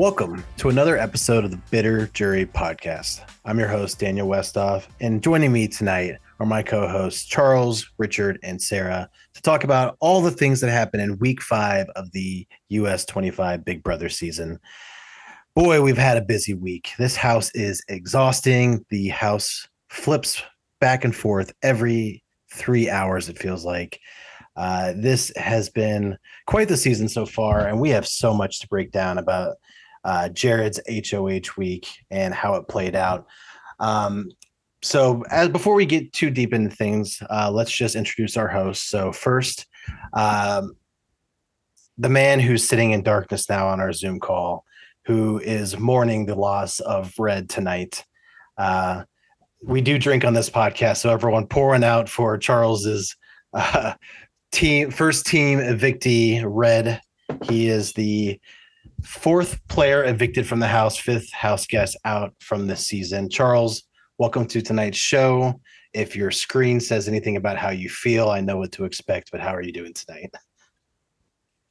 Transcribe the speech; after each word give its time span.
Welcome 0.00 0.42
to 0.56 0.70
another 0.70 0.96
episode 0.96 1.44
of 1.44 1.50
the 1.50 1.60
Bitter 1.70 2.06
Jury 2.14 2.46
Podcast. 2.46 3.20
I'm 3.44 3.58
your 3.58 3.68
host, 3.68 3.98
Daniel 3.98 4.26
Westoff, 4.26 4.86
and 4.98 5.22
joining 5.22 5.52
me 5.52 5.68
tonight 5.68 6.16
are 6.38 6.46
my 6.46 6.62
co 6.62 6.88
hosts, 6.88 7.26
Charles, 7.26 7.86
Richard, 7.98 8.38
and 8.42 8.62
Sarah, 8.62 9.10
to 9.34 9.42
talk 9.42 9.62
about 9.62 9.98
all 10.00 10.22
the 10.22 10.30
things 10.30 10.62
that 10.62 10.70
happened 10.70 11.02
in 11.02 11.18
week 11.18 11.42
five 11.42 11.86
of 11.96 12.10
the 12.12 12.46
US 12.70 13.04
25 13.04 13.62
Big 13.62 13.82
Brother 13.82 14.08
season. 14.08 14.58
Boy, 15.54 15.82
we've 15.82 15.98
had 15.98 16.16
a 16.16 16.22
busy 16.22 16.54
week. 16.54 16.92
This 16.98 17.14
house 17.14 17.50
is 17.54 17.84
exhausting. 17.90 18.82
The 18.88 19.08
house 19.08 19.68
flips 19.90 20.42
back 20.80 21.04
and 21.04 21.14
forth 21.14 21.52
every 21.62 22.24
three 22.50 22.88
hours, 22.88 23.28
it 23.28 23.38
feels 23.38 23.66
like. 23.66 24.00
Uh, 24.56 24.94
this 24.96 25.30
has 25.36 25.68
been 25.68 26.16
quite 26.46 26.68
the 26.68 26.76
season 26.78 27.06
so 27.06 27.26
far, 27.26 27.66
and 27.66 27.78
we 27.78 27.90
have 27.90 28.06
so 28.06 28.32
much 28.32 28.60
to 28.60 28.68
break 28.68 28.92
down 28.92 29.18
about 29.18 29.56
uh, 30.04 30.28
Jared's 30.30 30.80
HOH 30.88 31.56
week 31.56 31.88
and 32.10 32.34
how 32.34 32.54
it 32.54 32.68
played 32.68 32.94
out. 32.94 33.26
Um, 33.78 34.30
so, 34.82 35.24
as 35.30 35.48
before 35.48 35.74
we 35.74 35.84
get 35.84 36.12
too 36.12 36.30
deep 36.30 36.54
into 36.54 36.74
things, 36.74 37.22
uh, 37.30 37.50
let's 37.50 37.72
just 37.72 37.96
introduce 37.96 38.36
our 38.36 38.48
host. 38.48 38.88
So, 38.88 39.12
first, 39.12 39.66
um, 40.14 40.74
the 41.98 42.08
man 42.08 42.40
who's 42.40 42.66
sitting 42.66 42.92
in 42.92 43.02
darkness 43.02 43.48
now 43.48 43.68
on 43.68 43.80
our 43.80 43.92
Zoom 43.92 44.20
call, 44.20 44.64
who 45.04 45.38
is 45.40 45.78
mourning 45.78 46.24
the 46.24 46.34
loss 46.34 46.80
of 46.80 47.12
Red 47.18 47.50
tonight. 47.50 48.04
Uh, 48.56 49.04
we 49.62 49.82
do 49.82 49.98
drink 49.98 50.24
on 50.24 50.32
this 50.32 50.48
podcast, 50.48 50.98
so 50.98 51.10
everyone 51.10 51.46
pouring 51.46 51.84
out 51.84 52.08
for 52.08 52.38
Charles's 52.38 53.14
uh, 53.52 53.94
team 54.52 54.90
first 54.90 55.26
team 55.26 55.58
evictee, 55.58 56.42
Red. 56.46 57.02
He 57.42 57.68
is 57.68 57.92
the 57.92 58.40
fourth 59.04 59.58
player 59.68 60.04
evicted 60.04 60.46
from 60.46 60.60
the 60.60 60.66
house, 60.66 60.96
fifth 60.96 61.32
house 61.32 61.66
guest 61.66 61.96
out 62.04 62.34
from 62.40 62.66
this 62.66 62.86
season. 62.86 63.28
Charles, 63.28 63.82
welcome 64.18 64.46
to 64.46 64.62
tonight's 64.62 64.98
show. 64.98 65.60
If 65.92 66.14
your 66.14 66.30
screen 66.30 66.80
says 66.80 67.08
anything 67.08 67.36
about 67.36 67.56
how 67.56 67.70
you 67.70 67.88
feel, 67.88 68.28
I 68.28 68.40
know 68.40 68.58
what 68.58 68.72
to 68.72 68.84
expect, 68.84 69.30
but 69.32 69.40
how 69.40 69.54
are 69.54 69.62
you 69.62 69.72
doing 69.72 69.92
tonight? 69.92 70.30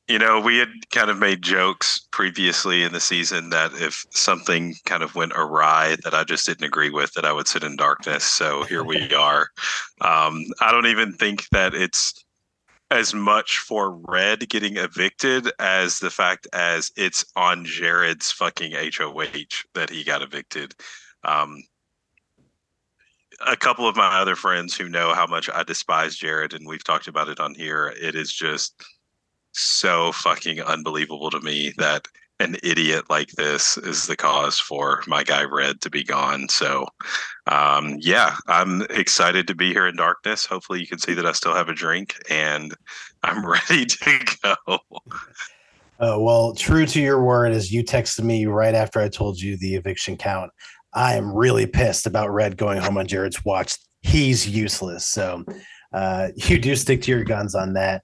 You 0.08 0.18
know, 0.18 0.40
we 0.42 0.58
had 0.58 0.70
kind 0.92 1.12
of 1.12 1.20
made 1.20 1.44
jokes 1.44 2.08
previously 2.12 2.82
in 2.82 2.92
the 2.92 3.00
season 3.00 3.52
that 3.52 3.72
if 3.76 4.04
something 4.10 4.74
kind 4.86 5.04
of 5.04 5.14
went 5.14 5.34
awry 5.36 5.98
that 6.04 6.16
I 6.16 6.24
just 6.24 6.48
didn't 6.48 6.66
agree 6.66 6.90
with, 6.90 7.14
that 7.14 7.26
I 7.26 7.32
would 7.32 7.48
sit 7.48 7.64
in 7.64 7.76
darkness. 7.76 8.24
So 8.24 8.64
here 8.64 8.84
we 8.84 9.14
are. 9.14 9.50
Um, 10.02 10.46
I 10.62 10.72
don't 10.72 10.88
even 10.88 11.14
think 11.14 11.48
that 11.50 11.76
it's 11.76 12.26
as 12.92 13.14
much 13.14 13.60
for 13.60 13.92
Red 13.92 14.50
getting 14.50 14.78
evicted 14.78 15.52
as 15.60 16.00
the 16.00 16.10
fact 16.10 16.48
as 16.54 16.92
it's 16.98 17.26
on 17.36 17.66
Jared's 17.66 18.32
fucking 18.32 18.72
HOH 18.72 19.64
that 19.76 19.90
he 19.90 20.04
got 20.04 20.22
evicted. 20.22 20.74
Um, 21.24 21.62
a 23.46 23.56
couple 23.56 23.88
of 23.88 23.96
my 23.96 24.20
other 24.20 24.36
friends 24.36 24.76
who 24.76 24.90
know 24.90 25.14
how 25.14 25.28
much 25.28 25.50
I 25.54 25.64
despise 25.64 26.16
Jared, 26.16 26.54
and 26.54 26.68
we've 26.68 26.84
talked 26.84 27.08
about 27.08 27.30
it 27.30 27.40
on 27.40 27.54
here. 27.54 27.94
It 28.02 28.16
is 28.16 28.34
just 28.34 28.84
so 29.52 30.12
fucking 30.12 30.62
unbelievable 30.62 31.30
to 31.30 31.40
me 31.42 31.74
that 31.78 32.08
an 32.40 32.56
idiot 32.64 33.06
like 33.10 33.30
this 33.32 33.78
is 33.78 34.08
the 34.08 34.16
cause 34.16 34.60
for 34.60 35.04
my 35.08 35.24
guy 35.24 35.44
Red 35.44 35.82
to 35.82 35.90
be 35.90 36.04
gone. 36.04 36.48
So, 36.50 36.88
um, 37.48 37.98
yeah, 38.00 38.36
I'm 38.48 38.84
excited 38.90 39.48
to 39.48 39.56
be 39.56 39.74
here 39.74 39.88
in 39.88 39.98
darkness. 39.98 40.46
Hopefully, 40.46 40.80
you 40.80 40.88
can 40.88 41.00
see 41.00 41.14
that 41.14 41.26
I 41.26 41.34
still 41.34 41.54
have 41.54 41.70
a 41.70 41.74
drink 41.74 42.16
and 42.30 42.74
I'm 43.24 43.46
ready 43.70 43.86
to 43.86 44.26
go. 44.44 44.80
Uh, 46.02 46.16
well, 46.18 46.54
true 46.54 46.86
to 46.86 47.02
your 47.02 47.22
word, 47.22 47.52
as 47.52 47.74
you 47.74 47.84
texted 47.84 48.24
me 48.24 48.46
right 48.46 48.74
after 48.74 49.02
I 49.02 49.10
told 49.10 49.38
you 49.38 49.58
the 49.58 49.76
eviction 49.76 50.16
count, 50.16 50.50
I 50.94 51.16
am 51.16 51.36
really 51.36 51.68
pissed 51.68 52.08
about 52.08 52.34
Red 52.34 52.56
going 52.56 52.80
home 52.80 52.98
on 52.98 53.06
Jared's 53.06 53.44
watch. 53.44 53.78
He's 54.02 54.48
useless. 54.48 55.06
So, 55.06 55.44
uh, 55.92 56.30
you 56.36 56.58
do 56.58 56.78
stick 56.78 57.02
to 57.02 57.12
your 57.12 57.26
guns 57.26 57.54
on 57.54 57.74
that. 57.74 58.04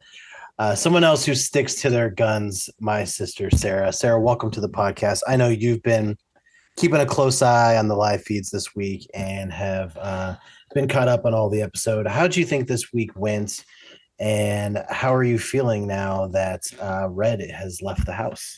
Uh, 0.58 0.74
someone 0.74 1.04
else 1.04 1.26
who 1.26 1.36
sticks 1.36 1.76
to 1.76 1.90
their 1.90 2.10
guns, 2.10 2.70
my 2.80 3.04
sister 3.04 3.50
Sarah. 3.50 3.92
Sarah, 3.92 4.22
welcome 4.22 4.50
to 4.52 4.62
the 4.62 4.70
podcast. 4.70 5.22
I 5.28 5.36
know 5.36 5.50
you've 5.50 5.84
been 5.84 6.16
keeping 6.78 7.02
a 7.02 7.06
close 7.06 7.42
eye 7.42 7.76
on 7.76 7.90
the 7.90 7.96
live 7.96 8.24
feeds 8.24 8.52
this 8.52 8.74
week 8.74 9.06
and 9.14 9.52
have 9.52 9.98
uh, 10.00 10.36
been 10.74 10.88
caught 10.88 11.10
up 11.10 11.26
on 11.26 11.34
all 11.34 11.50
the 11.50 11.62
episode. 11.62 12.08
How 12.08 12.28
do 12.28 12.40
you 12.40 12.46
think 12.46 12.70
this 12.70 12.94
week 12.94 13.12
went, 13.18 13.66
and 14.18 14.82
how 14.90 15.14
are 15.14 15.26
you 15.26 15.38
feeling 15.38 15.88
now 15.88 16.28
that 16.28 16.62
uh, 16.82 17.10
Red 17.10 17.42
has 17.52 17.82
left 17.82 18.06
the 18.06 18.14
house? 18.14 18.58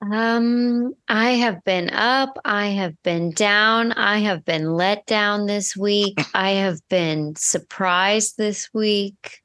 Um, 0.00 0.94
I 1.08 1.30
have 1.30 1.64
been 1.64 1.90
up, 1.90 2.38
I 2.44 2.66
have 2.66 2.94
been 3.02 3.32
down, 3.32 3.90
I 3.94 4.18
have 4.18 4.44
been 4.44 4.74
let 4.74 5.04
down 5.06 5.46
this 5.46 5.76
week, 5.76 6.20
I 6.34 6.50
have 6.50 6.78
been 6.88 7.34
surprised 7.36 8.36
this 8.38 8.68
week. 8.72 9.40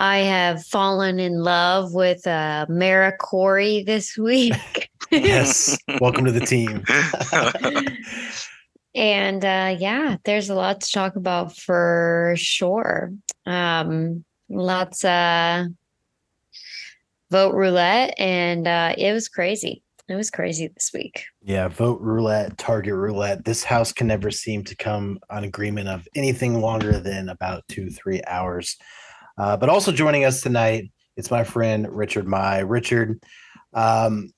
I 0.00 0.18
have 0.18 0.64
fallen 0.64 1.18
in 1.18 1.42
love 1.42 1.92
with 1.92 2.24
uh, 2.24 2.66
Mara 2.68 3.16
Corey 3.16 3.82
this 3.82 4.16
week. 4.16 4.54
yes, 5.10 5.76
welcome 6.00 6.24
to 6.24 6.30
the 6.30 6.38
team. 6.38 6.84
and 8.94 9.44
uh, 9.44 9.76
yeah, 9.76 10.16
there's 10.24 10.50
a 10.50 10.54
lot 10.54 10.82
to 10.82 10.92
talk 10.92 11.16
about 11.16 11.56
for 11.56 12.34
sure. 12.36 13.12
Um, 13.44 14.24
lots 14.48 15.04
of 15.04 15.10
uh, 15.10 15.64
vote 17.32 17.54
roulette, 17.54 18.14
and 18.20 18.68
uh, 18.68 18.94
it 18.96 19.12
was 19.12 19.28
crazy. 19.28 19.82
It 20.08 20.14
was 20.14 20.30
crazy 20.30 20.68
this 20.68 20.92
week. 20.94 21.24
Yeah, 21.42 21.66
vote 21.66 22.00
roulette, 22.00 22.56
target 22.56 22.94
roulette. 22.94 23.44
This 23.44 23.64
house 23.64 23.92
can 23.92 24.06
never 24.06 24.30
seem 24.30 24.62
to 24.62 24.76
come 24.76 25.18
on 25.28 25.42
agreement 25.42 25.88
of 25.88 26.06
anything 26.14 26.60
longer 26.60 27.00
than 27.00 27.28
about 27.28 27.64
two, 27.68 27.90
three 27.90 28.22
hours. 28.28 28.76
Uh, 29.38 29.56
but 29.56 29.68
also 29.68 29.92
joining 29.92 30.24
us 30.24 30.40
tonight, 30.40 30.90
it's 31.16 31.30
my 31.30 31.44
friend 31.44 31.86
Richard 31.90 32.26
Mai. 32.26 32.60
Richard, 32.60 33.22
um, 33.72 34.32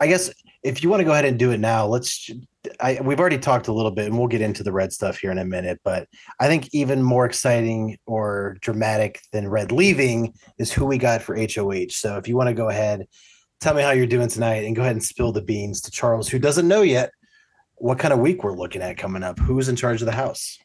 I 0.00 0.06
guess 0.06 0.30
if 0.62 0.82
you 0.82 0.88
want 0.88 1.00
to 1.00 1.04
go 1.04 1.12
ahead 1.12 1.24
and 1.24 1.38
do 1.38 1.50
it 1.50 1.60
now, 1.60 1.86
let's. 1.86 2.30
I, 2.80 2.98
we've 3.02 3.20
already 3.20 3.38
talked 3.38 3.68
a 3.68 3.72
little 3.72 3.90
bit, 3.90 4.06
and 4.06 4.18
we'll 4.18 4.28
get 4.28 4.40
into 4.40 4.62
the 4.62 4.72
red 4.72 4.92
stuff 4.92 5.18
here 5.18 5.30
in 5.30 5.38
a 5.38 5.44
minute. 5.44 5.80
But 5.84 6.08
I 6.40 6.48
think 6.48 6.68
even 6.72 7.02
more 7.02 7.24
exciting 7.24 7.96
or 8.06 8.56
dramatic 8.60 9.20
than 9.32 9.48
red 9.48 9.72
leaving 9.72 10.34
is 10.58 10.72
who 10.72 10.84
we 10.84 10.98
got 10.98 11.22
for 11.22 11.36
HOH. 11.36 11.90
So 11.90 12.16
if 12.16 12.28
you 12.28 12.36
want 12.36 12.48
to 12.48 12.54
go 12.54 12.68
ahead, 12.68 13.06
tell 13.60 13.74
me 13.74 13.82
how 13.82 13.92
you're 13.92 14.06
doing 14.06 14.28
tonight, 14.28 14.64
and 14.64 14.76
go 14.76 14.82
ahead 14.82 14.96
and 14.96 15.04
spill 15.04 15.32
the 15.32 15.42
beans 15.42 15.80
to 15.82 15.90
Charles, 15.90 16.28
who 16.28 16.38
doesn't 16.38 16.68
know 16.68 16.82
yet 16.82 17.10
what 17.76 17.98
kind 17.98 18.12
of 18.12 18.20
week 18.20 18.42
we're 18.42 18.52
looking 18.52 18.82
at 18.82 18.98
coming 18.98 19.22
up. 19.22 19.38
Who's 19.38 19.68
in 19.68 19.76
charge 19.76 20.02
of 20.02 20.06
the 20.06 20.12
house? 20.12 20.58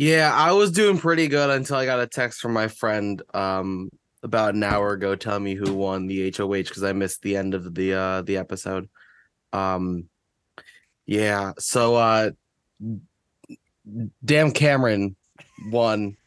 Yeah, 0.00 0.32
I 0.32 0.52
was 0.52 0.70
doing 0.70 0.96
pretty 0.96 1.26
good 1.26 1.50
until 1.50 1.74
I 1.74 1.84
got 1.84 1.98
a 1.98 2.06
text 2.06 2.38
from 2.38 2.52
my 2.52 2.68
friend 2.68 3.20
um 3.34 3.90
about 4.22 4.54
an 4.54 4.62
hour 4.62 4.92
ago 4.92 5.16
telling 5.16 5.42
me 5.42 5.56
who 5.56 5.74
won 5.74 6.06
the 6.06 6.32
HOH 6.36 6.52
because 6.52 6.84
I 6.84 6.92
missed 6.92 7.20
the 7.22 7.36
end 7.36 7.52
of 7.52 7.74
the 7.74 7.94
uh 7.94 8.22
the 8.22 8.36
episode. 8.36 8.88
Um 9.52 10.04
yeah, 11.04 11.50
so 11.58 11.96
uh 11.96 12.30
damn 14.24 14.52
Cameron 14.52 15.16
won. 15.66 16.16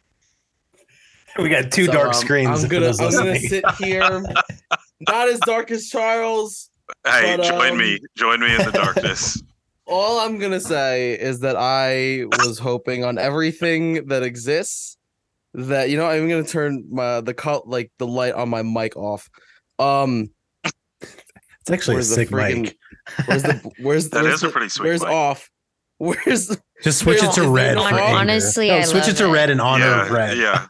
We 1.40 1.48
got 1.48 1.72
two 1.72 1.86
so, 1.86 1.94
dark 1.94 2.08
um, 2.08 2.14
screens. 2.14 2.66
I'm 2.66 2.70
gonna 2.70 2.88
I'm 2.88 3.12
gonna 3.14 3.40
sit 3.40 3.64
here. 3.80 4.02
Not 5.08 5.30
as 5.30 5.40
dark 5.40 5.72
as 5.72 5.88
Charles. 5.88 6.70
Hey, 7.08 7.38
but, 7.38 7.46
join 7.46 7.72
um, 7.72 7.78
me. 7.78 8.00
Join 8.18 8.42
me 8.42 8.54
in 8.54 8.66
the 8.66 8.72
darkness 8.74 9.42
all 9.88 10.20
I'm 10.20 10.40
gonna 10.40 10.60
say 10.60 11.14
is 11.14 11.40
that 11.42 11.56
I 11.58 12.26
was 12.40 12.60
hoping 12.60 13.04
on 13.04 13.18
everything 13.18 14.08
that 14.08 14.24
exists 14.24 14.98
that 15.54 15.90
you 15.90 15.98
know 15.98 16.06
I'm 16.06 16.30
gonna 16.30 16.44
turn 16.44 16.86
my 16.90 17.22
the 17.22 17.34
cut 17.34 17.68
like 17.68 17.92
the 17.98 18.08
light 18.08 18.34
on 18.34 18.50
my 18.50 18.62
mic 18.62 18.96
off. 18.96 19.30
Um, 19.80 20.32
it's 20.64 21.72
actually 21.72 21.98
a 21.98 22.04
sick 22.04 22.30
freaking, 22.30 22.64
mic. 22.64 22.78
Where's 23.26 23.44
the 23.44 23.72
where's 23.80 24.10
that 24.10 24.24
where's 24.24 24.36
is 24.36 24.42
the, 24.42 24.48
a 24.48 24.52
pretty 24.52 24.70
sweet 24.70 24.88
where's 24.88 25.02
mic. 25.02 25.10
off? 25.10 25.50
Where's 25.98 26.58
just 26.82 27.00
switch 27.00 27.22
it 27.22 27.32
to 27.34 27.48
red? 27.48 27.78
honestly, 27.78 28.70
no, 28.70 28.78
I 28.78 28.82
switch 28.84 29.08
it 29.08 29.18
to 29.18 29.28
red 29.28 29.50
in 29.50 29.60
honor 29.60 29.86
yeah, 29.86 30.06
of 30.06 30.12
red. 30.12 30.38
Yeah. 30.38 30.66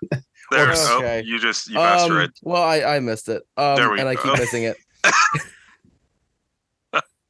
There, 0.52 0.70
okay. 0.70 1.20
oh, 1.20 1.22
you 1.26 1.40
just 1.40 1.70
you 1.70 1.76
passed 1.76 2.10
um, 2.10 2.18
red. 2.18 2.32
Well, 2.42 2.62
I 2.62 2.82
I 2.82 3.00
missed 3.00 3.30
it. 3.30 3.42
Um, 3.56 3.78
there 3.78 3.90
we 3.90 4.02
and 4.02 4.04
go. 4.04 4.10
I 4.10 4.16
keep 4.16 4.38
missing 4.38 4.64
it. 4.64 4.76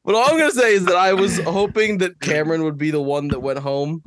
But 0.04 0.16
all 0.16 0.30
I'm 0.30 0.38
gonna 0.38 0.52
say 0.52 0.74
is 0.74 0.86
that 0.86 0.96
I 0.96 1.14
was 1.14 1.40
hoping 1.40 2.00
that 2.00 2.20
Cameron 2.20 2.64
would 2.64 2.78
be 2.78 2.92
the 2.92 3.02
one 3.02 3.28
that 3.30 3.40
went 3.40 3.60
home 3.60 4.04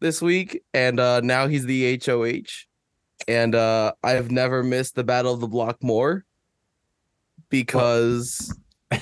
this 0.00 0.20
week, 0.20 0.62
and 0.74 0.98
uh, 0.98 1.20
now 1.20 1.46
he's 1.46 1.64
the 1.64 2.00
HOH. 2.04 2.66
And 3.26 3.54
uh, 3.54 3.92
I 4.02 4.12
have 4.12 4.30
never 4.30 4.62
missed 4.62 4.94
the 4.94 5.04
Battle 5.04 5.34
of 5.34 5.40
the 5.40 5.48
Block 5.48 5.82
more 5.82 6.24
because 7.48 8.54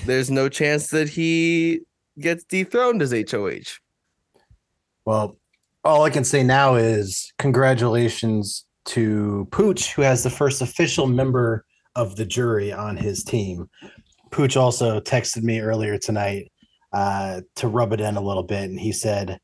there's 0.05 0.29
no 0.29 0.49
chance 0.49 0.89
that 0.89 1.09
he 1.09 1.81
gets 2.19 2.43
dethroned 2.43 3.01
as 3.01 3.11
HOH. 3.11 3.79
Well, 5.05 5.37
all 5.83 6.03
I 6.03 6.09
can 6.09 6.23
say 6.23 6.43
now 6.43 6.75
is 6.75 7.31
congratulations 7.37 8.65
to 8.85 9.47
Pooch, 9.51 9.93
who 9.93 10.01
has 10.01 10.23
the 10.23 10.29
first 10.29 10.61
official 10.61 11.07
member 11.07 11.65
of 11.95 12.15
the 12.15 12.25
jury 12.25 12.71
on 12.71 12.97
his 12.97 13.23
team. 13.23 13.69
Pooch 14.31 14.57
also 14.57 14.99
texted 14.99 15.43
me 15.43 15.59
earlier 15.59 15.97
tonight 15.97 16.51
uh, 16.93 17.41
to 17.55 17.67
rub 17.67 17.93
it 17.93 18.01
in 18.01 18.17
a 18.17 18.21
little 18.21 18.43
bit, 18.43 18.69
and 18.69 18.79
he 18.79 18.91
said, 18.91 19.39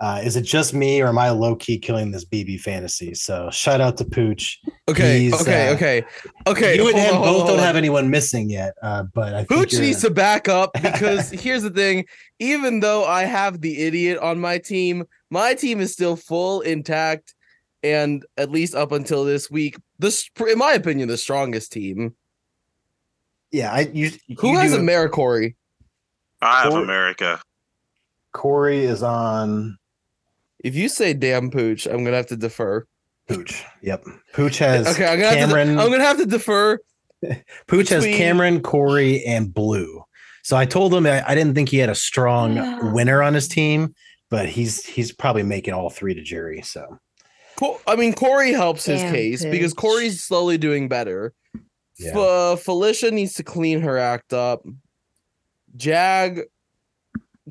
uh, 0.00 0.20
"Is 0.22 0.36
it 0.36 0.42
just 0.42 0.74
me, 0.74 1.00
or 1.00 1.08
am 1.08 1.18
I 1.18 1.30
low 1.30 1.56
key 1.56 1.78
killing 1.78 2.10
this 2.10 2.24
BB 2.24 2.60
fantasy?" 2.60 3.14
So 3.14 3.50
shout 3.50 3.80
out 3.80 3.96
to 3.98 4.04
Pooch. 4.04 4.58
Okay, 4.88 5.20
He's, 5.20 5.40
okay, 5.40 5.68
uh, 5.68 5.74
okay, 5.74 6.04
okay. 6.46 6.76
you 6.76 6.88
and 6.88 6.98
him 6.98 7.16
on, 7.16 7.22
both 7.22 7.46
don't 7.46 7.58
on. 7.58 7.64
have 7.64 7.76
anyone 7.76 8.10
missing 8.10 8.50
yet, 8.50 8.74
uh, 8.82 9.04
but 9.14 9.34
I 9.34 9.44
Pooch 9.44 9.72
needs 9.78 10.02
to 10.02 10.10
back 10.10 10.48
up 10.48 10.72
because 10.82 11.30
here's 11.30 11.62
the 11.62 11.70
thing: 11.70 12.04
even 12.38 12.80
though 12.80 13.04
I 13.04 13.24
have 13.24 13.60
the 13.60 13.82
idiot 13.82 14.18
on 14.18 14.40
my 14.40 14.58
team, 14.58 15.04
my 15.30 15.54
team 15.54 15.80
is 15.80 15.92
still 15.92 16.16
full 16.16 16.60
intact, 16.60 17.34
and 17.82 18.24
at 18.36 18.50
least 18.50 18.74
up 18.74 18.92
until 18.92 19.24
this 19.24 19.50
week, 19.50 19.76
this, 19.98 20.28
in 20.48 20.58
my 20.58 20.72
opinion, 20.72 21.08
the 21.08 21.18
strongest 21.18 21.72
team. 21.72 22.14
Yeah. 23.52 23.72
I 23.72 23.80
you 23.92 24.10
Who 24.38 24.50
you 24.52 24.58
has 24.58 24.72
do- 24.72 24.78
AmeriCorey? 24.78 25.54
I 26.42 26.62
have 26.62 26.72
Or- 26.72 26.82
America. 26.82 27.40
Corey 28.32 28.84
is 28.84 29.02
on 29.02 29.76
If 30.62 30.74
you 30.76 30.88
say 30.88 31.12
damn 31.14 31.50
Pooch, 31.50 31.86
I'm 31.86 32.04
gonna 32.04 32.16
have 32.16 32.26
to 32.28 32.36
defer. 32.36 32.86
Pooch. 33.28 33.64
Yep, 33.82 34.04
Pooch 34.34 34.58
has 34.58 34.86
Okay, 34.88 35.06
I'm 35.06 35.18
gonna 35.20 35.36
Cameron. 35.36 35.68
have 35.68 35.76
to. 35.78 35.82
I'm 35.84 35.90
gonna 35.90 36.04
have 36.04 36.18
to 36.18 36.26
defer. 36.26 36.78
Pooch 37.66 37.88
has 37.90 38.04
Cameron, 38.04 38.60
Corey, 38.62 39.24
and 39.24 39.52
Blue. 39.52 40.02
So 40.42 40.56
I 40.56 40.64
told 40.64 40.94
him 40.94 41.06
I, 41.06 41.22
I 41.28 41.34
didn't 41.34 41.54
think 41.54 41.68
he 41.68 41.78
had 41.78 41.90
a 41.90 41.94
strong 41.94 42.56
Yeah. 42.56 42.92
winner 42.92 43.22
on 43.22 43.34
his 43.34 43.46
team, 43.48 43.94
but 44.30 44.48
he's 44.48 44.84
he's 44.86 45.12
probably 45.12 45.42
making 45.42 45.74
all 45.74 45.90
three 45.90 46.14
to 46.14 46.22
jury. 46.22 46.62
So 46.62 46.98
Co- 47.56 47.80
I 47.86 47.96
mean, 47.96 48.14
Corey 48.14 48.52
helps 48.52 48.84
his 48.86 49.00
Damn, 49.00 49.12
case 49.14 49.44
because 49.44 49.74
Corey's 49.74 50.22
slowly 50.22 50.56
doing 50.58 50.88
better. 50.88 51.34
Yeah. 52.00 52.52
F- 52.52 52.60
Felicia 52.62 53.10
needs 53.10 53.34
to 53.34 53.42
clean 53.44 53.80
her 53.82 53.98
act 53.98 54.32
up. 54.32 54.64
Jag 55.76 56.40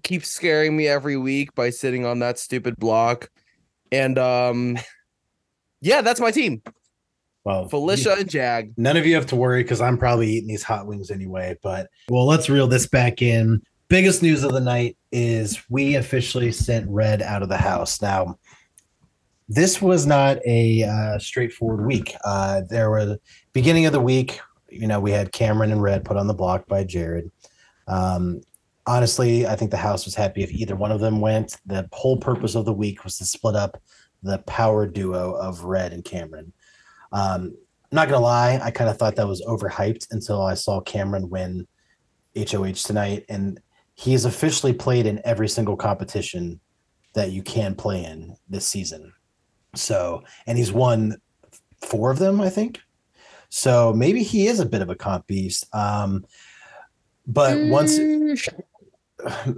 keeps 0.03 0.29
scaring 0.29 0.75
me 0.75 0.87
every 0.87 1.17
week 1.17 1.53
by 1.55 1.69
sitting 1.69 2.05
on 2.05 2.19
that 2.19 2.39
stupid 2.39 2.77
block. 2.77 3.29
And 3.91 4.17
um 4.17 4.77
yeah, 5.81 6.01
that's 6.01 6.19
my 6.19 6.31
team. 6.31 6.61
well, 7.43 7.67
Felicia 7.69 8.13
and 8.13 8.29
Jag. 8.29 8.73
None 8.77 8.97
of 8.97 9.05
you 9.05 9.15
have 9.15 9.25
to 9.27 9.35
worry 9.35 9.63
because 9.63 9.81
I'm 9.81 9.97
probably 9.97 10.29
eating 10.29 10.47
these 10.47 10.63
hot 10.63 10.87
wings 10.87 11.11
anyway. 11.11 11.57
But 11.61 11.89
well, 12.09 12.25
let's 12.25 12.49
reel 12.49 12.67
this 12.67 12.87
back 12.87 13.21
in. 13.21 13.61
Biggest 13.87 14.21
news 14.21 14.43
of 14.43 14.51
the 14.51 14.59
night 14.59 14.97
is 15.11 15.63
we 15.69 15.95
officially 15.95 16.51
sent 16.51 16.87
Red 16.89 17.21
out 17.23 17.41
of 17.41 17.49
the 17.49 17.57
house. 17.57 18.01
Now, 18.01 18.37
this 19.49 19.81
was 19.81 20.05
not 20.05 20.37
a 20.45 20.83
uh, 20.83 21.17
straightforward 21.17 21.85
week. 21.85 22.15
Uh, 22.23 22.61
there 22.69 22.91
was 22.91 23.17
beginning 23.51 23.87
of 23.87 23.93
the 23.93 23.99
week. 23.99 24.39
You 24.69 24.87
know, 24.87 24.99
we 24.99 25.11
had 25.11 25.31
Cameron 25.31 25.71
and 25.71 25.81
Red 25.81 26.05
put 26.05 26.17
on 26.17 26.27
the 26.27 26.35
block 26.35 26.67
by 26.67 26.83
Jared. 26.83 27.31
Um, 27.87 28.41
honestly, 28.85 29.47
I 29.47 29.55
think 29.55 29.71
the 29.71 29.77
house 29.77 30.05
was 30.05 30.13
happy 30.13 30.43
if 30.43 30.51
either 30.51 30.75
one 30.75 30.91
of 30.91 30.99
them 30.99 31.19
went. 31.19 31.57
The 31.65 31.89
whole 31.91 32.17
purpose 32.17 32.53
of 32.53 32.65
the 32.65 32.73
week 32.73 33.03
was 33.03 33.17
to 33.17 33.25
split 33.25 33.55
up 33.55 33.81
the 34.21 34.37
power 34.39 34.85
duo 34.85 35.33
of 35.33 35.63
Red 35.63 35.93
and 35.93 36.05
Cameron. 36.05 36.53
Um, 37.11 37.55
I'm 37.91 37.95
not 37.95 38.07
gonna 38.07 38.21
lie, 38.21 38.59
I 38.61 38.69
kind 38.69 38.87
of 38.87 38.97
thought 38.97 39.15
that 39.15 39.27
was 39.27 39.41
overhyped 39.41 40.11
until 40.11 40.43
I 40.43 40.53
saw 40.53 40.79
Cameron 40.79 41.27
win 41.27 41.67
HOH 42.37 42.83
tonight, 42.85 43.25
and 43.29 43.59
he 43.95 44.11
has 44.11 44.25
officially 44.25 44.73
played 44.73 45.07
in 45.07 45.19
every 45.25 45.49
single 45.49 45.75
competition 45.75 46.59
that 47.15 47.31
you 47.31 47.41
can 47.41 47.73
play 47.73 48.05
in 48.05 48.35
this 48.47 48.67
season. 48.67 49.11
So, 49.75 50.23
and 50.47 50.57
he's 50.57 50.71
won 50.71 51.17
four 51.85 52.11
of 52.11 52.19
them, 52.19 52.41
I 52.41 52.49
think. 52.49 52.79
So 53.49 53.93
maybe 53.93 54.23
he 54.23 54.47
is 54.47 54.59
a 54.59 54.65
bit 54.65 54.81
of 54.81 54.89
a 54.89 54.95
comp 54.95 55.27
beast. 55.27 55.65
Um, 55.73 56.25
but 57.27 57.57
once, 57.69 57.97
Mm, 57.97 58.63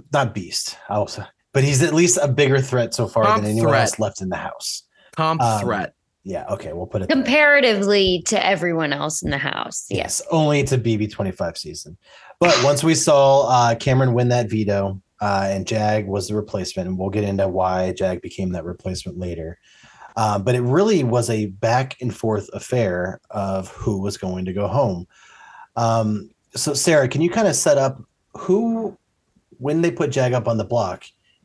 not 0.12 0.34
beast, 0.34 0.76
I'll 0.88 1.06
say, 1.06 1.24
but 1.52 1.64
he's 1.64 1.82
at 1.82 1.94
least 1.94 2.18
a 2.20 2.28
bigger 2.28 2.60
threat 2.60 2.94
so 2.94 3.06
far 3.06 3.24
Comp 3.24 3.42
than 3.42 3.50
anyone 3.52 3.70
threat. 3.70 3.82
else 3.82 3.98
left 3.98 4.20
in 4.20 4.28
the 4.28 4.36
house. 4.36 4.82
Comp 5.16 5.40
Um, 5.42 5.60
threat. 5.62 5.94
Yeah, 6.24 6.44
okay, 6.50 6.72
we'll 6.72 6.86
put 6.86 7.02
it 7.02 7.08
there. 7.08 7.16
comparatively 7.16 8.22
to 8.26 8.44
everyone 8.46 8.92
else 8.92 9.22
in 9.22 9.30
the 9.30 9.38
house. 9.38 9.86
Yes. 9.90 9.98
Yes, 9.98 10.22
only 10.30 10.62
to 10.64 10.78
BB25 10.78 11.56
season. 11.58 11.96
But 12.38 12.56
once 12.62 12.84
we 12.84 12.94
saw 12.94 13.48
uh, 13.48 13.74
Cameron 13.74 14.14
win 14.14 14.28
that 14.28 14.48
veto, 14.48 15.00
uh, 15.20 15.48
and 15.50 15.66
Jag 15.66 16.06
was 16.06 16.28
the 16.28 16.36
replacement, 16.36 16.88
and 16.88 16.96
we'll 16.98 17.10
get 17.10 17.24
into 17.24 17.48
why 17.48 17.92
Jag 17.92 18.20
became 18.22 18.50
that 18.52 18.64
replacement 18.64 19.18
later. 19.18 19.58
Um, 20.16 20.42
but 20.42 20.54
it 20.54 20.62
really 20.62 21.04
was 21.04 21.30
a 21.30 21.46
back 21.46 21.96
and 22.00 22.14
forth 22.14 22.48
affair 22.52 23.20
of 23.30 23.68
who 23.68 24.00
was 24.00 24.16
going 24.16 24.44
to 24.44 24.52
go 24.52 24.68
home. 24.68 25.06
Um, 25.76 26.30
so, 26.54 26.74
Sarah, 26.74 27.08
can 27.08 27.22
you 27.22 27.30
kind 27.30 27.48
of 27.48 27.54
set 27.54 27.78
up 27.78 28.02
who, 28.34 28.96
when 29.58 29.82
they 29.82 29.90
put 29.90 30.10
Jag 30.10 30.32
up 30.32 30.48
on 30.48 30.58
the 30.58 30.64
block, 30.64 31.04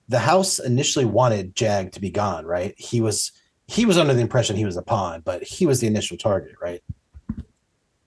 the 0.09 0.19
house 0.19 0.59
initially 0.59 1.05
wanted 1.05 1.55
Jag 1.55 1.91
to 1.93 2.01
be 2.01 2.09
gone, 2.09 2.45
right? 2.45 2.73
He 2.77 3.01
was 3.01 3.31
he 3.67 3.85
was 3.85 3.97
under 3.97 4.13
the 4.13 4.21
impression 4.21 4.55
he 4.55 4.65
was 4.65 4.77
a 4.77 4.81
pawn, 4.81 5.21
but 5.25 5.43
he 5.43 5.65
was 5.65 5.81
the 5.81 5.87
initial 5.87 6.17
target, 6.17 6.55
right? 6.61 6.81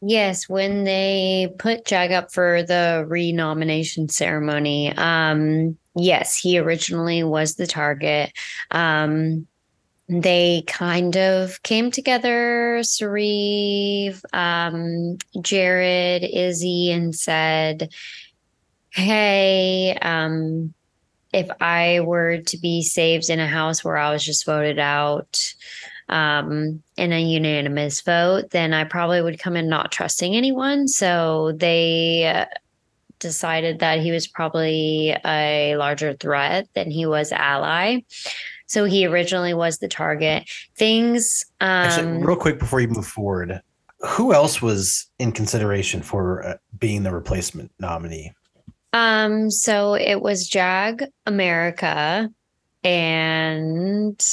Yes, 0.02 0.48
when 0.48 0.84
they 0.84 1.52
put 1.58 1.84
Jag 1.84 2.10
up 2.10 2.32
for 2.32 2.62
the 2.62 3.04
renomination 3.06 4.08
ceremony, 4.08 4.96
um, 4.96 5.76
yes, 5.94 6.38
he 6.38 6.58
originally 6.58 7.22
was 7.22 7.56
the 7.56 7.66
target. 7.66 8.32
Um, 8.70 9.46
they 10.10 10.64
kind 10.66 11.16
of 11.16 11.62
came 11.62 11.92
together, 11.92 12.80
Cirie, 12.82 14.12
um, 14.32 15.18
Jared, 15.40 16.24
Izzy, 16.24 16.90
and 16.90 17.14
said, 17.14 17.90
Hey, 18.90 19.96
um, 20.02 20.74
if 21.32 21.48
I 21.60 22.00
were 22.00 22.38
to 22.38 22.58
be 22.58 22.82
saved 22.82 23.30
in 23.30 23.38
a 23.38 23.46
house 23.46 23.84
where 23.84 23.96
I 23.96 24.12
was 24.12 24.24
just 24.24 24.44
voted 24.44 24.80
out, 24.80 25.38
um, 26.08 26.82
in 26.96 27.12
a 27.12 27.22
unanimous 27.22 28.00
vote, 28.00 28.50
then 28.50 28.74
I 28.74 28.82
probably 28.82 29.22
would 29.22 29.38
come 29.38 29.56
in 29.56 29.68
not 29.68 29.92
trusting 29.92 30.34
anyone. 30.34 30.88
So 30.88 31.52
they 31.52 32.26
uh, 32.26 32.46
decided 33.20 33.78
that 33.78 34.00
he 34.00 34.10
was 34.10 34.26
probably 34.26 35.16
a 35.24 35.76
larger 35.76 36.14
threat 36.14 36.68
than 36.74 36.90
he 36.90 37.06
was 37.06 37.30
ally. 37.30 38.00
So 38.70 38.84
he 38.84 39.04
originally 39.04 39.52
was 39.52 39.78
the 39.78 39.88
target. 39.88 40.48
Things, 40.76 41.44
Actually, 41.60 42.06
um, 42.06 42.20
real 42.20 42.36
quick 42.36 42.60
before 42.60 42.80
you 42.80 42.86
move 42.86 43.04
forward, 43.04 43.60
who 43.98 44.32
else 44.32 44.62
was 44.62 45.10
in 45.18 45.32
consideration 45.32 46.02
for 46.02 46.46
uh, 46.46 46.54
being 46.78 47.02
the 47.02 47.10
replacement 47.10 47.72
nominee? 47.80 48.32
um, 48.92 49.50
so 49.50 49.94
it 49.94 50.22
was 50.22 50.46
Jag 50.46 51.04
America 51.26 52.30
and 52.84 54.24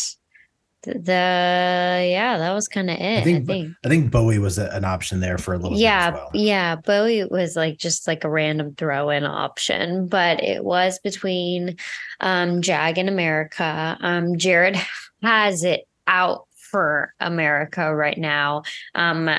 the 0.87 2.07
yeah, 2.11 2.37
that 2.37 2.53
was 2.53 2.67
kind 2.67 2.89
of 2.89 2.97
it. 2.97 3.19
I 3.19 3.23
think 3.23 3.47
think. 3.47 3.73
I 3.85 3.89
think 3.89 4.11
Bowie 4.11 4.39
was 4.39 4.57
a, 4.57 4.69
an 4.69 4.85
option 4.85 5.19
there 5.19 5.37
for 5.37 5.53
a 5.53 5.57
little 5.57 5.77
yeah 5.77 6.11
well. 6.11 6.29
yeah 6.33 6.75
bowie 6.75 7.23
was 7.25 7.55
like 7.55 7.77
just 7.77 8.07
like 8.07 8.23
a 8.23 8.29
random 8.29 8.75
throw-in 8.75 9.23
option 9.23 10.07
but 10.07 10.43
it 10.43 10.63
was 10.63 10.99
between 10.99 11.77
um 12.19 12.61
jag 12.61 12.97
and 12.97 13.09
america 13.09 13.97
um 14.01 14.37
jared 14.37 14.75
has 15.21 15.63
it 15.63 15.87
out 16.07 16.47
for 16.55 17.13
america 17.19 17.93
right 17.93 18.17
now 18.17 18.63
um 18.95 19.29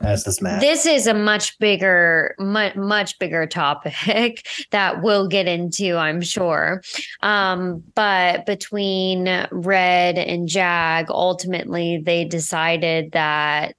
As 0.00 0.24
does 0.24 0.42
Matt. 0.42 0.60
this 0.60 0.84
is 0.86 1.06
a 1.06 1.14
much 1.14 1.58
bigger 1.58 2.34
much 2.38 2.76
much 2.76 3.18
bigger 3.18 3.46
topic 3.46 4.46
that 4.70 5.02
we'll 5.02 5.26
get 5.26 5.48
into 5.48 5.96
i'm 5.96 6.20
sure 6.20 6.82
um 7.22 7.82
but 7.94 8.44
between 8.46 9.46
red 9.50 10.18
and 10.18 10.48
jag 10.48 11.06
ultimately 11.10 12.02
they 12.04 12.24
decided 12.26 13.12
that 13.12 13.74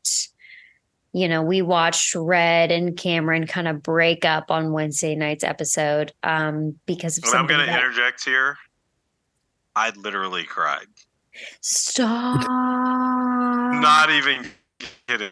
you 1.14 1.28
know 1.28 1.44
we 1.44 1.62
watched 1.62 2.16
red 2.16 2.72
and 2.72 2.98
cameron 2.98 3.46
kind 3.46 3.68
of 3.68 3.84
break 3.84 4.26
up 4.26 4.50
on 4.50 4.74
wednesday 4.74 5.16
night's 5.16 5.44
episode 5.44 6.12
um 6.24 6.76
because 6.88 7.20
of 7.20 7.26
And 7.26 7.34
I'm 7.36 7.48
going 7.48 7.60
to 7.60 7.66
that- 7.68 7.78
interject 7.80 8.26
here. 8.26 8.58
I 9.76 9.92
literally 9.92 10.44
cried. 10.44 10.88
stop 11.62 12.42
Not 12.50 14.10
even 14.10 14.50
kidding. 15.08 15.30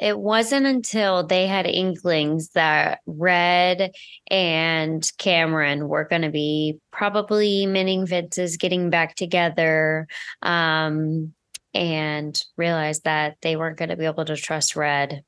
It 0.00 0.18
wasn't 0.18 0.66
until 0.66 1.24
they 1.24 1.46
had 1.46 1.66
inklings 1.66 2.48
that 2.50 3.00
Red 3.06 3.92
and 4.30 5.10
Cameron 5.18 5.88
were 5.88 6.04
going 6.04 6.22
to 6.22 6.30
be 6.30 6.78
probably 6.90 7.66
minning 7.66 8.06
Vince's 8.06 8.56
getting 8.56 8.90
back 8.90 9.14
together 9.14 10.08
um, 10.42 11.34
and 11.74 12.42
realized 12.56 13.04
that 13.04 13.36
they 13.42 13.56
weren't 13.56 13.76
going 13.76 13.90
to 13.90 13.96
be 13.96 14.06
able 14.06 14.24
to 14.24 14.36
trust 14.36 14.74
Red 14.74 15.22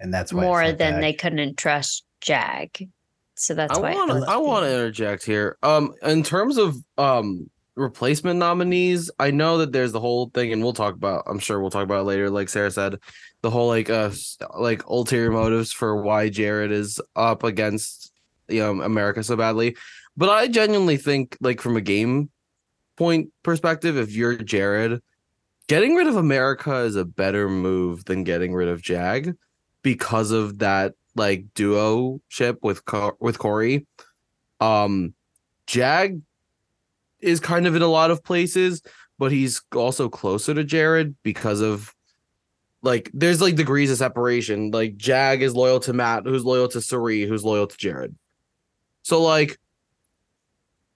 and 0.00 0.12
that's 0.12 0.32
why 0.32 0.42
more 0.42 0.72
than 0.72 0.94
bad. 0.94 1.02
they 1.02 1.12
couldn't 1.12 1.56
trust 1.56 2.04
Jag. 2.20 2.88
So 3.36 3.54
that's 3.54 3.76
I 3.76 3.80
why 3.80 3.94
want 3.94 4.10
to 4.10 4.14
felt 4.18 4.28
I 4.28 4.36
want 4.36 4.64
to 4.64 4.72
interject 4.72 5.24
here. 5.24 5.56
Um 5.62 5.92
in 6.02 6.22
terms 6.22 6.56
of 6.56 6.76
um 6.98 7.50
replacement 7.76 8.38
nominees, 8.38 9.10
I 9.18 9.30
know 9.30 9.58
that 9.58 9.72
there's 9.72 9.92
the 9.92 10.00
whole 10.00 10.30
thing, 10.30 10.52
and 10.52 10.62
we'll 10.62 10.72
talk 10.72 10.94
about. 10.94 11.24
I'm 11.26 11.38
sure 11.38 11.60
we'll 11.60 11.70
talk 11.70 11.84
about 11.84 12.00
it 12.00 12.04
later. 12.04 12.30
Like 12.30 12.48
Sarah 12.48 12.70
said, 12.70 12.98
the 13.42 13.50
whole 13.50 13.68
like 13.68 13.90
uh 13.90 14.10
like 14.58 14.86
ulterior 14.86 15.30
motives 15.30 15.72
for 15.72 16.00
why 16.02 16.28
Jared 16.28 16.72
is 16.72 17.00
up 17.16 17.42
against 17.42 18.12
you 18.48 18.60
know 18.60 18.82
America 18.82 19.22
so 19.22 19.36
badly. 19.36 19.76
But 20.16 20.28
I 20.30 20.48
genuinely 20.48 20.96
think, 20.96 21.36
like 21.40 21.60
from 21.60 21.76
a 21.76 21.80
game 21.80 22.30
point 22.96 23.30
perspective, 23.42 23.96
if 23.96 24.12
you're 24.12 24.36
Jared, 24.36 25.02
getting 25.66 25.94
rid 25.94 26.06
of 26.06 26.16
America 26.16 26.76
is 26.78 26.96
a 26.96 27.04
better 27.04 27.48
move 27.48 28.04
than 28.04 28.24
getting 28.24 28.54
rid 28.54 28.68
of 28.68 28.82
Jag 28.82 29.34
because 29.82 30.30
of 30.30 30.58
that 30.58 30.94
like 31.16 31.46
duo 31.54 32.20
ship 32.28 32.58
with 32.62 32.82
with 33.20 33.38
Corey. 33.38 33.86
Um, 34.60 35.14
Jag 35.66 36.22
is 37.24 37.40
kind 37.40 37.66
of 37.66 37.74
in 37.74 37.82
a 37.82 37.88
lot 37.88 38.10
of 38.10 38.22
places, 38.22 38.82
but 39.18 39.32
he's 39.32 39.62
also 39.74 40.08
closer 40.08 40.54
to 40.54 40.64
Jared 40.64 41.16
because 41.22 41.60
of 41.60 41.94
like 42.82 43.10
there's 43.14 43.40
like 43.40 43.56
degrees 43.56 43.90
of 43.90 43.98
separation. 43.98 44.70
Like 44.70 44.96
Jag 44.96 45.42
is 45.42 45.54
loyal 45.54 45.80
to 45.80 45.92
Matt, 45.92 46.24
who's 46.24 46.44
loyal 46.44 46.68
to 46.68 46.80
Cirie, 46.80 47.26
who's 47.26 47.44
loyal 47.44 47.66
to 47.66 47.76
Jared. 47.76 48.14
So 49.02 49.22
like 49.22 49.58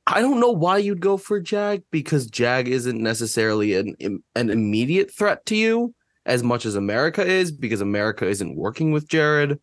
I 0.06 0.22
don't 0.22 0.40
know 0.40 0.52
why 0.52 0.78
you'd 0.78 1.00
go 1.00 1.16
for 1.16 1.40
Jag 1.40 1.82
because 1.90 2.26
Jag 2.26 2.68
isn't 2.68 3.00
necessarily 3.00 3.74
an 3.74 4.22
an 4.34 4.50
immediate 4.50 5.12
threat 5.14 5.44
to 5.46 5.56
you 5.56 5.94
as 6.24 6.42
much 6.42 6.66
as 6.66 6.76
America 6.76 7.24
is 7.24 7.50
because 7.50 7.80
America 7.80 8.26
isn't 8.26 8.56
working 8.56 8.92
with 8.92 9.08
Jared 9.08 9.58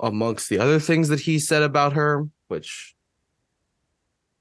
amongst 0.00 0.48
the 0.48 0.58
other 0.58 0.80
things 0.80 1.08
that 1.08 1.20
he 1.20 1.38
said 1.38 1.62
about 1.62 1.92
her, 1.92 2.28
which 2.48 2.93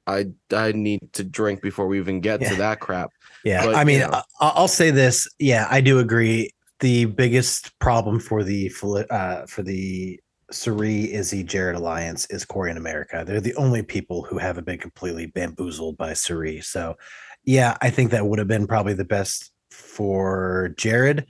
I 0.07 0.27
I 0.51 0.71
need 0.73 1.13
to 1.13 1.23
drink 1.23 1.61
before 1.61 1.87
we 1.87 1.99
even 1.99 2.19
get 2.21 2.41
Yeah. 2.41 2.49
to 2.49 2.55
that 2.55 2.79
crap. 2.79 3.09
Yeah, 3.43 3.65
But, 3.65 3.75
I 3.75 3.83
mean, 3.83 3.99
you 4.01 4.07
know. 4.07 4.21
I'll 4.39 4.67
say 4.67 4.89
this. 4.91 5.27
Yeah, 5.39 5.67
I 5.69 5.81
do 5.81 5.99
agree. 5.99 6.51
The 6.79 7.05
biggest 7.05 7.77
problem 7.79 8.19
for 8.19 8.43
the 8.43 8.71
uh, 9.09 9.45
for 9.47 9.63
the 9.63 10.19
Cirie 10.51 11.13
Izzy 11.13 11.43
Jared 11.43 11.75
alliance 11.75 12.25
is 12.29 12.45
Corey 12.45 12.69
and 12.69 12.77
America. 12.77 13.23
They're 13.25 13.41
the 13.41 13.55
only 13.55 13.81
people 13.83 14.23
who 14.23 14.37
haven't 14.37 14.65
been 14.65 14.77
completely 14.77 15.25
bamboozled 15.27 15.97
by 15.97 16.13
Cirie. 16.13 16.61
So, 16.61 16.95
yeah, 17.43 17.77
I 17.81 17.89
think 17.89 18.11
that 18.11 18.25
would 18.27 18.39
have 18.39 18.47
been 18.47 18.67
probably 18.67 18.93
the 18.93 19.05
best 19.05 19.51
for 19.71 20.73
Jared. 20.77 21.25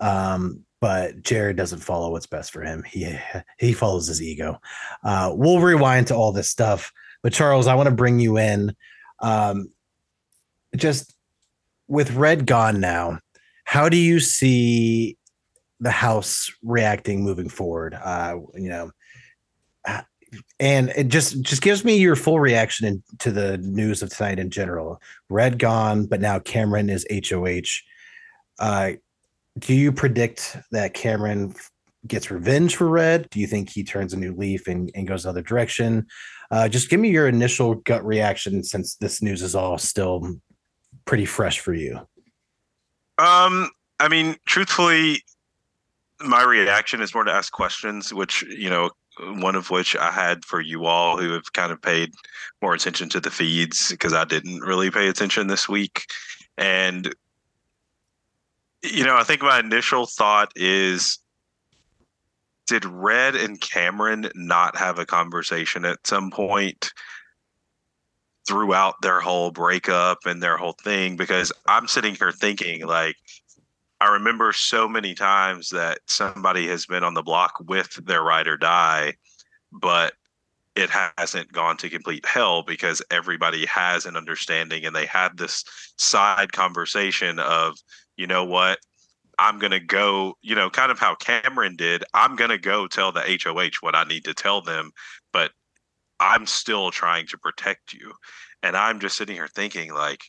Um, 0.00 0.60
but 0.80 1.22
Jared 1.22 1.56
doesn't 1.56 1.78
follow 1.80 2.10
what's 2.10 2.26
best 2.26 2.52
for 2.52 2.62
him. 2.62 2.82
He 2.82 3.16
he 3.58 3.72
follows 3.72 4.06
his 4.08 4.20
ego. 4.22 4.60
Uh, 5.02 5.32
we'll 5.34 5.60
rewind 5.60 6.08
to 6.08 6.14
all 6.14 6.32
this 6.32 6.50
stuff. 6.50 6.92
But 7.26 7.32
Charles, 7.32 7.66
I 7.66 7.74
want 7.74 7.88
to 7.88 7.92
bring 7.92 8.20
you 8.20 8.38
in. 8.38 8.72
Um, 9.20 9.72
just 10.76 11.12
with 11.88 12.12
Red 12.12 12.46
gone 12.46 12.78
now, 12.78 13.18
how 13.64 13.88
do 13.88 13.96
you 13.96 14.20
see 14.20 15.18
the 15.80 15.90
house 15.90 16.48
reacting 16.62 17.24
moving 17.24 17.48
forward? 17.48 17.94
Uh, 17.94 18.36
you 18.54 18.68
know, 18.68 18.92
uh, 19.88 20.02
and 20.60 20.90
it 20.90 21.08
just 21.08 21.42
just 21.42 21.62
gives 21.62 21.84
me 21.84 21.96
your 21.96 22.14
full 22.14 22.38
reaction 22.38 22.86
in, 22.86 23.02
to 23.18 23.32
the 23.32 23.58
news 23.58 24.02
of 24.02 24.10
tonight 24.10 24.38
in 24.38 24.48
general. 24.48 25.02
Red 25.28 25.58
gone, 25.58 26.06
but 26.06 26.20
now 26.20 26.38
Cameron 26.38 26.88
is 26.88 27.04
HOH. 27.10 27.82
Uh, 28.60 28.92
do 29.58 29.74
you 29.74 29.90
predict 29.90 30.58
that 30.70 30.94
Cameron 30.94 31.56
gets 32.06 32.30
revenge 32.30 32.76
for 32.76 32.88
Red? 32.88 33.28
Do 33.30 33.40
you 33.40 33.48
think 33.48 33.68
he 33.68 33.82
turns 33.82 34.12
a 34.12 34.16
new 34.16 34.32
leaf 34.32 34.68
and, 34.68 34.92
and 34.94 35.08
goes 35.08 35.24
another 35.24 35.42
direction? 35.42 36.06
Uh, 36.50 36.68
just 36.68 36.88
give 36.88 37.00
me 37.00 37.10
your 37.10 37.28
initial 37.28 37.74
gut 37.74 38.04
reaction 38.04 38.62
since 38.62 38.96
this 38.96 39.22
news 39.22 39.42
is 39.42 39.54
all 39.54 39.78
still 39.78 40.36
pretty 41.04 41.24
fresh 41.24 41.60
for 41.60 41.72
you. 41.72 41.96
Um, 43.18 43.70
I 43.98 44.08
mean, 44.08 44.36
truthfully, 44.46 45.22
my 46.20 46.44
reaction 46.44 47.00
is 47.00 47.14
more 47.14 47.24
to 47.24 47.32
ask 47.32 47.52
questions, 47.52 48.12
which 48.12 48.42
you 48.42 48.68
know, 48.68 48.90
one 49.18 49.56
of 49.56 49.70
which 49.70 49.96
I 49.96 50.10
had 50.10 50.44
for 50.44 50.60
you 50.60 50.84
all 50.84 51.18
who 51.18 51.32
have 51.32 51.52
kind 51.52 51.72
of 51.72 51.80
paid 51.80 52.12
more 52.60 52.74
attention 52.74 53.08
to 53.10 53.20
the 53.20 53.30
feeds 53.30 53.90
because 53.90 54.12
I 54.12 54.24
didn't 54.24 54.60
really 54.60 54.90
pay 54.90 55.08
attention 55.08 55.46
this 55.46 55.68
week, 55.68 56.06
and 56.58 57.14
you 58.82 59.04
know, 59.04 59.16
I 59.16 59.24
think 59.24 59.42
my 59.42 59.58
initial 59.58 60.06
thought 60.06 60.52
is. 60.54 61.18
Did 62.66 62.84
Red 62.84 63.36
and 63.36 63.60
Cameron 63.60 64.30
not 64.34 64.76
have 64.76 64.98
a 64.98 65.06
conversation 65.06 65.84
at 65.84 66.06
some 66.06 66.30
point 66.30 66.92
throughout 68.46 69.00
their 69.02 69.20
whole 69.20 69.50
breakup 69.50 70.18
and 70.26 70.42
their 70.42 70.56
whole 70.56 70.76
thing? 70.82 71.16
Because 71.16 71.52
I'm 71.66 71.86
sitting 71.88 72.14
here 72.14 72.32
thinking 72.32 72.86
like 72.86 73.16
I 74.00 74.12
remember 74.12 74.52
so 74.52 74.88
many 74.88 75.14
times 75.14 75.70
that 75.70 76.00
somebody 76.06 76.66
has 76.68 76.86
been 76.86 77.02
on 77.02 77.14
the 77.14 77.22
block 77.22 77.54
with 77.66 77.94
their 78.04 78.22
ride 78.22 78.46
or 78.46 78.56
die, 78.58 79.14
but 79.72 80.12
it 80.74 80.90
hasn't 80.90 81.50
gone 81.52 81.78
to 81.78 81.88
complete 81.88 82.26
hell 82.26 82.62
because 82.62 83.00
everybody 83.10 83.64
has 83.64 84.04
an 84.04 84.16
understanding 84.16 84.84
and 84.84 84.94
they 84.94 85.06
had 85.06 85.38
this 85.38 85.64
side 85.96 86.52
conversation 86.52 87.38
of, 87.38 87.78
you 88.18 88.26
know 88.26 88.44
what, 88.44 88.78
I'm 89.38 89.58
going 89.58 89.72
to 89.72 89.80
go, 89.80 90.36
you 90.42 90.54
know, 90.54 90.70
kind 90.70 90.90
of 90.90 90.98
how 90.98 91.14
Cameron 91.14 91.76
did. 91.76 92.04
I'm 92.14 92.36
going 92.36 92.50
to 92.50 92.58
go 92.58 92.86
tell 92.86 93.12
the 93.12 93.20
HOH 93.20 93.78
what 93.80 93.94
I 93.94 94.04
need 94.04 94.24
to 94.24 94.34
tell 94.34 94.62
them, 94.62 94.92
but 95.32 95.52
I'm 96.20 96.46
still 96.46 96.90
trying 96.90 97.26
to 97.28 97.38
protect 97.38 97.92
you. 97.92 98.12
And 98.62 98.76
I'm 98.76 99.00
just 99.00 99.16
sitting 99.16 99.36
here 99.36 99.48
thinking, 99.48 99.92
like, 99.92 100.22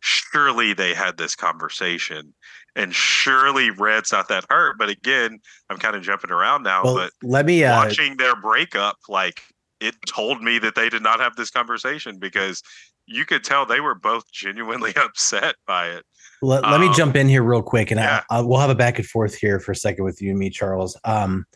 surely 0.00 0.74
they 0.74 0.92
had 0.92 1.16
this 1.16 1.34
conversation 1.34 2.34
and 2.76 2.94
surely 2.94 3.70
Red's 3.70 4.12
not 4.12 4.28
that 4.28 4.44
hurt. 4.50 4.76
But 4.76 4.88
again, 4.88 5.38
I'm 5.70 5.78
kind 5.78 5.96
of 5.96 6.02
jumping 6.02 6.30
around 6.30 6.64
now, 6.64 6.84
Well, 6.84 6.94
but 6.96 7.12
let 7.22 7.46
me 7.46 7.64
uh, 7.64 7.84
watching 7.84 8.16
their 8.16 8.36
breakup, 8.36 8.96
like, 9.08 9.42
it 9.80 9.94
told 10.06 10.42
me 10.42 10.58
that 10.58 10.74
they 10.74 10.88
did 10.88 11.02
not 11.02 11.20
have 11.20 11.36
this 11.36 11.50
conversation 11.50 12.18
because 12.18 12.62
you 13.06 13.24
could 13.24 13.44
tell 13.44 13.66
they 13.66 13.80
were 13.80 13.94
both 13.94 14.30
genuinely 14.32 14.94
upset 14.96 15.56
by 15.66 15.88
it. 15.88 16.04
let, 16.42 16.62
let 16.62 16.80
me 16.80 16.88
um, 16.88 16.94
jump 16.94 17.16
in 17.16 17.28
here 17.28 17.42
real 17.42 17.62
quick, 17.62 17.90
and 17.90 17.98
yeah. 18.00 18.22
I, 18.30 18.38
I, 18.38 18.40
we'll 18.40 18.60
have 18.60 18.70
a 18.70 18.74
back 18.74 18.98
and 18.98 19.06
forth 19.06 19.34
here 19.34 19.58
for 19.60 19.72
a 19.72 19.76
second 19.76 20.04
with 20.04 20.20
you 20.20 20.30
and 20.30 20.38
me, 20.38 20.50
Charles. 20.50 20.98
Um, 21.04 21.46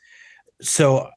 so 0.61 1.09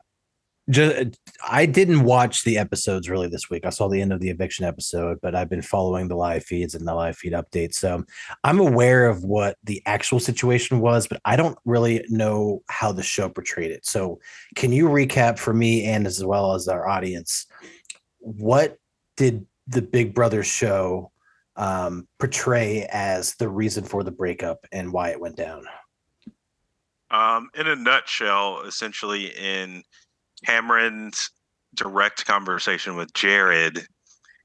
just 0.69 1.17
I 1.47 1.65
didn't 1.65 2.03
watch 2.03 2.43
the 2.43 2.57
episodes 2.57 3.09
really 3.09 3.27
this 3.27 3.49
week. 3.49 3.65
I 3.65 3.71
saw 3.71 3.87
the 3.87 4.01
end 4.01 4.13
of 4.13 4.19
the 4.19 4.29
eviction 4.29 4.63
episode, 4.63 5.19
but 5.21 5.35
I've 5.35 5.49
been 5.49 5.61
following 5.61 6.07
the 6.07 6.15
live 6.15 6.43
feeds 6.43 6.75
and 6.75 6.87
the 6.87 6.93
live 6.93 7.17
feed 7.17 7.33
updates. 7.33 7.75
So 7.75 8.03
I'm 8.43 8.59
aware 8.59 9.07
of 9.07 9.23
what 9.23 9.57
the 9.63 9.81
actual 9.85 10.19
situation 10.19 10.79
was, 10.79 11.07
but 11.07 11.19
I 11.25 11.35
don't 11.35 11.57
really 11.65 12.05
know 12.09 12.61
how 12.69 12.91
the 12.91 13.03
show 13.03 13.27
portrayed 13.27 13.71
it. 13.71 13.85
So 13.85 14.19
can 14.55 14.71
you 14.71 14.87
recap 14.87 15.39
for 15.39 15.53
me 15.53 15.83
and 15.85 16.05
as 16.05 16.23
well 16.23 16.53
as 16.53 16.67
our 16.67 16.87
audience 16.87 17.47
what 18.19 18.77
did 19.17 19.45
the 19.67 19.81
Big 19.81 20.13
Brother 20.13 20.43
show 20.43 21.11
um, 21.55 22.07
portray 22.19 22.87
as 22.91 23.35
the 23.35 23.49
reason 23.49 23.83
for 23.83 24.03
the 24.03 24.11
breakup 24.11 24.65
and 24.71 24.91
why 24.91 25.09
it 25.09 25.19
went 25.19 25.35
down? 25.35 25.65
Um, 27.09 27.49
in 27.55 27.67
a 27.67 27.75
nutshell, 27.75 28.61
essentially, 28.61 29.25
in 29.25 29.83
Cameron's 30.45 31.29
direct 31.75 32.25
conversation 32.25 32.95
with 32.95 33.13
Jared, 33.13 33.85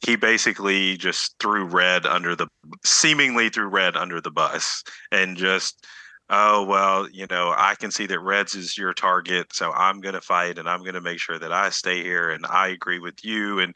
he 0.05 0.17
basically 0.17 0.97
just 0.97 1.39
threw 1.39 1.65
Red 1.65 2.07
under 2.07 2.35
the 2.35 2.49
seemingly 2.85 3.49
threw 3.49 3.67
Red 3.67 3.97
under 3.97 4.21
the 4.21 4.31
bus 4.31 4.83
and 5.11 5.37
just, 5.37 5.87
oh, 6.29 6.65
well, 6.65 7.09
you 7.11 7.27
know, 7.31 7.55
I 7.57 7.75
can 7.77 7.91
see 7.91 8.07
that 8.07 8.21
Red's 8.21 8.55
is 8.55 8.77
your 8.77 8.93
target. 8.93 9.53
So 9.53 9.73
I'm 9.73 10.01
going 10.01 10.15
to 10.15 10.21
fight 10.21 10.59
and 10.59 10.69
I'm 10.69 10.81
going 10.81 10.95
to 10.95 11.01
make 11.01 11.21
sure 11.21 11.39
that 11.39 11.53
I 11.53 11.71
stay 11.71 12.03
here 12.03 12.31
and 12.31 12.45
I 12.47 12.69
agree 12.69 12.99
with 12.99 13.25
you. 13.25 13.61
And 13.61 13.75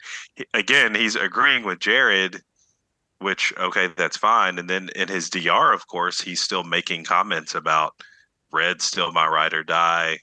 again, 0.53 0.95
he's 0.95 1.15
agreeing 1.15 1.63
with 1.63 1.79
Jared. 1.79 2.41
Which 3.19 3.53
okay, 3.55 3.87
that's 3.95 4.17
fine. 4.17 4.57
And 4.57 4.67
then 4.67 4.89
in 4.95 5.07
his 5.07 5.29
DR, 5.29 5.73
of 5.73 5.85
course, 5.85 6.19
he's 6.19 6.41
still 6.41 6.63
making 6.63 7.03
comments 7.03 7.53
about 7.53 7.93
Red's 8.51 8.83
still 8.83 9.11
my 9.11 9.27
ride 9.27 9.53
or 9.53 9.63
die. 9.63 10.17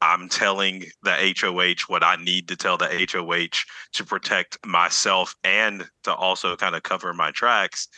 I'm 0.00 0.28
telling 0.28 0.84
the 1.02 1.34
HOH 1.36 1.88
what 1.88 2.04
I 2.04 2.14
need 2.14 2.46
to 2.48 2.56
tell 2.56 2.78
the 2.78 3.08
HOH 3.10 3.64
to 3.94 4.04
protect 4.04 4.64
myself 4.64 5.34
and 5.42 5.84
to 6.04 6.14
also 6.14 6.54
kind 6.54 6.76
of 6.76 6.84
cover 6.84 7.12
my 7.12 7.32
tracks. 7.32 7.88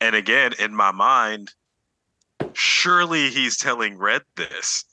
And 0.00 0.16
again, 0.16 0.52
in 0.58 0.74
my 0.74 0.90
mind, 0.90 1.52
surely 2.54 3.30
he's 3.30 3.56
telling 3.56 3.98
Red 3.98 4.22
this. 4.36 4.84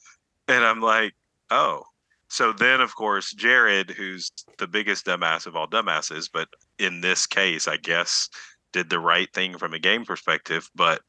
And 0.47 0.63
I'm 0.65 0.81
like, 0.81 1.13
oh. 1.49 1.83
So 2.29 2.51
then, 2.53 2.81
of 2.81 2.95
course, 2.95 3.31
Jared, 3.33 3.91
who's 3.91 4.31
the 4.57 4.67
biggest 4.67 5.05
dumbass 5.05 5.45
of 5.47 5.55
all 5.55 5.67
dumbasses, 5.67 6.29
but 6.31 6.49
in 6.77 7.01
this 7.01 7.25
case, 7.25 7.67
I 7.67 7.77
guess, 7.77 8.29
did 8.73 8.89
the 8.89 8.99
right 8.99 9.31
thing 9.33 9.57
from 9.57 9.73
a 9.73 9.79
game 9.79 10.05
perspective, 10.05 10.69
but 10.75 11.01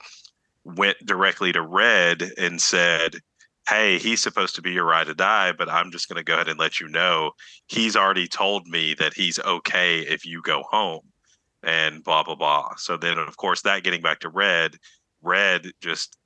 went 0.64 0.96
directly 1.04 1.52
to 1.52 1.62
Red 1.62 2.32
and 2.38 2.60
said, 2.62 3.16
Hey, 3.68 3.98
he's 3.98 4.22
supposed 4.22 4.54
to 4.56 4.62
be 4.62 4.72
your 4.72 4.84
ride 4.86 5.08
or 5.08 5.14
die, 5.14 5.52
but 5.52 5.68
I'm 5.68 5.90
just 5.90 6.08
going 6.08 6.16
to 6.16 6.24
go 6.24 6.34
ahead 6.34 6.48
and 6.48 6.58
let 6.58 6.80
you 6.80 6.88
know 6.88 7.32
he's 7.66 7.96
already 7.96 8.26
told 8.28 8.66
me 8.66 8.94
that 8.94 9.12
he's 9.14 9.38
okay 9.40 10.00
if 10.00 10.24
you 10.24 10.40
go 10.42 10.62
home. 10.70 11.02
and 11.62 12.02
blah 12.04 12.22
blah 12.22 12.34
blah. 12.36 12.74
So 12.76 12.96
then, 12.96 13.18
of 13.18 13.36
course, 13.36 13.62
that 13.62 13.82
getting 13.82 14.02
back 14.02 14.20
to 14.20 14.28
Red, 14.28 14.76
Red 15.22 15.72
just 15.80 16.16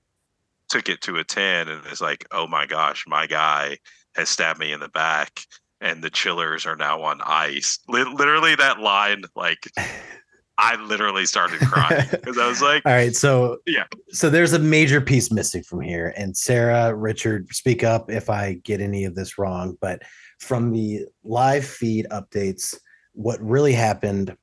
took 0.73 0.89
it 0.89 1.03
to 1.03 1.17
a 1.17 1.25
ten 1.25 1.69
and 1.69 1.83
it's 1.87 2.01
like, 2.01 2.27
"Oh 2.33 2.47
my 2.47 2.67
gosh, 2.67 3.05
my 3.07 3.27
guy 3.27 3.79
has 4.17 4.29
stabbed 4.29 4.59
me 4.59 4.73
in 4.73 4.81
the 4.81 4.89
back." 4.89 5.41
And 5.81 6.03
the 6.03 6.11
chillers 6.11 6.65
are 6.65 6.77
now 6.77 7.03
on 7.03 7.21
ice. 7.25 7.81
literally, 7.89 8.55
that 8.55 8.79
line, 8.79 9.25
like 9.37 9.69
I 10.59 10.77
literally 10.77 11.27
started 11.27 11.59
crying 11.61 12.07
because 12.11 12.39
I 12.39 12.47
was 12.47 12.63
like, 12.63 12.83
"All 12.87 12.93
right, 12.93 13.15
so 13.15 13.59
yeah, 13.67 13.85
so 14.11 14.31
there's 14.31 14.53
a 14.53 14.59
major 14.59 15.01
piece 15.01 15.31
missing 15.31 15.63
from 15.63 15.81
here." 15.81 16.15
And 16.17 16.37
Sarah, 16.37 16.95
Richard, 16.95 17.49
speak 17.53 17.85
up 17.85 18.11
if 18.11 18.31
I 18.31 18.55
get 18.65 18.81
any 18.81 19.05
of 19.05 19.15
this 19.15 19.39
wrong. 19.39 19.77
But 19.81 20.03
from 20.41 20.73
the 20.73 21.07
live 21.25 21.67
feed 21.67 22.07
updates, 22.11 22.77
what 23.13 23.41
really 23.43 23.73
happened, 23.73 24.37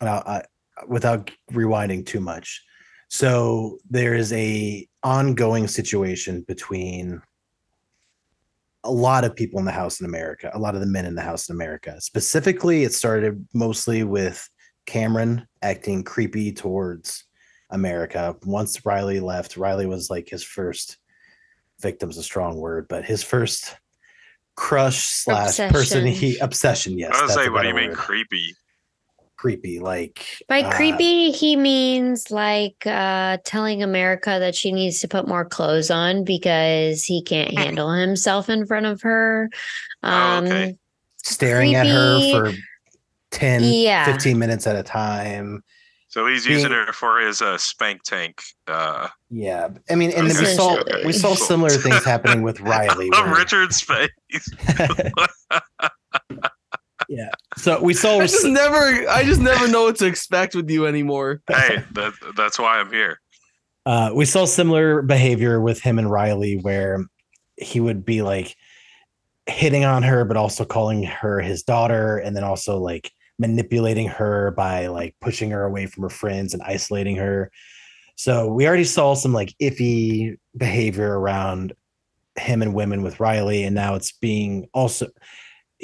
I, 0.00 0.42
without 0.88 1.30
rewinding 1.52 2.06
too 2.06 2.20
much, 2.20 2.62
so 3.08 3.78
there 3.88 4.14
is 4.14 4.32
a 4.32 4.86
ongoing 5.02 5.68
situation 5.68 6.42
between 6.42 7.20
a 8.84 8.90
lot 8.90 9.24
of 9.24 9.34
people 9.34 9.58
in 9.58 9.64
the 9.64 9.72
house 9.72 10.00
in 10.00 10.06
America, 10.06 10.50
a 10.52 10.58
lot 10.58 10.74
of 10.74 10.80
the 10.80 10.86
men 10.86 11.06
in 11.06 11.14
the 11.14 11.22
house 11.22 11.48
in 11.48 11.54
America. 11.54 12.00
Specifically, 12.00 12.84
it 12.84 12.92
started 12.92 13.46
mostly 13.54 14.04
with 14.04 14.48
Cameron 14.86 15.46
acting 15.62 16.04
creepy 16.04 16.52
towards 16.52 17.24
America. 17.70 18.36
Once 18.44 18.84
Riley 18.84 19.20
left, 19.20 19.56
Riley 19.56 19.86
was 19.86 20.10
like 20.10 20.28
his 20.28 20.44
first 20.44 20.98
victim's 21.80 22.18
a 22.18 22.22
strong 22.22 22.58
word, 22.58 22.86
but 22.88 23.04
his 23.04 23.22
first 23.22 23.76
crush 24.56 24.98
slash 24.98 25.48
Obsession. 25.48 25.72
person 25.72 26.06
he 26.06 26.38
obsession. 26.38 26.98
Yes, 26.98 27.16
I 27.16 27.22
was 27.22 27.34
that's 27.34 27.44
say, 27.46 27.50
what 27.50 27.62
do 27.62 27.68
you 27.68 27.74
better 27.74 27.86
mean 27.86 27.90
word. 27.90 27.98
creepy? 27.98 28.54
Creepy, 29.44 29.78
like 29.78 30.26
By 30.48 30.62
uh, 30.62 30.74
creepy, 30.74 31.30
he 31.30 31.54
means 31.54 32.30
like 32.30 32.86
uh, 32.86 33.36
telling 33.44 33.82
America 33.82 34.38
that 34.40 34.54
she 34.54 34.72
needs 34.72 35.00
to 35.02 35.08
put 35.08 35.28
more 35.28 35.44
clothes 35.44 35.90
on 35.90 36.24
because 36.24 37.04
he 37.04 37.20
can't 37.22 37.52
handle 37.58 37.92
himself 37.92 38.48
in 38.48 38.64
front 38.64 38.86
of 38.86 39.02
her. 39.02 39.50
Oh, 40.02 40.08
Um, 40.10 40.44
okay. 40.46 40.76
staring 41.18 41.74
at 41.74 41.86
her 41.86 42.30
for 42.32 42.52
10, 43.32 43.64
Yeah. 43.64 44.06
15 44.06 44.38
minutes 44.38 44.66
at 44.66 44.76
a 44.76 44.82
time. 44.82 45.62
So 46.08 46.26
he's 46.26 46.46
being- 46.46 46.60
using 46.60 46.72
her 46.72 46.90
for 46.94 47.18
his 47.20 47.42
uh, 47.42 47.58
spank 47.58 48.02
tank. 48.04 48.40
Uh, 48.66 49.08
Yeah, 49.28 49.68
I 49.90 49.94
mean, 49.94 50.10
and 50.12 50.30
then 50.30 50.38
we 50.38 50.46
saw 50.46 50.82
we 51.04 51.12
saw 51.12 51.34
similar 51.34 51.68
things 51.68 52.02
happening 52.02 52.40
with 52.42 52.60
Riley. 52.62 53.08
of 53.12 53.26
where- 53.26 53.34
Richard's 53.40 53.82
face. 53.82 54.08
yeah, 57.14 57.30
so 57.56 57.80
we 57.80 57.94
saw 57.94 58.18
I 58.18 58.26
just 58.26 58.44
never, 58.46 59.08
I 59.08 59.22
just 59.24 59.40
never 59.40 59.68
know 59.68 59.84
what 59.84 59.96
to 59.96 60.06
expect 60.06 60.54
with 60.54 60.68
you 60.68 60.86
anymore. 60.86 61.42
hey, 61.48 61.84
that, 61.92 62.12
that's 62.36 62.58
why 62.58 62.80
I'm 62.80 62.90
here. 62.90 63.20
uh, 63.86 64.10
we 64.14 64.24
saw 64.24 64.44
similar 64.46 65.00
behavior 65.02 65.60
with 65.60 65.80
him 65.80 65.98
and 65.98 66.10
Riley, 66.10 66.56
where 66.56 67.04
he 67.56 67.78
would 67.78 68.04
be 68.04 68.22
like 68.22 68.56
hitting 69.46 69.84
on 69.84 70.02
her, 70.02 70.24
but 70.24 70.36
also 70.36 70.64
calling 70.64 71.04
her 71.04 71.40
his 71.40 71.62
daughter, 71.62 72.18
and 72.18 72.36
then 72.36 72.42
also 72.44 72.78
like 72.78 73.12
manipulating 73.38 74.08
her 74.08 74.52
by 74.52 74.88
like 74.88 75.14
pushing 75.20 75.50
her 75.50 75.64
away 75.64 75.86
from 75.86 76.02
her 76.02 76.10
friends 76.10 76.52
and 76.52 76.62
isolating 76.62 77.16
her. 77.16 77.50
So 78.16 78.48
we 78.48 78.66
already 78.66 78.84
saw 78.84 79.14
some 79.14 79.32
like 79.32 79.54
iffy 79.60 80.36
behavior 80.56 81.18
around 81.18 81.74
him 82.36 82.62
and 82.62 82.74
women 82.74 83.02
with 83.02 83.20
Riley, 83.20 83.62
and 83.62 83.74
now 83.74 83.94
it's 83.94 84.12
being 84.12 84.68
also 84.72 85.08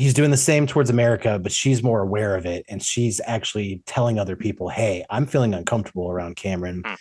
he's 0.00 0.14
doing 0.14 0.30
the 0.30 0.36
same 0.36 0.66
towards 0.66 0.88
America, 0.88 1.38
but 1.38 1.52
she's 1.52 1.82
more 1.82 2.00
aware 2.00 2.34
of 2.34 2.46
it, 2.46 2.64
and 2.68 2.82
she's 2.82 3.20
actually 3.26 3.82
telling 3.86 4.18
other 4.18 4.34
people, 4.34 4.68
"Hey, 4.68 5.04
I'm 5.10 5.26
feeling 5.26 5.54
uncomfortable 5.54 6.10
around 6.10 6.36
Cameron." 6.36 6.82
Hmm. 6.84 6.94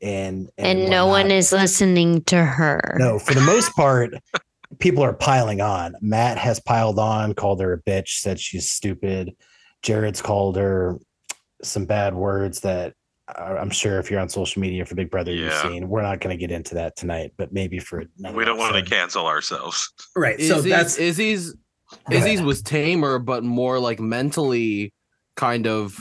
And 0.00 0.50
and 0.58 0.90
no 0.90 1.06
one 1.06 1.30
is 1.30 1.52
listening 1.52 2.22
to 2.24 2.44
her. 2.44 2.96
No, 2.98 3.18
for 3.18 3.34
the 3.34 3.40
most 3.40 3.72
part, 3.76 4.14
people 4.78 5.02
are 5.02 5.12
piling 5.12 5.60
on. 5.60 5.94
Matt 6.00 6.38
has 6.38 6.60
piled 6.60 6.98
on, 6.98 7.34
called 7.34 7.60
her 7.60 7.72
a 7.72 7.82
bitch, 7.82 8.20
said 8.20 8.38
she's 8.38 8.70
stupid. 8.70 9.34
Jared's 9.82 10.22
called 10.22 10.56
her 10.56 10.98
some 11.62 11.84
bad 11.84 12.14
words 12.14 12.60
that 12.60 12.94
I'm 13.36 13.70
sure 13.70 13.98
if 13.98 14.10
you're 14.10 14.20
on 14.20 14.28
social 14.28 14.60
media 14.60 14.84
for 14.84 14.94
Big 14.94 15.10
Brother, 15.10 15.32
you've 15.32 15.54
seen. 15.54 15.88
We're 15.88 16.02
not 16.02 16.20
going 16.20 16.36
to 16.36 16.40
get 16.40 16.50
into 16.50 16.74
that 16.74 16.96
tonight, 16.96 17.32
but 17.36 17.52
maybe 17.52 17.78
for 17.78 18.02
another 18.18 18.36
We 18.36 18.44
don't 18.44 18.58
want 18.58 18.74
to 18.74 18.82
cancel 18.82 19.26
ourselves. 19.26 19.90
right. 20.16 20.38
Izzy's, 20.38 20.48
So 20.48 20.62
that's 20.62 20.98
Izzy's, 20.98 21.50
Go 21.50 21.50
ahead. 21.50 21.62
Izzy's 22.10 22.42
was 22.42 22.62
tamer, 22.62 23.18
but 23.18 23.44
more 23.44 23.78
like 23.78 24.00
mentally 24.00 24.92
kind 25.36 25.66
of, 25.66 25.96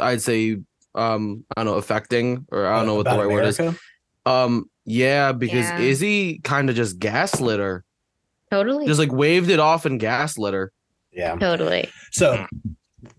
I'd 0.00 0.22
say, 0.22 0.58
um, 0.94 1.44
I 1.56 1.62
don't 1.64 1.72
know, 1.72 1.78
affecting, 1.78 2.46
or 2.50 2.66
I 2.66 2.78
don't 2.78 2.86
know 2.86 2.94
what 2.94 3.04
the 3.04 3.10
about 3.14 3.26
right 3.26 3.32
word 3.32 3.44
is. 3.46 3.60
Um, 4.26 4.70
yeah, 4.84 5.32
because 5.32 5.66
Yeah. 5.66 5.78
Izzy 5.80 6.38
kind 6.44 6.68
of 6.70 6.76
just 6.76 6.98
gaslit 6.98 7.58
her, 7.60 7.84
Totally. 8.50 8.86
just 8.86 8.98
like 8.98 9.12
waved 9.12 9.50
it 9.50 9.60
off 9.60 9.84
and 9.86 9.98
gaslit 10.00 10.54
her. 10.54 10.72
Yeah. 11.12 11.36
totally. 11.36 11.88
So 12.12 12.46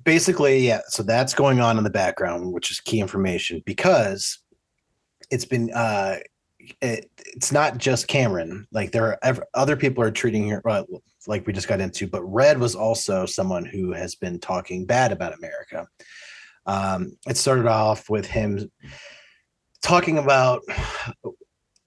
basically, 0.03 0.59
yeah. 0.65 0.81
So 0.87 1.03
that's 1.03 1.33
going 1.33 1.59
on 1.59 1.77
in 1.77 1.83
the 1.83 1.89
background, 1.89 2.51
which 2.53 2.71
is 2.71 2.79
key 2.79 2.99
information 2.99 3.61
because 3.65 4.39
it's 5.31 5.45
been 5.45 5.71
uh 5.73 6.17
it, 6.81 7.09
it's 7.17 7.51
not 7.51 7.77
just 7.77 8.07
Cameron. 8.07 8.67
Like 8.71 8.91
there 8.91 9.05
are 9.05 9.19
ev- 9.23 9.41
other 9.53 9.75
people 9.75 10.03
are 10.03 10.11
treating 10.11 10.49
her 10.49 10.61
uh, 10.69 10.83
like 11.27 11.45
we 11.45 11.53
just 11.53 11.67
got 11.67 11.81
into, 11.81 12.07
but 12.07 12.23
Red 12.23 12.59
was 12.59 12.75
also 12.75 13.25
someone 13.25 13.65
who 13.65 13.91
has 13.93 14.15
been 14.15 14.39
talking 14.39 14.85
bad 14.85 15.11
about 15.11 15.33
America. 15.37 15.87
Um, 16.65 17.13
it 17.27 17.37
started 17.37 17.65
off 17.67 18.09
with 18.09 18.25
him 18.25 18.71
talking 19.81 20.17
about 20.17 20.61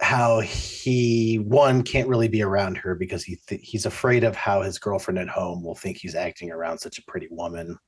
how 0.01 0.40
he 0.40 1.37
one 1.37 1.83
can't 1.83 2.09
really 2.09 2.27
be 2.29 2.42
around 2.42 2.77
her 2.77 2.95
because 2.95 3.23
he 3.23 3.37
th- 3.47 3.61
he's 3.62 3.87
afraid 3.87 4.25
of 4.25 4.35
how 4.35 4.62
his 4.62 4.79
girlfriend 4.79 5.18
at 5.18 5.29
home 5.29 5.62
will 5.62 5.77
think 5.77 5.97
he's 5.97 6.16
acting 6.16 6.51
around 6.51 6.79
such 6.79 6.99
a 6.99 7.05
pretty 7.07 7.29
woman. 7.31 7.79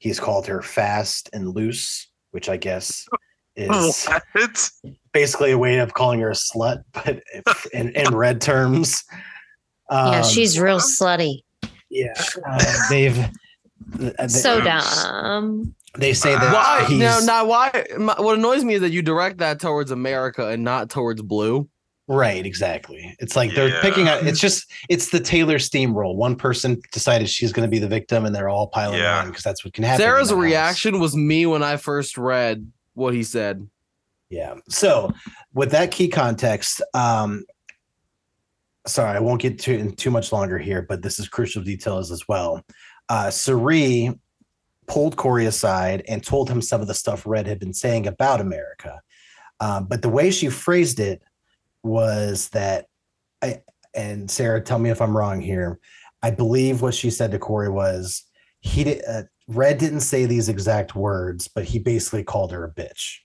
He's 0.00 0.18
called 0.18 0.46
her 0.48 0.62
fast 0.62 1.30
and 1.32 1.54
loose, 1.54 2.10
which 2.32 2.48
I 2.48 2.56
guess 2.56 3.06
is 3.56 4.06
What? 4.06 4.70
basically 5.12 5.52
a 5.52 5.58
way 5.58 5.78
of 5.78 5.94
calling 5.94 6.18
her 6.20 6.30
a 6.30 6.34
slut, 6.34 6.82
but 6.92 7.22
if, 7.32 7.66
in, 7.66 7.90
in 7.90 8.14
red 8.14 8.40
terms. 8.40 9.04
Yeah, 9.90 10.18
Um, 10.20 10.24
she's 10.24 10.58
real 10.58 10.78
slutty. 10.78 11.42
yeah. 11.90 12.12
Uh, 12.48 12.64
they've 12.90 13.14
th- 13.98 14.14
they, 14.18 14.28
So 14.28 14.56
Oops. 14.58 14.64
dumb. 14.64 15.74
they 15.98 16.12
say 16.14 16.34
that 16.34 16.52
Why 16.52 16.84
he's 16.88 16.98
now? 16.98 17.20
Now, 17.20 17.44
why? 17.46 17.84
my- 17.98 18.14
What 18.18 18.38
annoys 18.38 18.64
me 18.64 18.74
is 18.74 18.80
that 18.80 18.90
you 18.92 19.02
direct 19.02 19.38
that 19.38 19.60
towards 19.60 19.90
America 19.90 20.48
and 20.48 20.64
not 20.64 20.88
towards 20.90 21.20
Blue. 21.22 21.68
right. 22.08 22.44
Exactly. 22.44 23.14
It's 23.20 23.36
like 23.36 23.54
they're 23.54 23.68
Yeah. 23.68 23.80
picking 23.80 24.08
up. 24.08 24.22
It's 24.24 24.40
just 24.40 24.70
it's 24.90 25.10
the 25.10 25.20
Taylor 25.20 25.56
steamroll. 25.58 26.14
One 26.16 26.36
person 26.36 26.80
decided 26.92 27.28
she's 27.30 27.52
going 27.52 27.66
to 27.66 27.70
be 27.70 27.78
the 27.78 27.88
victim, 27.88 28.26
and 28.26 28.34
they're 28.34 28.48
all 28.50 28.66
piling 28.66 28.98
Yeah. 28.98 29.20
on 29.20 29.28
because 29.28 29.42
that's 29.44 29.64
what 29.64 29.72
can 29.72 29.84
happen. 29.84 30.00
Sarah's 30.00 30.28
the 30.28 30.34
house. 30.34 30.42
reaction 30.42 31.00
was 31.00 31.16
me 31.16 31.46
when 31.46 31.62
I 31.62 31.76
first 31.76 32.18
read 32.18 32.70
what 32.94 33.14
he 33.14 33.22
said. 33.22 33.66
Yeah. 34.30 34.54
So 34.68 35.12
with 35.54 35.70
that 35.70 35.90
key 35.90 36.08
context, 36.08 36.82
um, 36.94 37.44
sorry, 38.86 39.16
I 39.16 39.20
won't 39.20 39.40
get 39.40 39.58
too 39.58 39.90
too 39.92 40.10
much 40.10 40.32
longer 40.32 40.58
here, 40.58 40.82
but 40.82 41.02
this 41.02 41.18
is 41.18 41.28
crucial 41.28 41.62
details 41.62 42.10
as 42.10 42.26
well. 42.28 42.62
Uh 43.08 43.30
Cirie 43.30 44.12
pulled 44.86 45.16
Corey 45.16 45.46
aside 45.46 46.02
and 46.08 46.22
told 46.22 46.50
him 46.50 46.60
some 46.60 46.80
of 46.80 46.86
the 46.86 46.94
stuff 46.94 47.26
Red 47.26 47.46
had 47.46 47.58
been 47.58 47.74
saying 47.74 48.06
about 48.06 48.40
America. 48.40 49.00
Um, 49.60 49.86
but 49.86 50.02
the 50.02 50.08
way 50.08 50.30
she 50.30 50.48
phrased 50.48 50.98
it 50.98 51.22
was 51.82 52.48
that 52.50 52.86
I 53.42 53.62
and 53.94 54.30
Sarah, 54.30 54.60
tell 54.60 54.78
me 54.78 54.90
if 54.90 55.00
I'm 55.00 55.16
wrong 55.16 55.40
here. 55.40 55.78
I 56.22 56.30
believe 56.30 56.82
what 56.82 56.94
she 56.94 57.10
said 57.10 57.30
to 57.32 57.38
Corey 57.38 57.68
was 57.68 58.24
he 58.60 58.84
did 58.84 59.02
uh, 59.08 59.22
Red 59.48 59.78
didn't 59.78 60.00
say 60.00 60.24
these 60.24 60.48
exact 60.48 60.94
words, 60.94 61.48
but 61.48 61.64
he 61.64 61.78
basically 61.78 62.24
called 62.24 62.52
her 62.52 62.64
a 62.64 62.72
bitch. 62.72 63.18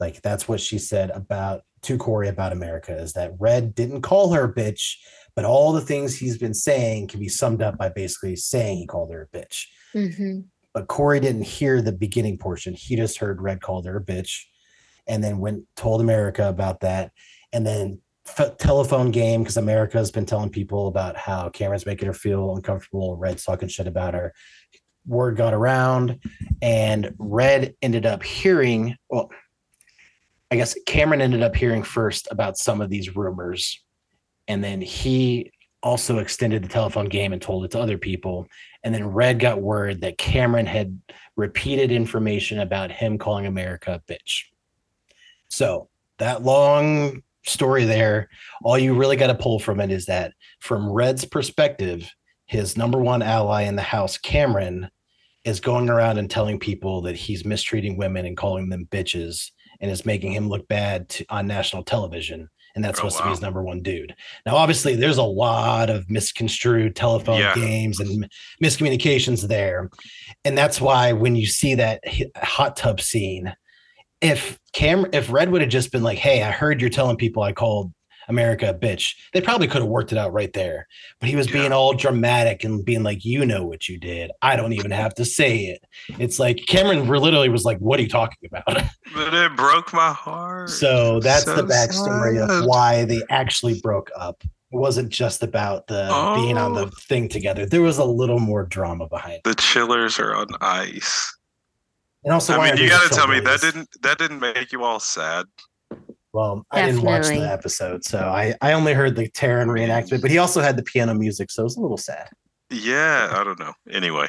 Like 0.00 0.22
that's 0.22 0.48
what 0.48 0.60
she 0.60 0.78
said 0.78 1.10
about 1.10 1.62
to 1.82 1.98
Corey 1.98 2.28
about 2.28 2.52
America 2.52 2.96
is 2.96 3.12
that 3.12 3.32
Red 3.38 3.74
didn't 3.74 4.02
call 4.02 4.32
her 4.32 4.44
a 4.44 4.54
bitch, 4.54 4.94
but 5.36 5.44
all 5.44 5.72
the 5.72 5.80
things 5.80 6.16
he's 6.16 6.38
been 6.38 6.54
saying 6.54 7.08
can 7.08 7.20
be 7.20 7.28
summed 7.28 7.62
up 7.62 7.76
by 7.78 7.90
basically 7.90 8.36
saying 8.36 8.78
he 8.78 8.86
called 8.86 9.12
her 9.12 9.28
a 9.32 9.36
bitch. 9.36 9.64
hmm 9.92 10.40
But 10.72 10.88
Corey 10.88 11.20
didn't 11.20 11.42
hear 11.42 11.80
the 11.80 11.92
beginning 11.92 12.38
portion. 12.38 12.74
He 12.74 12.96
just 12.96 13.18
heard 13.18 13.42
Red 13.42 13.60
called 13.60 13.86
her 13.86 13.98
a 13.98 14.04
bitch, 14.04 14.42
and 15.06 15.22
then 15.22 15.38
went 15.38 15.64
told 15.76 16.00
America 16.00 16.48
about 16.48 16.80
that, 16.80 17.12
and 17.52 17.66
then 17.66 18.00
f- 18.26 18.56
telephone 18.56 19.10
game 19.10 19.42
because 19.42 19.58
America 19.58 19.98
has 19.98 20.10
been 20.10 20.26
telling 20.26 20.50
people 20.50 20.88
about 20.88 21.16
how 21.16 21.50
Cameron's 21.50 21.86
making 21.86 22.06
her 22.06 22.14
feel 22.14 22.56
uncomfortable. 22.56 23.16
Red's 23.16 23.44
talking 23.44 23.68
shit 23.68 23.86
about 23.86 24.14
her. 24.14 24.32
Word 25.06 25.36
got 25.36 25.52
around, 25.52 26.18
and 26.62 27.14
Red 27.18 27.74
ended 27.82 28.06
up 28.06 28.22
hearing. 28.22 28.96
Well, 29.10 29.30
I 30.54 30.56
guess 30.56 30.78
Cameron 30.86 31.20
ended 31.20 31.42
up 31.42 31.56
hearing 31.56 31.82
first 31.82 32.28
about 32.30 32.56
some 32.56 32.80
of 32.80 32.88
these 32.88 33.16
rumors, 33.16 33.82
and 34.46 34.62
then 34.62 34.80
he 34.80 35.50
also 35.82 36.18
extended 36.18 36.62
the 36.62 36.68
telephone 36.68 37.08
game 37.08 37.32
and 37.32 37.42
told 37.42 37.64
it 37.64 37.72
to 37.72 37.80
other 37.80 37.98
people. 37.98 38.46
And 38.84 38.94
then 38.94 39.08
Red 39.08 39.40
got 39.40 39.60
word 39.60 40.02
that 40.02 40.16
Cameron 40.16 40.66
had 40.66 40.96
repeated 41.34 41.90
information 41.90 42.60
about 42.60 42.92
him 42.92 43.18
calling 43.18 43.46
America 43.46 44.00
a 44.00 44.12
bitch. 44.12 44.44
So 45.48 45.88
that 46.18 46.44
long 46.44 47.24
story 47.44 47.84
there, 47.84 48.28
all 48.62 48.78
you 48.78 48.94
really 48.94 49.16
got 49.16 49.26
to 49.26 49.34
pull 49.34 49.58
from 49.58 49.80
it 49.80 49.90
is 49.90 50.06
that 50.06 50.34
from 50.60 50.88
Red's 50.88 51.24
perspective, 51.24 52.08
his 52.46 52.76
number 52.76 53.00
one 53.00 53.22
ally 53.22 53.62
in 53.62 53.74
the 53.74 53.82
house, 53.82 54.18
Cameron, 54.18 54.88
is 55.44 55.58
going 55.58 55.90
around 55.90 56.18
and 56.18 56.30
telling 56.30 56.60
people 56.60 57.02
that 57.02 57.16
he's 57.16 57.44
mistreating 57.44 57.96
women 57.96 58.24
and 58.24 58.36
calling 58.36 58.68
them 58.68 58.86
bitches 58.92 59.50
and 59.80 59.90
is 59.90 60.06
making 60.06 60.32
him 60.32 60.48
look 60.48 60.66
bad 60.68 61.08
to, 61.10 61.24
on 61.30 61.46
national 61.46 61.82
television. 61.84 62.48
And 62.74 62.84
that's 62.84 62.98
Oh, 62.98 63.02
supposed 63.08 63.18
to 63.18 63.22
be 63.24 63.30
his 63.30 63.40
number 63.40 63.62
one 63.62 63.82
dude. 63.82 64.14
Now, 64.44 64.56
obviously, 64.56 64.96
there's 64.96 65.18
a 65.18 65.22
lot 65.22 65.90
of 65.90 66.10
misconstrued 66.10 66.96
telephone 66.96 67.38
Yeah. 67.38 67.54
games 67.54 68.00
and 68.00 68.28
miscommunications 68.62 69.46
there. 69.46 69.90
And 70.44 70.58
that's 70.58 70.80
why 70.80 71.12
when 71.12 71.36
you 71.36 71.46
see 71.46 71.76
that 71.76 72.00
hot 72.36 72.76
tub 72.76 73.00
scene, 73.00 73.54
if 74.20 74.58
Cam, 74.72 75.06
if 75.12 75.30
Red 75.30 75.50
would 75.52 75.60
have 75.60 75.70
just 75.70 75.92
been 75.92 76.02
like, 76.02 76.18
"Hey, 76.18 76.42
I 76.42 76.50
heard 76.50 76.80
you're 76.80 76.90
telling 76.90 77.16
people 77.16 77.44
I 77.44 77.52
called 77.52 77.92
America 78.28 78.76
bitch," 78.80 79.14
they 79.32 79.40
probably 79.40 79.66
could 79.66 79.82
have 79.82 79.90
worked 79.90 80.12
it 80.12 80.18
out 80.18 80.32
right 80.32 80.52
there. 80.52 80.86
But 81.20 81.28
he 81.28 81.36
was 81.36 81.46
being 81.46 81.72
all 81.72 81.92
dramatic 81.94 82.64
and 82.64 82.84
being 82.84 83.02
like, 83.02 83.24
"You 83.24 83.44
know 83.46 83.64
what 83.64 83.88
you 83.88 83.98
did. 83.98 84.30
I 84.42 84.56
don't 84.56 84.72
even 84.72 84.90
have 84.90 85.14
to 85.16 85.24
say 85.24 85.56
it." 85.66 85.84
It's 86.18 86.38
like 86.38 86.64
Cameron 86.68 87.06
literally 87.08 87.48
was 87.48 87.64
like, 87.64 87.78
"What 87.78 87.98
are 87.98 88.02
you 88.02 88.08
talking 88.08 88.48
about?" 88.50 88.64
But 89.14 89.32
it 89.34 89.54
broke 89.56 89.92
my 89.92 90.12
heart. 90.12 90.70
so 90.70 91.20
that's 91.20 91.44
the 91.44 91.62
backstory 91.64 92.38
sad. 92.38 92.50
of 92.50 92.66
why 92.66 93.04
they 93.04 93.22
actually 93.30 93.80
broke 93.80 94.10
up. 94.18 94.42
It 94.42 94.78
wasn't 94.78 95.10
just 95.10 95.44
about 95.44 95.86
the 95.86 96.06
being 96.34 96.58
on 96.58 96.74
the 96.74 96.86
Oh. 96.86 96.90
thing 97.08 97.28
together. 97.28 97.64
There 97.64 97.82
was 97.82 97.98
a 97.98 98.04
little 98.04 98.40
more 98.40 98.64
drama 98.64 99.06
behind 99.08 99.34
it. 99.36 99.44
the 99.44 99.54
chillers 99.54 100.18
are 100.18 100.34
on 100.34 100.48
ice. 100.60 101.32
And 102.24 102.32
also, 102.32 102.58
I 102.58 102.70
mean, 102.72 102.82
you 102.82 102.88
got 102.88 103.02
to 103.08 103.14
tell 103.14 103.28
me 103.28 103.38
that 103.40 103.60
didn't 103.60 103.88
that 104.02 104.18
didn't 104.18 104.40
make 104.40 104.72
you 104.72 104.82
all 104.82 104.98
sad. 104.98 105.44
Well, 106.34 106.66
I 106.72 106.84
didn't 106.86 107.02
watch 107.02 107.26
the 107.28 107.48
episode, 107.48 108.04
so 108.04 108.18
I, 108.18 108.54
I 108.60 108.72
only 108.72 108.92
heard 108.92 109.14
the 109.14 109.28
Terran 109.28 109.68
reenactment, 109.68 110.20
but 110.20 110.32
he 110.32 110.38
also 110.38 110.60
had 110.60 110.76
the 110.76 110.82
piano 110.82 111.14
music, 111.14 111.48
so 111.52 111.62
it 111.62 111.64
was 111.64 111.76
a 111.76 111.80
little 111.80 111.96
sad. 111.96 112.28
Yeah, 112.70 113.28
I 113.32 113.44
don't 113.44 113.58
know. 113.60 113.72
Anyway, 113.88 114.28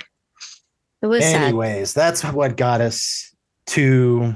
It 1.02 1.08
was 1.08 1.24
sad. 1.24 1.42
Anyways, 1.42 1.96
that's 1.96 2.24
what 2.24 2.58
got 2.58 2.80
us 2.80 3.34
to 3.68 4.36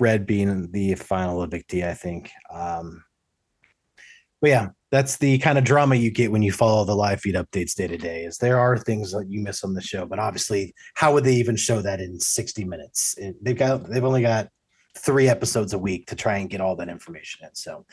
Red 0.00 0.24
being 0.24 0.70
the 0.72 0.94
final 0.94 1.46
evictee, 1.46 1.86
I 1.86 1.92
think. 1.92 2.30
Um, 2.50 3.04
but 4.40 4.48
yeah, 4.48 4.68
that's 4.90 5.18
the 5.18 5.36
kind 5.38 5.58
of 5.58 5.64
drama 5.64 5.96
you 5.96 6.10
get 6.10 6.32
when 6.32 6.40
you 6.42 6.52
follow 6.52 6.86
the 6.86 6.94
live 6.96 7.20
feed 7.20 7.34
updates 7.34 7.74
day 7.74 7.88
to 7.88 7.98
day. 7.98 8.24
Is 8.24 8.38
there 8.38 8.58
are 8.58 8.78
things 8.78 9.12
that 9.12 9.26
you 9.28 9.40
miss 9.42 9.64
on 9.64 9.74
the 9.74 9.82
show, 9.82 10.06
but 10.06 10.18
obviously, 10.18 10.74
how 10.94 11.12
would 11.12 11.24
they 11.24 11.34
even 11.34 11.56
show 11.56 11.82
that 11.82 12.00
in 12.00 12.18
sixty 12.20 12.64
minutes? 12.64 13.14
It- 13.18 13.36
they've 13.44 13.56
got 13.56 13.88
they've 13.90 14.02
only 14.04 14.22
got 14.22 14.48
three 14.96 15.28
episodes 15.28 15.72
a 15.72 15.78
week 15.78 16.06
to 16.06 16.16
try 16.16 16.38
and 16.38 16.50
get 16.50 16.60
all 16.60 16.76
that 16.76 16.88
information 16.88 17.46
in. 17.46 17.54
So, 17.54 17.84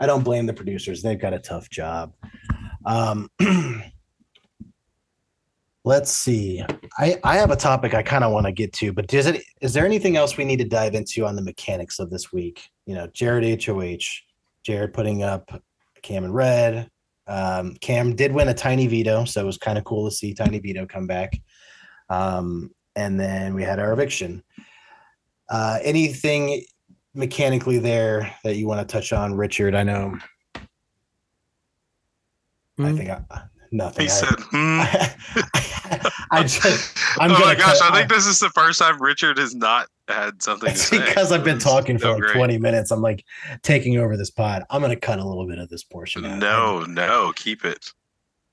I 0.00 0.06
don't 0.06 0.24
blame 0.24 0.46
the 0.46 0.54
producers; 0.54 1.02
they've 1.02 1.20
got 1.20 1.34
a 1.34 1.38
tough 1.38 1.68
job. 1.70 2.12
Um, 2.84 3.28
let's 5.84 6.12
see. 6.12 6.64
I 6.98 7.18
I 7.24 7.36
have 7.36 7.50
a 7.50 7.56
topic 7.56 7.94
I 7.94 8.02
kind 8.02 8.24
of 8.24 8.32
want 8.32 8.46
to 8.46 8.52
get 8.52 8.72
to, 8.74 8.92
but 8.92 9.12
is 9.12 9.26
it 9.26 9.42
is 9.60 9.72
there 9.72 9.84
anything 9.84 10.16
else 10.16 10.36
we 10.36 10.44
need 10.44 10.58
to 10.58 10.64
dive 10.64 10.94
into 10.94 11.26
on 11.26 11.36
the 11.36 11.42
mechanics 11.42 11.98
of 11.98 12.10
this 12.10 12.32
week? 12.32 12.68
You 12.86 12.94
know, 12.94 13.06
Jared 13.08 13.64
HOH, 13.64 14.22
Jared 14.64 14.92
putting 14.92 15.22
up 15.22 15.50
Cam 16.02 16.24
and 16.24 16.34
Red. 16.34 16.88
Um, 17.26 17.76
Cam 17.80 18.16
did 18.16 18.32
win 18.32 18.48
a 18.48 18.54
tiny 18.54 18.86
veto, 18.86 19.24
so 19.24 19.40
it 19.40 19.46
was 19.46 19.58
kind 19.58 19.78
of 19.78 19.84
cool 19.84 20.08
to 20.08 20.14
see 20.14 20.34
tiny 20.34 20.58
veto 20.58 20.86
come 20.86 21.06
back. 21.06 21.40
Um, 22.10 22.70
and 22.96 23.18
then 23.18 23.54
we 23.54 23.62
had 23.62 23.78
our 23.78 23.92
eviction. 23.92 24.42
Uh, 25.52 25.78
anything 25.82 26.64
mechanically 27.14 27.78
there 27.78 28.34
that 28.42 28.56
you 28.56 28.66
want 28.66 28.80
to 28.86 28.90
touch 28.90 29.12
on, 29.12 29.34
Richard? 29.34 29.74
I 29.74 29.82
know. 29.82 30.16
I 30.54 30.60
Hmm. 32.78 32.96
think 32.96 33.10
I, 33.10 33.20
nothing. 33.70 34.06
he 34.06 34.10
I- 34.10 34.14
said, 34.14 34.34
hmm. 34.50 34.80
I 36.30 36.42
just 36.44 36.96
I'm 37.20 37.30
oh 37.30 37.34
my 37.34 37.40
gonna 37.40 37.56
gosh, 37.56 37.78
cut- 37.80 37.92
I 37.92 37.96
think 37.98 38.08
this 38.08 38.26
is 38.26 38.40
the 38.40 38.48
first 38.50 38.78
time 38.78 39.00
Richard 39.00 39.36
has 39.38 39.54
not 39.54 39.88
had 40.08 40.42
something 40.42 40.70
It's 40.70 40.88
to 40.88 40.96
say. 40.96 41.04
because 41.06 41.30
I've 41.32 41.44
been 41.44 41.58
talking 41.58 41.98
for 41.98 42.04
so 42.04 42.12
like 42.14 42.32
20 42.32 42.56
minutes. 42.58 42.90
I'm 42.90 43.02
like 43.02 43.22
taking 43.62 43.98
over 43.98 44.16
this 44.16 44.30
pod. 44.30 44.64
I'm 44.70 44.80
gonna 44.80 44.96
cut 44.96 45.18
a 45.18 45.24
little 45.24 45.46
bit 45.46 45.58
of 45.58 45.68
this 45.68 45.84
portion 45.84 46.24
out. 46.24 46.38
No, 46.38 46.84
no, 46.84 47.32
keep 47.36 47.64
it. 47.66 47.90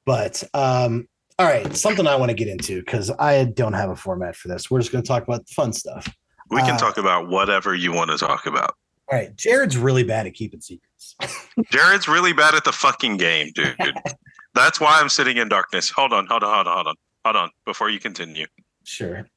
But 0.06 0.44
um, 0.54 1.08
all 1.40 1.48
right, 1.48 1.74
something 1.74 2.06
I 2.06 2.18
want 2.18 2.30
to 2.32 2.36
get 2.36 2.50
into 2.50 2.82
because 2.82 3.10
I 3.18 3.46
don't 3.46 3.74
have 3.74 3.90
a 3.90 3.96
format 3.96 4.36
for 4.36 4.50
this. 4.50 4.70
We're 4.70 4.80
just 4.80 4.92
gonna 4.92 5.02
talk 5.04 5.24
about 5.24 5.48
the 5.48 5.54
fun 5.54 5.72
stuff. 5.72 6.06
We 6.50 6.62
can 6.62 6.76
Uh, 6.76 6.78
talk 6.80 6.98
about 6.98 7.28
whatever 7.30 7.76
you 7.76 7.92
want 7.94 8.12
to 8.12 8.18
talk 8.18 8.46
about. 8.46 8.76
All 9.12 9.18
right, 9.18 9.36
Jared's 9.36 9.78
really 9.78 10.04
bad 10.04 10.28
at 10.28 10.34
keeping 10.34 10.62
secrets. 10.62 11.16
Jared's 11.72 12.08
really 12.08 12.34
bad 12.34 12.54
at 12.56 12.64
the 12.64 12.72
fucking 12.72 13.18
game, 13.18 13.52
dude. 13.56 13.76
That's 14.56 14.80
why 14.80 15.00
I'm 15.00 15.10
sitting 15.10 15.38
in 15.38 15.50
darkness. 15.50 15.90
Hold 15.90 16.14
on, 16.14 16.26
hold 16.28 16.44
on, 16.44 16.54
hold 16.54 16.68
on, 16.68 16.74
hold 16.76 16.88
on, 16.88 16.96
hold 17.26 17.36
on. 17.36 17.50
Before 17.66 17.90
you 17.90 18.00
continue. 18.00 18.46
Sure. 18.84 19.28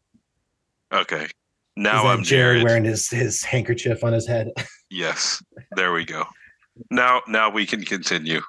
Okay. 0.92 1.26
Now 1.76 2.06
I'm 2.06 2.22
Jared 2.22 2.56
Jared. 2.56 2.64
wearing 2.64 2.84
his 2.84 3.08
his 3.08 3.42
handkerchief 3.42 4.04
on 4.04 4.12
his 4.12 4.26
head. 4.26 4.48
Yes. 4.90 5.42
There 5.76 5.92
we 5.94 6.04
go. 6.04 6.24
Now 6.90 7.22
now 7.26 7.48
we 7.50 7.64
can 7.64 7.82
continue. 7.82 8.42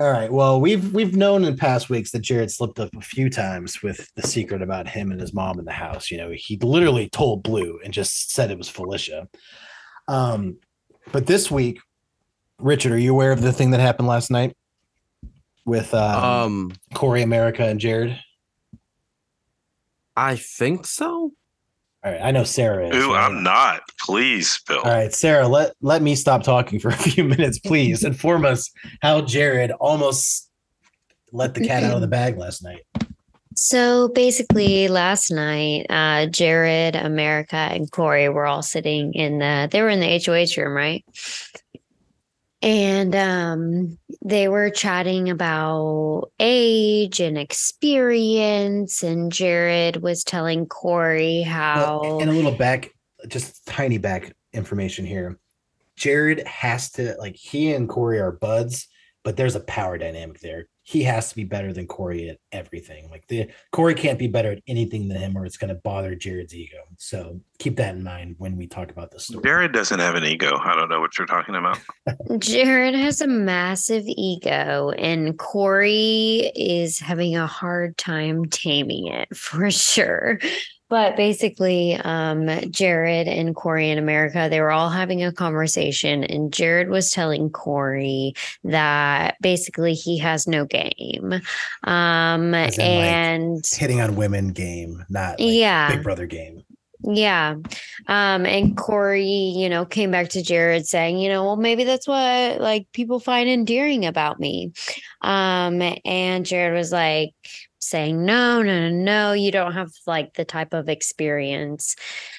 All 0.00 0.10
right. 0.10 0.32
Well, 0.32 0.62
we've 0.62 0.94
we've 0.94 1.14
known 1.14 1.44
in 1.44 1.58
past 1.58 1.90
weeks 1.90 2.10
that 2.12 2.20
Jared 2.20 2.50
slipped 2.50 2.80
up 2.80 2.88
a 2.96 3.02
few 3.02 3.28
times 3.28 3.82
with 3.82 4.10
the 4.14 4.26
secret 4.26 4.62
about 4.62 4.88
him 4.88 5.12
and 5.12 5.20
his 5.20 5.34
mom 5.34 5.58
in 5.58 5.66
the 5.66 5.72
house. 5.72 6.10
You 6.10 6.16
know, 6.16 6.30
he 6.34 6.56
literally 6.56 7.10
told 7.10 7.42
Blue 7.42 7.78
and 7.84 7.92
just 7.92 8.32
said 8.32 8.50
it 8.50 8.56
was 8.56 8.70
Felicia. 8.70 9.28
Um, 10.08 10.56
but 11.12 11.26
this 11.26 11.50
week, 11.50 11.80
Richard, 12.58 12.92
are 12.92 12.98
you 12.98 13.12
aware 13.12 13.30
of 13.30 13.42
the 13.42 13.52
thing 13.52 13.72
that 13.72 13.80
happened 13.80 14.08
last 14.08 14.30
night 14.30 14.56
with 15.66 15.92
um, 15.92 16.24
Um, 16.24 16.72
Corey 16.94 17.20
America 17.20 17.66
and 17.66 17.78
Jared? 17.78 18.18
I 20.16 20.36
think 20.36 20.86
so. 20.86 21.32
All 22.02 22.12
right, 22.12 22.20
I 22.22 22.30
know 22.30 22.44
Sarah 22.44 22.88
is. 22.88 22.96
Ooh, 22.96 23.12
right? 23.12 23.26
I'm 23.26 23.42
not. 23.42 23.82
Please, 24.00 24.60
Bill. 24.66 24.78
All 24.78 24.90
right, 24.90 25.12
Sarah, 25.12 25.46
let 25.46 25.74
let 25.82 26.00
me 26.00 26.14
stop 26.14 26.42
talking 26.42 26.80
for 26.80 26.88
a 26.88 26.96
few 26.96 27.24
minutes, 27.36 27.58
please. 27.58 28.04
Inform 28.04 28.46
us 28.46 28.70
how 29.02 29.20
Jared 29.20 29.70
almost 29.72 30.50
let 31.32 31.54
the 31.54 31.66
cat 31.66 31.82
out 31.82 31.94
of 31.94 32.00
the 32.00 32.08
bag 32.08 32.38
last 32.38 32.62
night. 32.62 32.84
So 33.54 34.08
basically, 34.08 34.88
last 34.88 35.30
night, 35.30 35.84
uh, 35.90 36.26
Jared, 36.26 36.96
America, 36.96 37.56
and 37.56 37.90
Corey 37.90 38.30
were 38.30 38.46
all 38.46 38.62
sitting 38.62 39.12
in 39.12 39.38
the. 39.38 39.68
They 39.70 39.82
were 39.82 39.90
in 39.90 40.00
the 40.00 40.22
HOH 40.24 40.58
room, 40.58 40.74
right? 40.74 41.04
And 42.62 43.14
um, 43.16 43.98
they 44.22 44.48
were 44.48 44.68
chatting 44.68 45.30
about 45.30 46.30
age 46.38 47.20
and 47.20 47.38
experience. 47.38 49.02
And 49.02 49.32
Jared 49.32 50.02
was 50.02 50.22
telling 50.24 50.66
Corey 50.66 51.42
how. 51.42 52.00
Well, 52.02 52.20
and 52.20 52.30
a 52.30 52.34
little 52.34 52.52
back, 52.52 52.90
just 53.28 53.64
tiny 53.66 53.98
back 53.98 54.32
information 54.52 55.06
here. 55.06 55.38
Jared 55.96 56.46
has 56.46 56.90
to 56.92 57.14
like 57.18 57.36
he 57.36 57.72
and 57.72 57.88
Corey 57.88 58.18
are 58.20 58.32
buds, 58.32 58.88
but 59.22 59.36
there's 59.36 59.56
a 59.56 59.60
power 59.60 59.98
dynamic 59.98 60.40
there. 60.40 60.66
He 60.90 61.04
has 61.04 61.28
to 61.28 61.36
be 61.36 61.44
better 61.44 61.72
than 61.72 61.86
Corey 61.86 62.30
at 62.30 62.38
everything. 62.50 63.08
Like 63.10 63.24
the 63.28 63.48
Corey 63.70 63.94
can't 63.94 64.18
be 64.18 64.26
better 64.26 64.50
at 64.50 64.62
anything 64.66 65.06
than 65.06 65.18
him, 65.18 65.38
or 65.38 65.46
it's 65.46 65.56
going 65.56 65.68
to 65.68 65.76
bother 65.76 66.16
Jared's 66.16 66.52
ego. 66.52 66.78
So 66.98 67.40
keep 67.60 67.76
that 67.76 67.94
in 67.94 68.02
mind 68.02 68.34
when 68.38 68.56
we 68.56 68.66
talk 68.66 68.90
about 68.90 69.12
the 69.12 69.20
story. 69.20 69.44
Jared 69.44 69.72
doesn't 69.72 70.00
have 70.00 70.16
an 70.16 70.24
ego. 70.24 70.58
I 70.60 70.74
don't 70.74 70.88
know 70.88 70.98
what 70.98 71.16
you're 71.16 71.28
talking 71.28 71.54
about. 71.54 71.78
Jared 72.40 72.96
has 72.96 73.20
a 73.20 73.28
massive 73.28 74.02
ego, 74.04 74.90
and 74.98 75.38
Corey 75.38 76.50
is 76.56 76.98
having 76.98 77.36
a 77.36 77.46
hard 77.46 77.96
time 77.96 78.46
taming 78.46 79.06
it 79.06 79.36
for 79.36 79.70
sure. 79.70 80.40
But 80.90 81.16
basically, 81.16 81.94
um, 81.94 82.48
Jared 82.70 83.28
and 83.28 83.54
Corey 83.54 83.90
in 83.90 83.96
America, 83.96 84.48
they 84.50 84.60
were 84.60 84.72
all 84.72 84.90
having 84.90 85.22
a 85.22 85.32
conversation, 85.32 86.24
and 86.24 86.52
Jared 86.52 86.90
was 86.90 87.12
telling 87.12 87.48
Corey 87.48 88.34
that 88.64 89.36
basically 89.40 89.94
he 89.94 90.18
has 90.18 90.48
no 90.48 90.64
game. 90.64 91.40
Um, 91.84 92.52
As 92.54 92.76
in, 92.76 92.84
like, 92.84 93.06
and 93.06 93.64
Hitting 93.72 94.00
on 94.00 94.16
women 94.16 94.48
game, 94.48 95.04
not 95.08 95.38
like 95.38 95.52
Yeah. 95.52 95.94
Big 95.94 96.02
Brother 96.02 96.26
game. 96.26 96.64
yeah. 97.04 97.54
Um, 98.08 98.44
and 98.44 98.76
Corey, 98.76 99.24
you 99.24 99.68
know, 99.68 99.84
came 99.86 100.10
back 100.10 100.28
to 100.30 100.42
Jared 100.42 100.86
saying, 100.86 101.18
you 101.18 101.28
know, 101.28 101.44
well, 101.44 101.56
maybe 101.56 101.84
that's 101.84 102.06
what 102.08 102.60
like 102.60 102.88
people 102.92 103.20
find 103.20 103.48
endearing 103.48 104.04
about 104.06 104.40
me. 104.40 104.72
Um, 105.22 105.80
and 106.04 106.44
Jared 106.44 106.74
was 106.74 106.92
like 106.92 107.30
saying, 107.80 108.24
no, 108.24 108.62
no, 108.62 108.88
no, 108.88 108.90
no, 108.90 109.32
you 109.32 109.50
don't 109.50 109.72
have 109.72 109.90
like 110.06 110.34
the 110.34 110.44
type 110.44 110.72
of 110.72 110.88
experience 110.88 111.96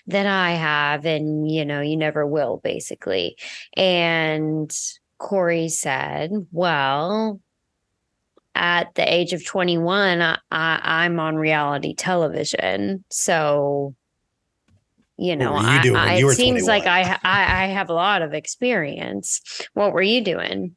that 0.07 0.25
I 0.25 0.51
have, 0.51 1.05
and 1.05 1.49
you 1.49 1.65
know, 1.65 1.81
you 1.81 1.97
never 1.97 2.25
will, 2.25 2.61
basically. 2.63 3.37
And 3.75 4.71
Corey 5.17 5.69
said, 5.69 6.31
well, 6.51 7.39
at 8.55 8.93
the 8.95 9.13
age 9.13 9.33
of 9.33 9.45
21, 9.45 10.21
I, 10.21 10.37
I, 10.51 10.79
I'm 10.83 11.19
on 11.19 11.35
reality 11.35 11.95
television. 11.95 13.03
So, 13.09 13.95
you 15.17 15.35
know, 15.35 15.55
you 15.83 15.95
I, 15.95 16.13
I, 16.13 16.17
you 16.17 16.29
it 16.29 16.35
seems 16.35 16.67
like 16.67 16.83
21? 16.83 17.17
I, 17.23 17.29
I, 17.29 17.63
I 17.63 17.67
have 17.67 17.89
a 17.89 17.93
lot 17.93 18.21
of 18.21 18.33
experience. 18.33 19.41
What 19.73 19.93
were 19.93 20.01
you 20.01 20.21
doing? 20.21 20.75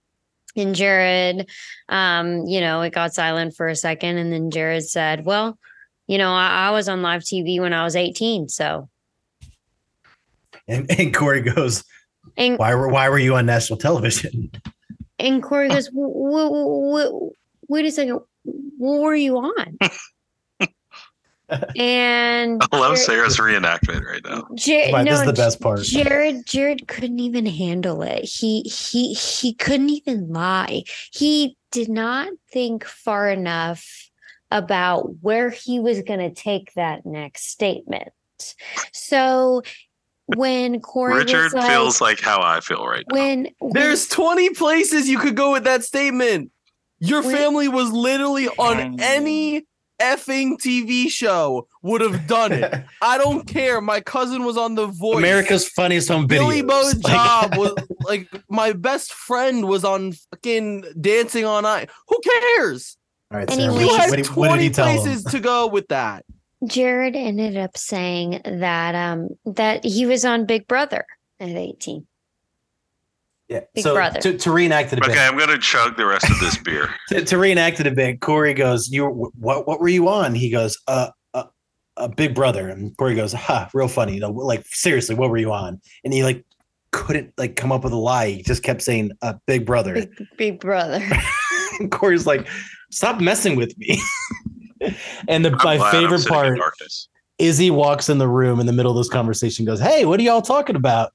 And 0.57 0.75
Jared, 0.75 1.49
um, 1.89 2.47
you 2.47 2.61
know, 2.61 2.83
it 2.83 2.93
got 2.93 3.15
silent 3.15 3.57
for 3.57 3.69
a 3.69 3.77
second. 3.77 4.19
And 4.19 4.33
then 4.33 4.51
Jared 4.51 4.89
said, 4.89 5.25
Well, 5.25 5.59
you 6.07 6.19
know, 6.19 6.33
I, 6.33 6.69
I 6.69 6.71
was 6.71 6.89
on 6.89 7.03
live 7.03 7.23
TV 7.23 7.61
when 7.61 7.73
I 7.73 7.85
was 7.85 7.97
18. 7.97 8.49
So, 8.49 8.89
And, 10.69 10.91
and 10.99 11.15
Corey 11.15 11.41
goes, 11.41 11.85
and 12.37 12.59
"Why 12.59 12.75
were 12.75 12.89
why 12.89 13.09
were 13.09 13.19
you 13.19 13.37
on 13.37 13.47
national 13.47 13.79
television?" 13.79 14.51
And 15.19 15.43
Corey 15.43 15.69
goes, 15.69 15.89
"W- 15.89 16.13
w- 16.13 17.11
w- 17.11 17.31
"Wait 17.69 17.85
a 17.85 17.91
second, 17.91 18.21
what 18.79 19.01
were 19.03 19.15
you 19.15 19.37
on?" 19.37 19.79
and 21.77 22.63
I 22.73 22.77
love 22.77 22.97
Jared- 22.97 22.99
Sarah's 22.99 23.39
reenactment 23.39 24.05
right 24.05 24.23
now. 24.25 24.47
Jared, 24.55 24.93
But 24.93 25.05
this 25.05 25.21
is 25.21 25.27
the 25.27 25.33
best 25.33 25.61
part. 25.61 25.83
Jared, 25.83 26.47
Jared 26.47 26.89
couldn't 26.89 27.21
even 27.21 27.47
handle 27.47 28.03
it. 28.03 28.25
He 28.25 28.63
he 28.63 29.13
he 29.15 29.55
couldn't 29.55 29.91
even 29.91 30.33
lie. 30.33 30.85
He 31.13 31.57
did 31.71 31.89
not 31.89 32.29
think 32.53 32.85
far 32.85 33.29
enough 33.31 34.11
about 34.51 35.17
where 35.21 35.51
he 35.51 35.81
was 35.81 36.03
going 36.03 36.21
to 36.21 36.31
take 36.31 36.73
that 36.75 37.05
next 37.05 37.51
statement. 37.51 38.11
So 38.93 39.63
when 40.27 40.81
Corey 40.81 41.17
Richard 41.17 41.45
was 41.45 41.55
like, 41.55 41.71
feels 41.71 42.01
like 42.01 42.21
how 42.21 42.41
I 42.41 42.61
feel 42.61 42.87
right 42.87 43.05
now. 43.11 43.19
when, 43.19 43.49
when 43.59 43.73
There's 43.73 44.09
20 44.09 44.51
places 44.51 45.09
you 45.09 45.19
could 45.19 45.37
go 45.37 45.53
with 45.53 45.65
that 45.65 45.85
statement. 45.85 46.51
Your 47.01 47.23
Wait. 47.23 47.37
family 47.37 47.69
was 47.69 47.91
literally 47.91 48.49
on 48.49 49.01
any 49.01 49.67
effing 50.01 50.57
TV 50.59 51.09
show 51.09 51.67
would 51.83 52.01
have 52.01 52.27
done 52.27 52.53
it. 52.53 52.75
I 53.03 53.19
don't 53.19 53.47
care. 53.47 53.81
My 53.81 54.01
cousin 54.01 54.45
was 54.45 54.57
on 54.57 54.75
The 54.75 54.87
Voice. 54.87 55.19
America's 55.19 55.69
funniest 55.69 56.09
home 56.09 56.27
videos. 56.27 56.29
Billy 56.29 56.63
Bo 56.63 56.83
Like- 57.03 57.13
Job 57.13 57.55
was 57.57 57.75
like 58.01 58.29
my 58.49 58.73
best 58.73 59.13
friend 59.13 59.67
was 59.67 59.85
on 59.85 60.13
fucking 60.13 60.85
Dancing 61.01 61.45
on 61.45 61.65
Ice. 61.65 61.87
Who 62.09 62.19
cares? 62.21 62.97
All 63.31 63.39
right, 63.39 63.51
Anyway. 63.51 63.85
You 63.85 63.97
had 63.97 64.11
what, 64.11 64.17
did- 64.17 64.27
what 64.29 64.47
did 64.49 64.53
20 64.57 64.63
he 64.65 64.71
tell 64.71 64.87
him? 64.89 65.01
places 65.03 65.25
to 65.25 65.41
go 65.41 65.67
with 65.67 65.89
that. 65.89 66.25
Jared 66.67 67.15
ended 67.15 67.57
up 67.59 67.77
saying 67.77 68.41
that 68.45 68.95
um 68.95 69.29
that 69.45 69.85
he 69.85 70.07
was 70.07 70.25
on 70.25 70.47
Big 70.47 70.67
Brother 70.67 71.05
at 71.39 71.49
18. 71.51 72.07
Yeah. 73.49 73.61
Big 73.75 73.85
so 73.85 73.95
brother. 73.95 74.21
To, 74.21 74.39
to 74.39 74.51
reenact 74.51 74.93
it 74.93 74.99
a 74.99 75.03
bit, 75.03 75.11
Okay, 75.11 75.27
I'm 75.27 75.39
gonna 75.39 75.59
chug 75.59 75.97
the 75.97 76.07
rest 76.07 76.31
of 76.31 76.39
this 76.41 76.57
beer. 76.57 76.95
to, 77.11 77.25
to 77.25 77.39
reenact 77.39 77.81
it 77.81 77.87
a 77.87 77.91
bit, 77.91 78.21
Corey 78.21 78.55
goes, 78.55 78.89
"You 78.91 79.07
what? 79.07 79.67
What 79.67 79.81
were 79.81 79.89
you 79.89 80.09
on?" 80.09 80.35
He 80.35 80.51
goes, 80.51 80.79
"Uh, 80.89 81.11
uh, 81.35 81.45
uh 81.97 82.09
Big 82.09 82.35
Brother." 82.35 82.69
And 82.69 82.97
Corey 82.97 83.15
goes, 83.15 83.33
"Ha, 83.33 83.69
real 83.75 83.89
funny." 83.89 84.15
You 84.15 84.21
know, 84.21 84.31
like 84.31 84.65
seriously, 84.67 85.15
what 85.15 85.31
were 85.31 85.37
you 85.37 85.53
on? 85.53 85.81
And 86.05 86.13
he 86.15 86.25
like 86.25 86.45
couldn't 86.91 87.35
like 87.37 87.57
come 87.57 87.71
up 87.71 87.85
with 87.85 87.93
a 87.93 87.99
lie. 87.99 88.29
He 88.29 88.43
just 88.43 88.63
kept 88.63 88.81
saying, 88.81 89.13
"Uh, 89.21 89.35
Big 89.47 89.67
Brother." 89.67 89.95
Big, 89.95 90.27
Big 90.39 90.61
Brother. 90.61 91.07
and 91.81 91.91
Corey's 91.91 92.27
like, 92.27 92.49
"Stop 92.91 93.21
messing 93.21 93.57
with 93.57 93.77
me." 93.77 94.01
and 95.29 95.45
the 95.45 95.51
I'm 95.61 95.79
my 95.79 95.91
favorite 95.91 96.27
part 96.27 96.57
darkness. 96.57 97.09
Izzy 97.39 97.71
walks 97.71 98.09
in 98.09 98.19
the 98.19 98.29
room 98.29 98.61
in 98.61 98.67
the 98.67 98.73
middle 98.73 98.93
of 98.93 98.97
this 98.97 99.09
conversation, 99.09 99.65
goes, 99.65 99.81
Hey, 99.81 100.05
what 100.05 100.21
are 100.21 100.23
y'all 100.23 100.43
talking 100.43 100.77
about? 100.77 101.13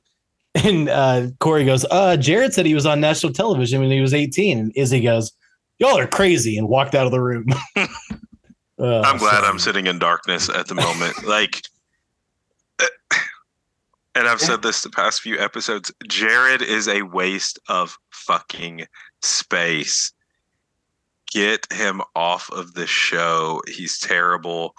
And 0.63 0.89
uh, 0.89 1.27
Corey 1.39 1.63
goes, 1.63 1.85
uh, 1.91 2.17
Jared 2.17 2.53
said 2.53 2.65
he 2.65 2.73
was 2.73 2.85
on 2.85 2.99
national 2.99 3.33
television 3.33 3.81
when 3.81 3.91
he 3.91 4.01
was 4.01 4.13
18. 4.13 4.57
And 4.57 4.71
Izzy 4.75 4.99
goes, 5.01 5.31
Y'all 5.77 5.97
are 5.97 6.07
crazy, 6.07 6.57
and 6.57 6.67
walked 6.67 6.95
out 6.95 7.05
of 7.05 7.11
the 7.11 7.21
room. 7.21 7.45
Oh, 7.77 7.87
I'm 9.03 9.17
glad 9.17 9.41
so- 9.41 9.45
I'm 9.45 9.59
sitting 9.59 9.87
in 9.87 9.99
darkness 9.99 10.49
at 10.49 10.67
the 10.67 10.75
moment. 10.75 11.25
Like, 11.25 11.61
and 14.15 14.27
I've 14.27 14.41
said 14.41 14.61
this 14.63 14.81
the 14.81 14.89
past 14.89 15.21
few 15.21 15.37
episodes. 15.39 15.93
Jared 16.07 16.61
is 16.61 16.87
a 16.89 17.03
waste 17.03 17.59
of 17.69 17.97
fucking 18.09 18.85
space. 19.21 20.11
Get 21.31 21.71
him 21.71 22.01
off 22.15 22.49
of 22.51 22.73
the 22.73 22.87
show. 22.87 23.61
He's 23.67 23.99
terrible. 23.99 24.75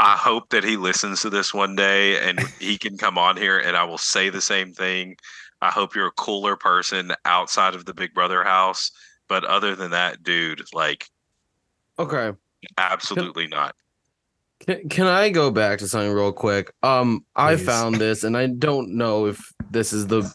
I 0.00 0.16
hope 0.16 0.48
that 0.48 0.64
he 0.64 0.78
listens 0.78 1.20
to 1.20 1.30
this 1.30 1.52
one 1.52 1.76
day 1.76 2.26
and 2.26 2.40
he 2.58 2.78
can 2.78 2.96
come 2.96 3.18
on 3.18 3.36
here 3.36 3.58
and 3.58 3.76
I 3.76 3.84
will 3.84 3.98
say 3.98 4.30
the 4.30 4.40
same 4.40 4.72
thing. 4.72 5.16
I 5.60 5.70
hope 5.70 5.94
you're 5.94 6.06
a 6.06 6.12
cooler 6.12 6.56
person 6.56 7.12
outside 7.26 7.74
of 7.74 7.84
the 7.84 7.92
Big 7.92 8.14
Brother 8.14 8.42
house. 8.42 8.90
But 9.28 9.44
other 9.44 9.76
than 9.76 9.90
that, 9.90 10.22
dude, 10.22 10.62
like, 10.72 11.06
Okay. 11.98 12.32
absolutely 12.78 13.46
not. 13.46 13.76
Can, 14.60 14.88
can 14.88 15.06
I 15.06 15.28
go 15.28 15.50
back 15.50 15.78
to 15.80 15.88
something 15.88 16.12
real 16.12 16.32
quick? 16.32 16.72
Um, 16.82 17.26
I 17.36 17.56
found 17.56 17.96
this, 17.96 18.24
and 18.24 18.36
I 18.36 18.46
don't 18.46 18.96
know 18.96 19.26
if 19.26 19.52
this 19.70 19.92
is 19.92 20.06
the 20.06 20.32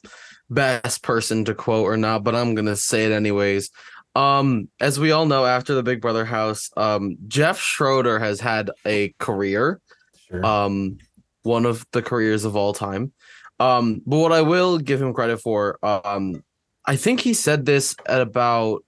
best 0.50 1.02
person 1.02 1.44
to 1.46 1.56
quote 1.56 1.86
or 1.86 1.98
not, 1.98 2.24
but 2.24 2.36
I'm 2.36 2.56
gonna 2.56 2.76
say 2.76 3.06
it 3.06 3.12
anyways. 3.12 3.72
Um, 4.16 4.70
as 4.80 5.00
we 5.00 5.12
all 5.12 5.26
know, 5.26 5.46
after 5.46 5.76
the 5.76 5.84
Big 5.84 6.02
Brother 6.02 6.24
house, 6.26 6.70
um, 6.78 7.18
Jeff 7.28 7.60
Schroeder 7.60 8.18
has 8.20 8.40
had 8.40 8.72
a 8.86 9.14
career, 9.20 9.82
Sure. 10.30 10.46
um, 10.46 10.98
one 11.44 11.66
of 11.66 11.86
the 11.92 12.02
careers 12.02 12.46
of 12.46 12.56
all 12.56 12.74
time. 12.74 13.12
Um, 13.60 14.02
but 14.06 14.18
what 14.18 14.32
I 14.32 14.42
will 14.42 14.78
give 14.78 15.02
him 15.02 15.14
credit 15.14 15.38
for, 15.38 15.78
um, 15.84 16.44
I 16.86 16.96
think 16.96 17.20
he 17.20 17.34
said 17.34 17.66
this 17.66 17.96
at 18.08 18.22
about 18.22 18.84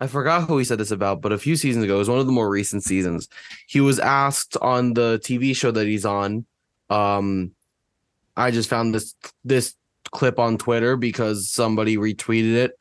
I 0.00 0.08
forgot 0.08 0.48
who 0.48 0.58
he 0.58 0.64
said 0.64 0.78
this 0.78 0.90
about, 0.90 1.22
but 1.22 1.30
a 1.32 1.38
few 1.38 1.54
seasons 1.54 1.84
ago, 1.84 1.94
it 1.94 1.98
was 1.98 2.08
one 2.10 2.18
of 2.18 2.26
the 2.26 2.32
more 2.32 2.50
recent 2.50 2.82
seasons. 2.82 3.28
He 3.68 3.80
was 3.80 4.00
asked 4.00 4.56
on 4.56 4.94
the 4.94 5.20
TV 5.22 5.54
show 5.54 5.70
that 5.70 5.86
he's 5.86 6.04
on. 6.04 6.44
Um, 6.90 7.52
I 8.36 8.50
just 8.50 8.68
found 8.68 8.92
this 8.92 9.14
this 9.44 9.74
clip 10.10 10.40
on 10.40 10.58
Twitter 10.58 10.96
because 10.96 11.48
somebody 11.48 11.96
retweeted 11.96 12.54
it. 12.54 12.72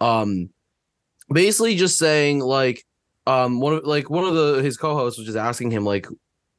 Um, 0.00 0.50
basically 1.32 1.76
just 1.76 1.98
saying 1.98 2.40
like, 2.40 2.84
um, 3.26 3.60
one 3.60 3.74
of 3.74 3.84
like 3.84 4.10
one 4.10 4.24
of 4.24 4.34
the 4.34 4.62
his 4.62 4.76
co-hosts 4.76 5.18
was 5.18 5.26
just 5.26 5.38
asking 5.38 5.70
him 5.70 5.84
like 5.84 6.06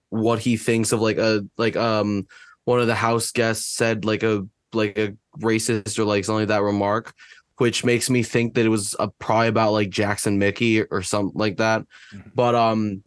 what 0.09 0.39
he 0.39 0.57
thinks 0.57 0.91
of 0.91 1.01
like 1.01 1.17
a 1.17 1.45
like 1.57 1.75
um 1.75 2.25
one 2.63 2.79
of 2.79 2.87
the 2.87 2.95
house 2.95 3.31
guests 3.31 3.67
said 3.75 4.05
like 4.05 4.23
a 4.23 4.47
like 4.73 4.97
a 4.97 5.15
racist 5.39 5.99
or 5.99 6.05
like 6.05 6.25
something 6.25 6.41
like 6.41 6.47
that 6.47 6.63
remark 6.63 7.13
which 7.57 7.85
makes 7.85 8.09
me 8.09 8.23
think 8.23 8.53
that 8.53 8.65
it 8.65 8.69
was 8.69 8.95
uh 8.99 9.07
probably 9.19 9.47
about 9.47 9.71
like 9.71 9.89
Jackson 9.89 10.37
Michie 10.37 10.83
or 10.83 11.01
something 11.01 11.39
like 11.39 11.57
that. 11.57 11.85
Mhm. 12.13 12.31
But 12.35 12.55
um, 12.55 13.03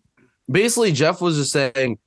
basically 0.51 0.93
Jeff 0.93 1.21
was 1.21 1.37
just 1.37 1.53
saying, 1.53 1.99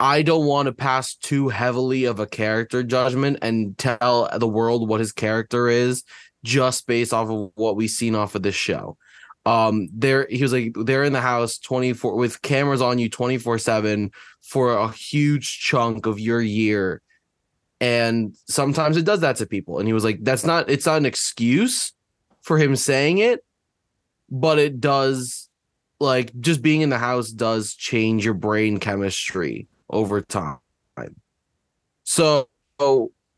I 0.00 0.22
don't 0.22 0.46
want 0.46 0.66
to 0.66 0.72
pass 0.72 1.14
too 1.14 1.48
heavily 1.48 2.04
of 2.04 2.20
a 2.20 2.26
character 2.26 2.82
judgment 2.82 3.38
and 3.42 3.76
tell 3.76 4.30
the 4.38 4.48
world 4.48 4.88
what 4.88 5.00
his 5.00 5.12
character 5.12 5.68
is 5.68 6.04
just 6.48 6.86
based 6.86 7.12
off 7.12 7.28
of 7.28 7.52
what 7.56 7.76
we've 7.76 7.90
seen 7.90 8.14
off 8.14 8.34
of 8.34 8.42
this 8.42 8.54
show. 8.54 8.96
Um, 9.44 9.88
there 9.92 10.26
he 10.30 10.42
was 10.42 10.52
like 10.52 10.72
they're 10.74 11.04
in 11.04 11.12
the 11.12 11.20
house 11.20 11.58
24 11.58 12.16
with 12.16 12.42
cameras 12.42 12.82
on 12.82 12.98
you 12.98 13.08
24 13.08 13.58
7 13.58 14.10
for 14.42 14.72
a 14.72 14.90
huge 14.90 15.60
chunk 15.60 16.06
of 16.06 16.18
your 16.18 16.40
year. 16.40 17.02
And 17.80 18.34
sometimes 18.48 18.96
it 18.96 19.04
does 19.04 19.20
that 19.20 19.36
to 19.36 19.46
people. 19.46 19.78
And 19.78 19.86
he 19.86 19.92
was 19.92 20.04
like 20.04 20.18
that's 20.22 20.44
not 20.44 20.68
it's 20.70 20.86
not 20.86 20.96
an 20.96 21.06
excuse 21.06 21.92
for 22.42 22.58
him 22.58 22.74
saying 22.76 23.18
it 23.18 23.44
but 24.30 24.58
it 24.58 24.80
does 24.80 25.48
like 26.00 26.32
just 26.40 26.62
being 26.62 26.80
in 26.80 26.90
the 26.90 26.98
house 26.98 27.30
does 27.30 27.74
change 27.74 28.24
your 28.24 28.34
brain 28.34 28.78
chemistry 28.78 29.66
over 29.90 30.20
time. 30.20 30.58
So 32.04 32.48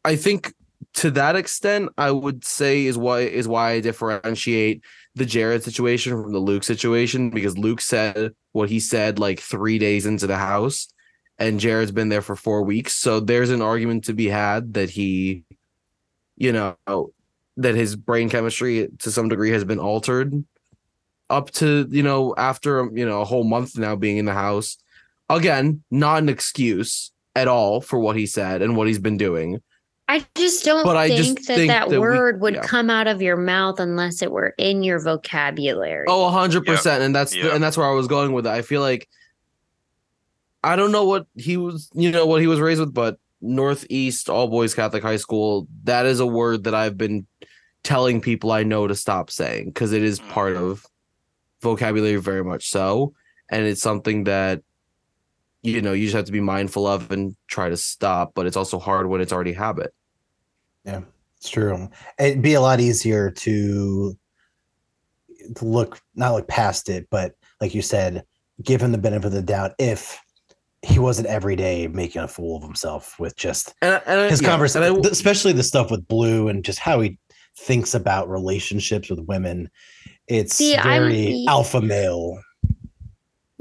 i 0.05 0.16
think 0.16 0.55
to 0.94 1.11
that 1.11 1.37
extent 1.37 1.88
i 1.98 2.11
would 2.11 2.44
say 2.44 2.87
is 2.87 2.98
why 2.98 3.20
is 3.20 3.46
why 3.46 3.72
i 3.72 3.81
differentiate 3.81 4.83
the 5.14 5.26
jared 5.26 5.62
situation 5.62 6.12
from 6.12 6.33
the 6.33 6.38
luke 6.38 6.64
situation 6.64 7.31
because 7.31 7.57
luke 7.57 7.81
said 7.81 8.33
what 8.53 8.68
he 8.68 8.81
said 8.81 9.18
like 9.18 9.40
three 9.40 9.79
days 9.79 10.07
into 10.07 10.26
the 10.26 10.37
house 10.37 10.88
and 11.40 11.59
Jared's 11.59 11.90
been 11.90 12.11
there 12.11 12.22
for 12.22 12.37
four 12.37 12.62
weeks. 12.62 12.92
So 12.92 13.18
there's 13.18 13.50
an 13.50 13.62
argument 13.62 14.05
to 14.05 14.12
be 14.12 14.29
had 14.29 14.74
that 14.74 14.90
he, 14.90 15.44
you 16.37 16.53
know, 16.53 16.76
that 17.57 17.74
his 17.74 17.96
brain 17.96 18.29
chemistry 18.29 18.88
to 18.98 19.11
some 19.11 19.31
degree 19.31 19.50
has 19.50 19.64
been 19.64 19.79
altered 19.79 20.44
up 21.31 21.50
to, 21.53 21.88
you 21.90 22.03
know, 22.03 22.35
after, 22.37 22.90
you 22.92 23.07
know, 23.07 23.22
a 23.22 23.24
whole 23.24 23.44
month 23.44 23.79
now 23.79 23.96
being 23.96 24.18
in 24.18 24.26
the 24.26 24.35
house. 24.35 24.76
Again, 25.31 25.83
not 25.90 26.22
an 26.22 26.29
excuse 26.29 27.11
at 27.35 27.48
all 27.48 27.81
for 27.81 27.98
what 27.98 28.16
he 28.16 28.26
said 28.26 28.61
and 28.61 28.76
what 28.76 28.87
he's 28.87 28.98
been 28.98 29.16
doing. 29.16 29.62
I 30.11 30.27
just 30.35 30.64
don't 30.64 30.83
But 30.83 30.96
I 30.96 31.07
think 31.07 31.38
just 31.38 31.46
that 31.46 31.55
think 31.55 31.68
that 31.68 31.88
that 31.88 31.90
we- 31.90 31.99
word 31.99 32.40
would 32.40 32.55
yeah. 32.55 32.62
come 32.62 32.90
out 32.90 33.07
of 33.07 33.23
your 33.23 33.37
mouth 33.37 33.79
unless 33.79 34.23
it 34.23 34.33
were 34.33 34.55
in 34.59 34.83
your 34.83 34.99
vocabulary. 34.99 36.07
Oh, 36.09 36.29
hundred 36.31 36.66
percent, 36.66 37.05
and 37.05 37.14
that's 37.14 37.33
Yeah. 37.33 37.55
and 37.55 37.62
that's 37.62 37.77
where 37.77 37.87
I 37.87 37.92
was 37.92 38.09
going 38.09 38.33
with 38.33 38.44
it. 38.44 38.51
I 38.51 38.62
feel 38.62 38.81
like 38.81 39.09
I 40.64 40.75
don't 40.75 40.90
know 40.90 41.05
what 41.05 41.27
he 41.37 41.57
was, 41.57 41.88
you 41.94 42.11
know, 42.11 42.27
what 42.27 42.40
he 42.40 42.49
was 42.49 42.59
raised 42.59 42.81
with, 42.81 42.92
but 42.92 43.18
Northeast 43.40 44.29
All 44.29 44.49
Boys 44.49 44.75
Catholic 44.75 45.05
High 45.05 45.16
School. 45.16 45.68
That 45.85 46.07
is 46.07 46.18
a 46.18 46.27
word 46.27 46.64
that 46.64 46.75
I've 46.75 46.99
been 46.99 47.25
telling 47.85 48.20
people 48.20 48.51
I 48.51 48.64
know 48.64 48.88
to 48.88 48.96
stop 48.96 49.31
saying 49.31 49.66
because 49.66 49.92
it 49.92 50.03
is 50.03 50.18
mm. 50.18 50.29
part 50.31 50.57
of 50.57 50.85
vocabulary 51.62 52.16
very 52.16 52.42
much 52.42 52.68
so, 52.68 53.14
and 53.49 53.64
it's 53.64 53.81
something 53.81 54.25
that 54.25 54.62
you 55.62 55.81
know 55.81 55.92
you 55.92 56.07
just 56.07 56.16
have 56.16 56.25
to 56.25 56.33
be 56.33 56.40
mindful 56.40 56.88
of 56.88 57.12
and 57.12 57.37
try 57.46 57.68
to 57.68 57.77
stop. 57.77 58.33
But 58.35 58.46
it's 58.46 58.57
also 58.57 58.81
hard 58.81 59.07
when 59.07 59.20
it's 59.20 59.33
already 59.33 59.53
habit. 59.53 59.94
Yeah, 60.85 61.03
it's 61.37 61.49
true. 61.51 61.88
It'd 62.19 62.43
be 62.43 62.55
a 62.55 62.61
lot 62.61 62.81
easier 62.81 63.31
to 63.31 64.16
to 65.57 65.64
look 65.64 66.01
not 66.14 66.33
look 66.35 66.49
past 66.49 66.88
it, 66.88 67.09
but 67.11 67.35
like 67.61 67.75
you 67.75 67.83
said, 67.83 68.25
give 68.62 68.81
him 68.83 68.93
the 68.93 68.99
benefit 68.99 69.27
of 69.27 69.33
the 69.33 69.43
doubt 69.43 69.73
if 69.79 70.21
he 70.83 70.99
wasn't 70.99 71.29
every 71.29 71.57
day 71.57 71.87
making 71.88 72.23
a 72.23 72.29
fool 72.29 72.57
of 72.57 72.62
himself 72.62 73.19
with 73.19 73.37
just 73.37 73.75
And, 73.83 74.01
and 74.07 74.31
his 74.31 74.40
yeah, 74.40 74.49
conversation, 74.49 75.05
especially 75.07 75.53
the 75.53 75.62
stuff 75.62 75.90
with 75.90 76.07
Blue 76.09 76.49
and 76.49 76.64
just 76.64 76.79
how 76.79 77.01
he 77.01 77.19
thinks 77.59 77.95
about 77.95 78.31
relationships 78.31 79.11
with 79.11 79.21
women. 79.21 79.69
It's 80.27 80.55
See, 80.55 80.77
I'm- 80.77 81.03
very 81.03 81.45
alpha 81.49 81.81
male. 81.83 82.40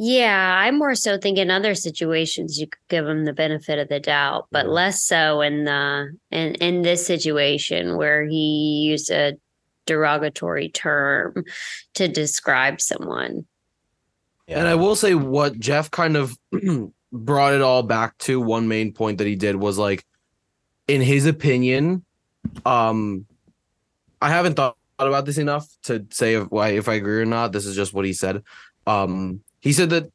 Yeah, 0.02 0.56
I'm 0.58 0.78
more 0.78 0.96
so 0.96 1.18
thinking 1.18 1.42
in 1.42 1.52
other 1.52 1.76
situations 1.76 2.58
you 2.58 2.68
could 2.68 2.80
give 2.88 3.04
them 3.04 3.26
the 3.26 3.34
benefit 3.34 3.80
of 3.80 3.90
the 3.90 4.00
doubt, 4.00 4.48
but 4.50 4.66
Yeah. 4.66 4.72
less 4.72 5.04
so 5.04 5.42
in 5.42 5.66
the 5.66 6.18
in 6.32 6.56
in 6.56 6.84
this 6.84 7.06
situation 7.06 7.98
where 7.98 8.26
he 8.26 8.86
used 8.90 9.12
a 9.12 9.34
derogatory 9.86 10.70
term 10.70 11.44
to 11.96 12.08
describe 12.08 12.80
someone. 12.80 13.46
And 14.48 14.70
I 14.70 14.76
will 14.76 14.96
say 14.96 15.16
what 15.16 15.60
Jeff 15.60 15.92
kind 15.92 16.16
of 16.16 16.38
brought 17.12 17.54
it 17.54 17.62
all 17.62 17.84
back 17.84 18.18
to 18.20 18.40
one 18.40 18.70
main 18.70 18.94
point 18.94 19.18
that 19.18 19.28
he 19.28 19.36
did 19.36 19.58
was 19.58 19.78
like 19.78 20.06
in 20.88 21.02
his 21.02 21.26
opinion 21.26 22.06
um 22.66 23.26
I 24.22 24.30
haven't 24.30 24.54
thought 24.54 24.78
about 24.98 25.26
this 25.26 25.38
enough 25.38 25.68
to 25.84 26.06
say 26.10 26.36
if 26.36 26.50
why 26.50 26.70
if 26.70 26.88
I 26.88 26.94
agree 26.94 27.20
or 27.20 27.26
not 27.26 27.52
this 27.52 27.66
is 27.66 27.76
just 27.76 27.94
what 27.94 28.06
he 28.06 28.14
said 28.14 28.44
um 28.88 29.42
he 29.62 29.74
said 29.74 29.90
that 29.90 30.12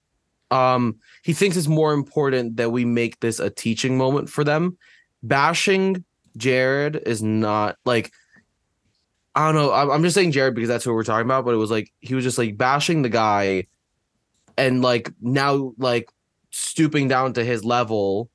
um 0.50 0.96
he 1.22 1.33
thinks 1.33 1.57
it's 1.57 1.68
more 1.68 1.92
important 1.92 2.57
that 2.57 2.70
we 2.70 2.85
make 2.85 3.20
this 3.20 3.40
a 3.40 3.50
teaching 3.50 3.96
moment 3.96 4.28
for 4.28 4.44
them. 4.44 4.76
Bashing 5.22 6.04
Jared 6.37 6.96
is 7.07 7.22
not 7.22 7.76
like 7.85 8.12
I 9.37 9.50
don't 9.50 9.57
know. 9.57 9.72
I'm 9.72 10.02
just 10.02 10.14
saying 10.14 10.30
Jared 10.30 10.54
because 10.54 10.68
that's 10.68 10.85
who 10.85 10.94
we're 10.94 11.04
talking 11.04 11.26
about 11.26 11.44
but 11.44 11.54
it 11.54 11.59
was 11.59 11.70
like 11.70 11.92
he 12.00 12.14
was 12.14 12.24
just 12.24 12.38
like 12.38 12.57
bashing 12.57 13.02
the 13.02 13.09
guy 13.09 13.66
and 14.57 14.83
like 14.83 15.11
now 15.20 15.72
like 15.78 16.09
stooping 16.50 17.09
down 17.09 17.33
to 17.33 17.44
his 17.44 17.64
level 17.64 18.30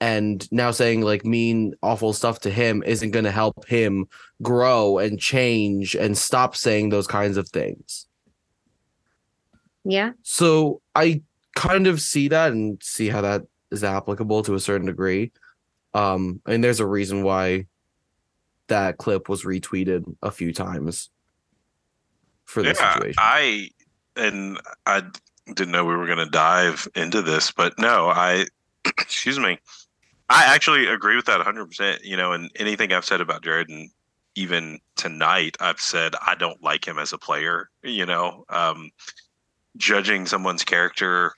and 0.00 0.50
now 0.52 0.70
saying 0.70 1.00
like 1.00 1.24
mean 1.24 1.74
awful 1.82 2.12
stuff 2.12 2.40
to 2.40 2.50
him 2.50 2.82
isn't 2.86 3.10
going 3.10 3.24
to 3.24 3.30
help 3.30 3.66
him 3.66 4.06
grow 4.42 4.98
and 4.98 5.18
change 5.18 5.96
and 5.96 6.16
stop 6.16 6.54
saying 6.54 6.88
those 6.88 7.06
kinds 7.06 7.36
of 7.36 7.48
things 7.48 8.06
Yeah. 9.88 10.12
so 10.22 10.80
i 10.94 11.22
kind 11.56 11.86
of 11.86 12.00
see 12.00 12.28
that 12.28 12.52
and 12.52 12.80
see 12.82 13.08
how 13.08 13.22
that 13.22 13.42
is 13.70 13.82
applicable 13.82 14.42
to 14.44 14.54
a 14.54 14.60
certain 14.60 14.86
degree 14.86 15.32
um 15.94 16.40
and 16.46 16.62
there's 16.62 16.80
a 16.80 16.86
reason 16.86 17.22
why 17.22 17.66
that 18.68 18.98
clip 18.98 19.28
was 19.28 19.44
retweeted 19.44 20.04
a 20.22 20.30
few 20.30 20.52
times 20.52 21.10
for 22.44 22.62
this 22.62 22.78
yeah, 22.78 22.94
situation 22.94 23.14
I 23.18 23.70
and 24.16 24.60
I 24.86 25.02
didn't 25.46 25.70
know 25.70 25.84
we 25.84 25.96
were 25.96 26.06
going 26.06 26.18
to 26.18 26.26
dive 26.26 26.88
into 26.94 27.22
this, 27.22 27.52
but 27.52 27.78
no, 27.78 28.08
I 28.08 28.46
excuse 28.84 29.38
me. 29.38 29.58
I 30.30 30.44
actually 30.54 30.86
agree 30.86 31.16
with 31.16 31.24
that 31.26 31.40
100%, 31.40 32.00
you 32.04 32.16
know, 32.16 32.32
and 32.32 32.50
anything 32.56 32.92
I've 32.92 33.06
said 33.06 33.22
about 33.22 33.42
Jared 33.42 33.70
and 33.70 33.90
even 34.34 34.78
tonight 34.96 35.56
I've 35.58 35.80
said 35.80 36.14
I 36.24 36.34
don't 36.34 36.62
like 36.62 36.86
him 36.86 36.98
as 36.98 37.12
a 37.12 37.18
player, 37.18 37.70
you 37.82 38.06
know. 38.06 38.44
Um 38.48 38.90
judging 39.76 40.26
someone's 40.26 40.64
character 40.64 41.32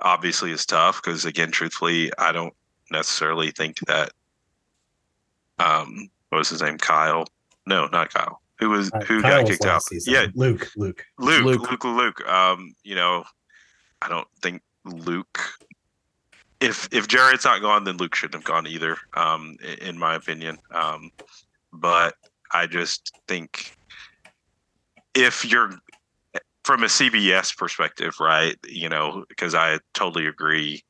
obviously 0.00 0.50
is 0.50 0.64
tough 0.66 1.00
because 1.02 1.24
again 1.24 1.50
truthfully 1.50 2.10
I 2.18 2.32
don't 2.32 2.54
necessarily 2.90 3.50
think 3.50 3.78
that 3.86 4.10
um 5.58 6.08
what 6.28 6.38
was 6.38 6.48
his 6.50 6.62
name 6.62 6.78
Kyle 6.78 7.26
no 7.66 7.86
not 7.88 8.12
Kyle 8.12 8.40
who 8.58 8.70
was 8.70 8.90
Uh, 8.92 9.00
who 9.00 9.22
Kyle 9.22 9.42
got 9.42 9.50
kicked 9.50 9.64
out 9.64 9.82
season. 9.82 10.12
yeah 10.12 10.26
Luke, 10.34 10.70
Luke. 10.76 11.04
Luke, 11.18 11.44
Luke. 11.44 11.60
Luke, 11.70 11.84
Luke, 11.84 11.84
Luke. 11.84 12.28
Um, 12.28 12.74
you 12.84 12.94
know, 12.94 13.24
I 14.00 14.08
don't 14.08 14.28
think 14.42 14.62
Luke. 14.84 15.40
If 16.60 16.88
if 16.92 17.08
Jared's 17.08 17.44
not 17.44 17.60
gone, 17.60 17.84
then 17.84 17.96
Luke 17.96 18.14
shouldn't 18.14 18.34
have 18.34 18.44
gone 18.44 18.66
either. 18.66 18.96
Um, 19.14 19.56
in 19.80 19.98
my 19.98 20.14
opinion. 20.14 20.58
Um, 20.70 21.10
but 21.72 22.14
I 22.52 22.66
just 22.66 23.12
think 23.26 23.76
if 25.14 25.44
you're 25.44 25.72
from 26.64 26.82
a 26.82 26.86
CBS 26.86 27.56
perspective, 27.56 28.14
right? 28.20 28.56
You 28.66 28.88
know, 28.88 29.24
because 29.28 29.54
I 29.54 29.78
totally 29.92 30.26
agree. 30.26 30.82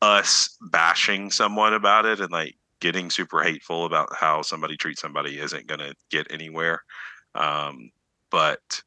Us 0.00 0.56
bashing 0.70 1.30
someone 1.32 1.74
about 1.74 2.06
it 2.06 2.20
and 2.20 2.30
like 2.30 2.54
getting 2.80 3.10
super 3.10 3.42
hateful 3.42 3.84
about 3.84 4.14
how 4.14 4.42
somebody 4.42 4.76
treats 4.76 5.00
somebody 5.00 5.40
isn't 5.40 5.66
going 5.66 5.80
to 5.80 5.92
get 6.10 6.28
anywhere. 6.30 6.84
Um, 7.34 7.90
but 8.30 8.80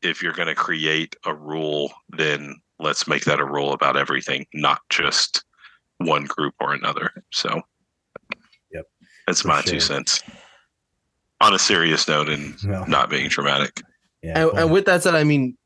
if 0.00 0.22
you're 0.22 0.32
going 0.32 0.48
to 0.48 0.54
create 0.54 1.14
a 1.26 1.34
rule, 1.34 1.92
then 2.08 2.56
let's 2.78 3.06
make 3.06 3.24
that 3.24 3.40
a 3.40 3.44
rule 3.44 3.74
about 3.74 3.98
everything, 3.98 4.46
not 4.54 4.80
just 4.88 5.44
one 5.98 6.24
group 6.24 6.54
or 6.60 6.72
another. 6.72 7.10
So, 7.30 7.60
Yep, 8.72 8.86
that's 9.26 9.44
my 9.44 9.60
sure. 9.60 9.74
two 9.74 9.80
cents. 9.80 10.22
On 11.42 11.52
a 11.52 11.58
serious 11.58 12.08
note 12.08 12.30
and 12.30 12.62
No. 12.64 12.84
not 12.84 13.10
being 13.10 13.28
dramatic. 13.28 13.82
Yeah, 14.24 14.48
and, 14.48 14.58
and 14.58 14.72
with 14.72 14.86
that 14.86 15.02
said, 15.02 15.14
I 15.14 15.24
mean, 15.24 15.56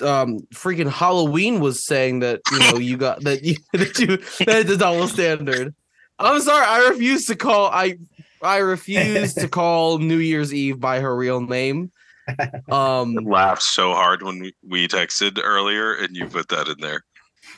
um, 0.00 0.40
freaking 0.52 0.90
Halloween 0.90 1.60
was 1.60 1.84
saying 1.84 2.20
that 2.20 2.40
you 2.50 2.58
know 2.58 2.78
you 2.78 2.96
got 2.96 3.22
that 3.22 3.44
you 3.44 3.56
that 3.72 3.98
you 3.98 4.16
that 4.46 4.66
the 4.66 4.76
double 4.76 5.06
standard. 5.06 5.74
I'm 6.18 6.40
sorry, 6.40 6.66
I 6.66 6.88
refuse 6.88 7.26
to 7.26 7.36
call 7.36 7.66
I 7.68 7.98
I 8.42 8.58
refuse 8.58 9.34
to 9.34 9.48
call 9.48 9.98
New 9.98 10.18
Year's 10.18 10.52
Eve 10.52 10.80
by 10.80 11.00
her 11.00 11.16
real 11.16 11.40
name. 11.40 11.92
Um, 12.70 13.14
Laughed 13.14 13.62
so 13.62 13.94
hard 13.94 14.22
when 14.22 14.38
we, 14.40 14.54
we 14.62 14.86
texted 14.86 15.40
earlier, 15.42 15.94
and 15.94 16.14
you 16.14 16.26
put 16.26 16.48
that 16.48 16.68
in 16.68 16.76
there. 16.78 17.02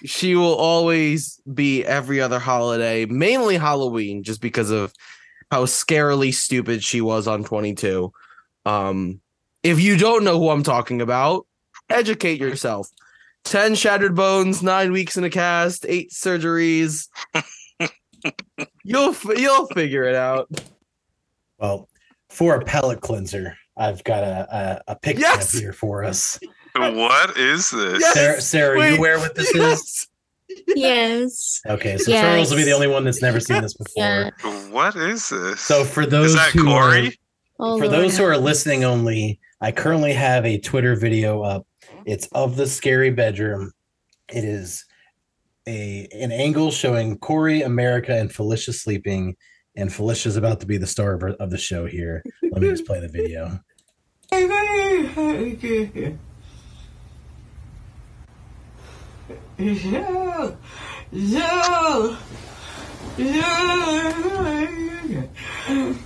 she 0.05 0.37
will 0.37 0.55
always 0.55 1.41
be 1.53 1.85
every 1.85 2.21
other 2.21 2.39
holiday, 2.39 3.05
mainly 3.05 3.57
Halloween, 3.57 4.23
just 4.23 4.41
because 4.41 4.71
of 4.71 4.93
how 5.51 5.65
scarily 5.65 6.33
stupid 6.33 6.85
she 6.85 7.01
was 7.01 7.27
on 7.27 7.43
22. 7.43 8.13
Um, 8.65 9.21
if 9.63 9.81
you 9.81 9.97
don't 9.97 10.25
know 10.25 10.39
who 10.39 10.51
I'm 10.51 10.63
talking 10.63 11.01
about, 11.01 11.47
educate 11.89 12.41
yourself. 12.41 12.89
10 13.45 13.75
shattered 13.75 14.15
bones, 14.15 14.63
nine 14.63 14.93
weeks 14.93 15.17
in 15.17 15.25
a 15.25 15.31
cast, 15.31 15.87
eight 15.89 16.11
surgeries. 16.13 17.09
you'll 18.85 19.11
f- 19.11 19.25
you'll 19.39 19.67
figure 19.69 20.05
it 20.05 20.15
out. 20.15 20.49
well, 21.59 21.89
for 22.29 22.55
a 22.57 22.65
palate 22.65 23.01
cleanser, 23.01 23.57
I've 23.77 24.05
got 24.05 24.23
a 24.25 24.83
a, 24.89 24.93
a 24.93 24.97
pick 24.97 25.19
Yes! 25.19 25.53
here 25.59 25.73
for 25.73 26.05
us. 26.05 26.39
What 26.77 27.37
is 27.37 27.71
this? 27.71 28.01
Yes! 28.01 28.15
Sarah, 28.15 28.41
Sarah, 28.41 28.75
you 28.77 28.81
Wait. 28.93 28.99
aware 28.99 29.19
what 29.19 29.35
this 29.35 29.51
is? 29.55 29.57
Yes. 29.57 30.07
Yes. 30.77 31.61
Okay, 31.67 31.97
so 31.97 32.11
Yes. 32.11 32.23
Charles 32.23 32.51
will 32.51 32.59
be 32.59 32.65
the 32.65 32.73
only 32.73 32.89
one 32.89 33.05
that's 33.05 33.23
never 33.23 33.41
seen 33.41 33.63
this 33.63 33.75
before. 33.75 33.95
Yeah. 34.05 34.31
What 34.71 34.97
is 34.97 35.29
this? 35.31 35.61
So 35.61 35.85
for 35.85 36.05
those 36.07 36.31
is 36.31 36.37
that 36.37 36.51
who 36.51 36.71
are- 36.71 36.91
Corey? 36.91 37.19
Oh, 37.63 37.79
for 37.79 37.89
those 37.89 38.17
who 38.17 38.25
are 38.25 38.39
listening 38.39 38.85
only, 38.85 39.39
I 39.61 39.71
currently 39.71 40.15
have 40.15 40.47
a 40.47 40.59
Twitter 40.59 40.97
video 40.97 41.43
up. 41.43 41.67
It's 42.07 42.27
of 42.29 42.57
the 42.57 42.67
scary 42.67 43.11
bedroom. 43.11 43.73
It 44.33 44.45
is 44.45 44.87
a 45.69 46.09
an 46.11 46.33
angle 46.33 46.71
showing 46.71 47.19
Corey, 47.19 47.61
America, 47.61 48.17
and 48.17 48.33
Felicia 48.33 48.73
sleeping, 48.73 49.37
and 49.77 49.93
Felicia's 49.93 50.37
about 50.37 50.61
to 50.61 50.67
be 50.67 50.79
the 50.79 50.87
star 50.87 51.13
of, 51.13 51.23
of 51.35 51.51
the 51.51 51.59
show 51.59 51.85
here. 51.85 52.25
Let 52.43 52.63
me 52.63 52.71
just 52.71 52.87
play 52.87 53.01
the 53.01 53.09
video. 53.09 53.61
No, 59.59 60.57
no, 61.13 62.17
no. 63.19 63.27
What 64.37 64.47
are 64.47 64.71
you 64.71 64.95
doing? 65.09 65.97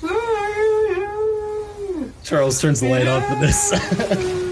What 0.00 0.12
are 0.12 0.18
you 0.50 2.00
doing? 2.00 2.12
Charles 2.22 2.60
turns 2.60 2.80
the 2.80 2.88
light 2.88 3.06
off 3.06 3.24
for 3.26 3.36
this. 3.40 3.72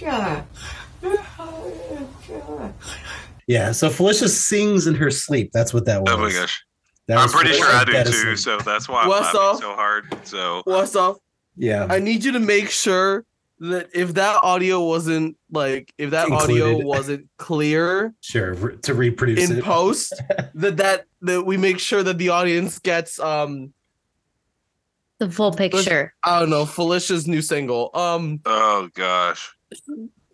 Yeah. 0.00 0.44
Yeah. 3.46 3.72
So 3.72 3.88
Felicia 3.90 4.28
sings 4.28 4.86
in 4.86 4.94
her 4.94 5.10
sleep. 5.10 5.50
That's 5.52 5.72
what 5.72 5.84
that 5.86 6.02
was. 6.02 6.12
Oh 6.12 6.18
my 6.18 6.30
gosh. 6.32 6.62
That 7.06 7.18
I'm 7.18 7.28
pretty 7.30 7.54
sure 7.54 7.66
I 7.66 7.84
do 7.84 7.92
Edison. 7.94 8.22
too. 8.26 8.36
So 8.36 8.58
that's 8.58 8.88
why 8.88 9.02
I'm 9.02 9.08
What's 9.08 9.32
laughing 9.34 9.40
up? 9.40 9.56
so 9.60 9.74
hard. 9.74 10.26
So 10.26 10.62
What's 10.64 10.94
up? 10.94 11.16
Yeah. 11.56 11.86
I 11.88 11.98
need 11.98 12.22
you 12.24 12.32
to 12.32 12.40
make 12.40 12.68
sure 12.70 13.24
that 13.60 13.88
if 13.94 14.14
that 14.14 14.40
audio 14.44 14.84
wasn't 14.84 15.36
like 15.50 15.92
if 15.98 16.10
that 16.10 16.30
audio 16.30 16.76
wasn't 16.84 17.26
clear 17.38 18.14
Sure. 18.20 18.52
re- 18.54 18.76
To 18.82 18.94
reproduce 18.94 19.48
in 19.50 19.58
it. 19.58 19.64
post, 19.64 20.12
that 20.54 20.76
that 20.76 21.04
that 21.22 21.44
we 21.46 21.56
make 21.56 21.78
sure 21.78 22.02
that 22.02 22.18
the 22.18 22.28
audience 22.28 22.78
gets 22.78 23.18
um 23.18 23.72
The 25.18 25.30
full 25.30 25.52
picture. 25.52 26.14
I 26.22 26.38
don't 26.38 26.50
know 26.50 26.66
Felicia's 26.66 27.26
new 27.26 27.40
single. 27.42 27.90
Um, 27.94 28.40
oh 28.44 28.88
gosh. 28.94 29.50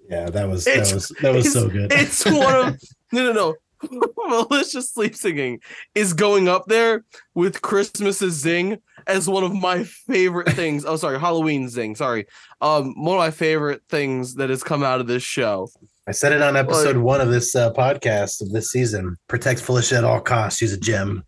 Yeah, 0.08 0.30
that 0.30 0.48
was 0.48 0.66
It's- 0.66 0.88
that 0.90 0.94
was 0.94 1.08
that 1.22 1.34
was 1.34 1.52
so 1.52 1.68
good. 1.68 1.92
it's 1.92 2.24
one 2.24 2.68
of 2.68 2.80
no 3.12 3.32
no 3.32 3.32
no. 3.32 3.54
Malicious 4.28 4.90
sleep 4.90 5.14
singing 5.14 5.60
is 5.94 6.14
going 6.14 6.48
up 6.48 6.64
there 6.68 7.04
with 7.34 7.60
Christmas's 7.60 8.32
zing 8.34 8.78
as 9.06 9.28
one 9.28 9.44
of 9.44 9.52
my 9.54 9.84
favorite 9.84 10.48
things. 10.52 10.86
Oh, 10.86 10.96
sorry, 10.96 11.20
Halloween 11.20 11.68
zing. 11.68 11.94
Sorry, 11.94 12.26
um, 12.62 12.94
one 12.96 13.16
of 13.16 13.18
my 13.20 13.30
favorite 13.30 13.82
things 13.90 14.36
that 14.36 14.48
has 14.48 14.62
come 14.62 14.82
out 14.82 15.00
of 15.00 15.06
this 15.06 15.22
show. 15.22 15.68
I 16.06 16.12
said 16.12 16.32
it 16.32 16.40
on 16.40 16.56
episode 16.56 16.96
Like- 16.96 17.04
one 17.04 17.20
of 17.20 17.28
this 17.30 17.54
uh, 17.54 17.72
podcast 17.74 18.40
of 18.40 18.52
this 18.52 18.70
season. 18.70 19.18
Protect 19.28 19.60
Felicia 19.60 19.96
at 19.96 20.04
all 20.04 20.20
costs. 20.20 20.58
She's 20.58 20.72
a 20.72 20.80
gem. 20.80 21.22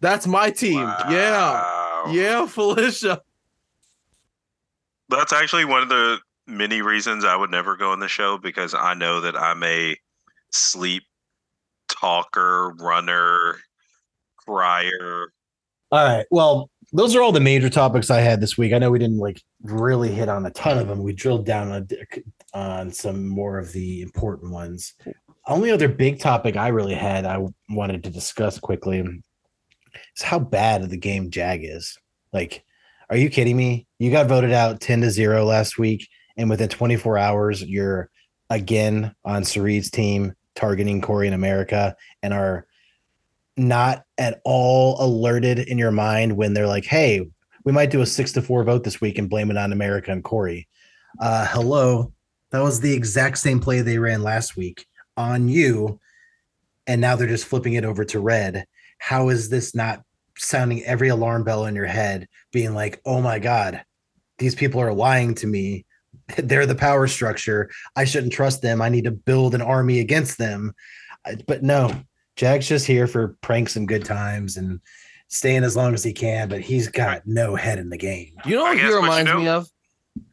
That's 0.00 0.26
my 0.26 0.50
team. 0.50 0.80
Yeah, 1.10 2.10
yeah, 2.10 2.46
Felicia. 2.46 3.20
That's 5.10 5.32
actually 5.32 5.64
one 5.66 5.82
of 5.82 5.88
the 5.88 6.18
many 6.46 6.82
reasons 6.82 7.24
I 7.24 7.36
would 7.36 7.50
never 7.50 7.76
go 7.76 7.92
on 7.92 8.00
the 8.00 8.08
show 8.08 8.38
because 8.38 8.74
I 8.74 8.94
know 8.94 9.20
that 9.20 9.36
I'm 9.36 9.62
a 9.62 9.96
sleep 10.50 11.04
talker, 11.88 12.74
runner, 12.80 13.58
crier. 14.36 15.32
All 15.92 16.04
right. 16.04 16.26
Well, 16.30 16.70
those 16.92 17.16
are 17.16 17.22
all 17.22 17.32
the 17.32 17.40
major 17.40 17.68
topics 17.68 18.10
I 18.10 18.20
had 18.20 18.40
this 18.40 18.56
week. 18.56 18.72
I 18.72 18.78
know 18.78 18.90
we 18.90 18.98
didn't 18.98 19.18
like 19.18 19.42
really 19.62 20.10
hit 20.10 20.28
on 20.28 20.46
a 20.46 20.50
ton 20.50 20.78
of 20.78 20.88
them. 20.88 21.02
We 21.02 21.12
drilled 21.12 21.46
down 21.46 21.72
on, 21.72 21.88
on 22.54 22.92
some 22.92 23.26
more 23.26 23.58
of 23.58 23.72
the 23.72 24.02
important 24.02 24.52
ones. 24.52 24.94
Only 25.46 25.70
other 25.70 25.88
big 25.88 26.18
topic 26.18 26.56
I 26.56 26.68
really 26.68 26.94
had 26.94 27.24
I 27.24 27.44
wanted 27.70 28.04
to 28.04 28.10
discuss 28.10 28.58
quickly 28.58 29.04
is 30.16 30.22
how 30.22 30.38
bad 30.38 30.88
the 30.88 30.96
game 30.96 31.30
Jag 31.30 31.64
is. 31.64 31.98
Like, 32.32 32.64
are 33.10 33.16
you 33.16 33.30
kidding 33.30 33.56
me? 33.56 33.86
You 33.98 34.10
got 34.10 34.26
voted 34.26 34.52
out 34.52 34.80
10 34.80 35.02
to 35.02 35.10
0 35.10 35.44
last 35.44 35.78
week, 35.78 36.08
and 36.36 36.50
within 36.50 36.68
24 36.68 37.18
hours, 37.18 37.62
you're 37.62 38.10
again 38.50 39.14
on 39.24 39.44
Cirie's 39.44 39.90
team 39.90 40.34
targeting 40.54 41.00
Corey 41.00 41.26
in 41.26 41.34
America 41.34 41.96
and 42.22 42.32
are 42.32 42.66
not 43.56 44.04
at 44.18 44.40
all 44.44 45.02
alerted 45.02 45.58
in 45.58 45.78
your 45.78 45.90
mind 45.90 46.36
when 46.36 46.54
they're 46.54 46.66
like, 46.66 46.84
hey, 46.84 47.26
we 47.64 47.72
might 47.72 47.90
do 47.90 48.00
a 48.00 48.06
six 48.06 48.32
to 48.32 48.42
four 48.42 48.62
vote 48.64 48.84
this 48.84 49.00
week 49.00 49.18
and 49.18 49.30
blame 49.30 49.50
it 49.50 49.56
on 49.56 49.72
America 49.72 50.12
and 50.12 50.22
Corey. 50.22 50.68
Uh, 51.20 51.46
hello. 51.46 52.12
That 52.50 52.62
was 52.62 52.80
the 52.80 52.92
exact 52.92 53.38
same 53.38 53.60
play 53.60 53.80
they 53.80 53.98
ran 53.98 54.22
last 54.22 54.56
week 54.56 54.86
on 55.16 55.48
you. 55.48 55.98
And 56.86 57.00
now 57.00 57.16
they're 57.16 57.26
just 57.26 57.46
flipping 57.46 57.72
it 57.72 57.84
over 57.84 58.04
to 58.04 58.20
red. 58.20 58.66
How 58.98 59.30
is 59.30 59.48
this 59.48 59.74
not 59.74 60.02
sounding 60.38 60.84
every 60.84 61.08
alarm 61.08 61.44
bell 61.44 61.66
in 61.66 61.74
your 61.74 61.86
head, 61.86 62.28
being 62.52 62.74
like, 62.74 63.00
oh 63.04 63.20
my 63.20 63.38
God, 63.38 63.82
these 64.38 64.54
people 64.54 64.80
are 64.80 64.92
lying 64.92 65.34
to 65.36 65.46
me. 65.46 65.84
They're 66.38 66.66
the 66.66 66.74
power 66.74 67.06
structure. 67.06 67.70
I 67.94 68.04
shouldn't 68.04 68.32
trust 68.32 68.62
them. 68.62 68.82
I 68.82 68.88
need 68.88 69.04
to 69.04 69.10
build 69.10 69.54
an 69.54 69.62
army 69.62 70.00
against 70.00 70.38
them. 70.38 70.74
But 71.46 71.62
no, 71.62 71.92
Jag's 72.36 72.68
just 72.68 72.86
here 72.86 73.06
for 73.06 73.36
pranks 73.40 73.76
and 73.76 73.88
good 73.88 74.04
times 74.04 74.56
and 74.56 74.80
staying 75.28 75.64
as 75.64 75.76
long 75.76 75.92
as 75.94 76.04
he 76.04 76.12
can, 76.12 76.48
but 76.48 76.60
he's 76.60 76.88
got 76.88 77.22
no 77.26 77.56
head 77.56 77.78
in 77.78 77.90
the 77.90 77.96
game. 77.96 78.32
You 78.44 78.56
know 78.56 78.62
what 78.62 78.76
he 78.76 78.82
guess 78.82 78.92
what 78.92 78.96
you 78.96 79.02
reminds 79.02 79.30
know- 79.30 79.38
me 79.40 79.48
of? 79.48 79.68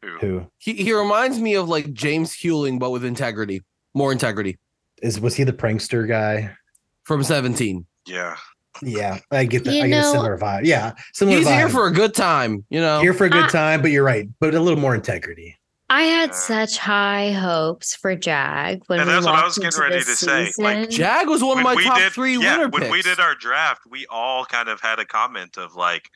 Who? 0.01 0.17
Who 0.19 0.47
He 0.59 0.73
he 0.75 0.93
reminds 0.93 1.39
me 1.39 1.55
of 1.55 1.67
like 1.67 1.91
James 1.93 2.31
Huling, 2.31 2.79
but 2.79 2.91
with 2.91 3.03
integrity, 3.03 3.63
more 3.93 4.11
integrity 4.13 4.57
is 5.01 5.19
was 5.19 5.35
he 5.35 5.43
the 5.43 5.51
prankster 5.51 6.07
guy? 6.07 6.55
from 7.03 7.21
Seventeen. 7.21 7.85
Yeah. 8.07 8.37
Yeah, 8.81 9.19
I 9.29 9.43
get 9.45 9.65
that. 9.65 9.73
You 9.73 9.83
I 9.83 9.87
get 9.89 10.05
a 10.05 10.09
similar 10.09 10.37
vibe. 10.37 10.61
Yeah, 10.65 10.93
similar 11.13 11.37
He's 11.37 11.47
vibe. 11.47 11.57
here 11.57 11.69
for 11.69 11.87
a 11.87 11.91
good 11.91 12.13
time, 12.15 12.63
you 12.69 12.79
know. 12.79 13.01
here 13.01 13.13
for 13.13 13.25
a 13.25 13.29
good 13.29 13.43
I- 13.45 13.49
time, 13.49 13.81
but 13.81 13.91
you're 13.91 14.03
right, 14.05 14.27
but 14.39 14.55
a 14.55 14.59
little 14.59 14.79
more 14.79 14.95
integrity. 14.95 15.57
I 15.93 16.03
had 16.03 16.31
Uh, 16.31 16.33
such 16.33 16.77
high 16.77 17.31
hopes 17.31 17.95
for 17.95 18.15
Jag 18.15 18.81
when 18.87 18.99
And 18.99 19.07
we 19.07 19.13
that's 19.13 19.25
what 19.25 19.35
I 19.35 19.37
walked 19.43 19.45
was 19.45 19.57
getting 19.57 19.67
into 19.67 19.81
ready 19.81 19.95
this 20.03 20.19
to 20.19 20.25
say, 20.25 20.51
like, 20.57 20.77
season. 20.89 20.91
Jag 20.91 21.27
was 21.29 21.43
one 21.43 21.57
of 21.59 21.63
my 21.63 21.75
we 21.75 21.83
top 21.83 21.97
did, 21.97 22.11
three 22.13 22.37
yeah, 22.37 22.57
winner 22.57 22.69
when 22.69 22.81
picks. 22.83 22.91
we 22.91 23.01
did 23.03 23.19
our 23.19 23.35
draft, 23.35 23.81
we 23.89 24.05
all 24.09 24.45
kind 24.45 24.69
of 24.69 24.81
had 24.81 24.99
a 24.99 25.05
comment 25.05 25.57
of 25.57 25.75
like, 25.75 26.09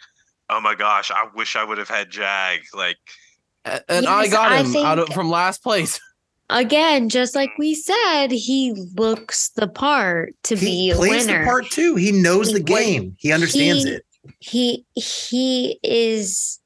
"Oh 0.50 0.60
my 0.62 0.74
gosh, 0.76 1.12
I 1.12 1.28
wish 1.36 1.56
I 1.56 1.64
would 1.64 1.78
have 1.78 1.90
had 1.90 2.10
Jag." 2.10 2.62
Like, 2.74 2.98
A- 3.66 3.82
and 3.92 4.08
I 4.08 4.24
Yes, 4.24 4.34
got 4.34 4.52
I 4.52 4.64
him 4.64 4.76
out 4.86 4.98
of 5.00 5.10
from 5.10 5.30
last 5.30 5.62
place. 5.62 6.00
Again, 6.50 7.10
just 7.10 7.36
like 7.36 7.52
we 7.60 7.76
said, 7.76 8.28
he 8.32 8.74
looks 8.96 9.50
the 9.50 9.68
part 9.68 10.34
to 10.44 10.56
He 10.56 10.66
be 10.66 10.90
a 10.92 10.96
plays 10.96 11.28
winner. 11.28 11.40
the 11.42 11.46
part 11.46 11.70
too. 11.70 11.96
He 11.96 12.12
knows 12.14 12.52
the 12.54 12.62
game. 12.62 13.16
He 13.20 13.32
understands 13.34 13.84
he- 13.84 13.90
it. 13.92 14.04
he 14.40 14.86
he 14.96 15.78
is 15.84 16.57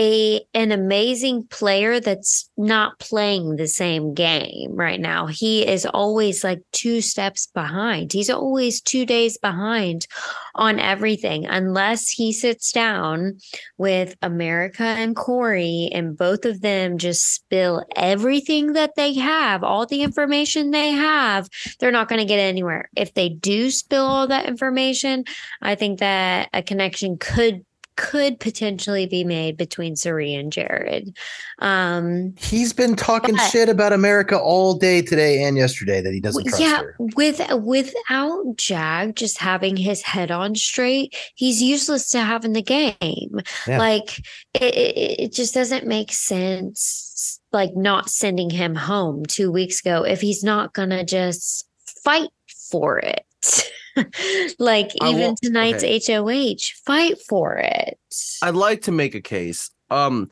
a 0.00 0.40
an 0.54 0.72
amazing 0.72 1.46
player 1.48 2.00
that's 2.00 2.48
not 2.56 2.98
playing 2.98 3.56
the 3.56 3.68
same 3.68 4.14
game 4.14 4.74
right 4.74 4.98
now. 4.98 5.26
He 5.26 5.66
is 5.66 5.84
always 5.84 6.42
like 6.42 6.62
two 6.72 7.02
steps 7.02 7.48
behind. 7.54 8.12
He's 8.12 8.30
always 8.30 8.80
2 8.80 9.04
days 9.04 9.36
behind 9.36 10.06
on 10.54 10.80
everything 10.80 11.46
unless 11.46 12.08
he 12.08 12.32
sits 12.32 12.72
down 12.72 13.38
with 13.76 14.16
America 14.22 14.84
and 14.84 15.14
Corey 15.14 15.90
and 15.92 16.16
both 16.16 16.46
of 16.46 16.62
them 16.62 16.96
just 16.96 17.34
spill 17.34 17.84
everything 17.94 18.72
that 18.72 18.94
they 18.96 19.12
have, 19.14 19.62
all 19.62 19.84
the 19.84 20.02
information 20.02 20.70
they 20.70 20.90
have, 20.90 21.48
they're 21.78 21.92
not 21.92 22.08
going 22.08 22.20
to 22.20 22.24
get 22.24 22.38
anywhere. 22.38 22.88
If 22.96 23.12
they 23.12 23.28
do 23.28 23.70
spill 23.70 24.06
all 24.06 24.26
that 24.28 24.46
information, 24.46 25.24
I 25.60 25.74
think 25.74 25.98
that 26.00 26.48
a 26.54 26.62
connection 26.62 27.18
could 27.18 27.66
could 28.00 28.40
potentially 28.40 29.04
be 29.04 29.24
made 29.24 29.58
between 29.58 29.94
Cirie 29.94 30.34
and 30.34 30.50
Jared. 30.50 31.14
Um 31.58 32.32
He's 32.38 32.72
been 32.72 32.96
talking 32.96 33.36
But- 33.36 33.48
shit 33.50 33.68
about 33.68 33.92
America 33.92 34.38
all 34.38 34.72
day 34.74 35.02
today 35.02 35.42
and 35.42 35.54
yesterday 35.54 36.00
that 36.00 36.14
he 36.14 36.18
doesn't 36.18 36.44
trust 36.46 36.62
yeah, 36.62 36.78
her. 36.78 36.96
with 37.14 37.42
without 37.62 38.56
Jag 38.56 39.16
just 39.16 39.36
having 39.36 39.76
his 39.76 40.00
head 40.00 40.30
on 40.30 40.54
straight, 40.54 41.14
he's 41.34 41.62
useless 41.62 42.08
to 42.10 42.20
have 42.20 42.46
in 42.46 42.54
the 42.54 42.62
game. 42.62 43.40
Yeah. 43.66 43.78
Like 43.78 44.18
it, 44.54 44.74
it, 44.74 45.20
it 45.20 45.32
just 45.34 45.52
doesn't 45.52 45.86
make 45.86 46.10
sense. 46.10 47.38
Like 47.52 47.76
not 47.76 48.08
sending 48.08 48.48
him 48.48 48.74
home 48.74 49.26
two 49.26 49.52
weeks 49.52 49.80
ago 49.80 50.04
if 50.04 50.22
he's 50.22 50.42
not 50.42 50.72
gonna 50.72 51.04
just 51.04 51.68
fight 52.02 52.30
for 52.70 52.98
it. 52.98 53.26
like 54.58 54.90
even 55.02 55.20
wa- 55.30 55.34
tonight's 55.42 55.84
okay. 55.84 56.00
HOH, 56.06 56.72
fight 56.84 57.20
for 57.28 57.56
it. 57.56 57.98
I'd 58.42 58.54
like 58.54 58.82
to 58.82 58.92
make 58.92 59.14
a 59.14 59.20
case. 59.20 59.70
Um, 59.90 60.30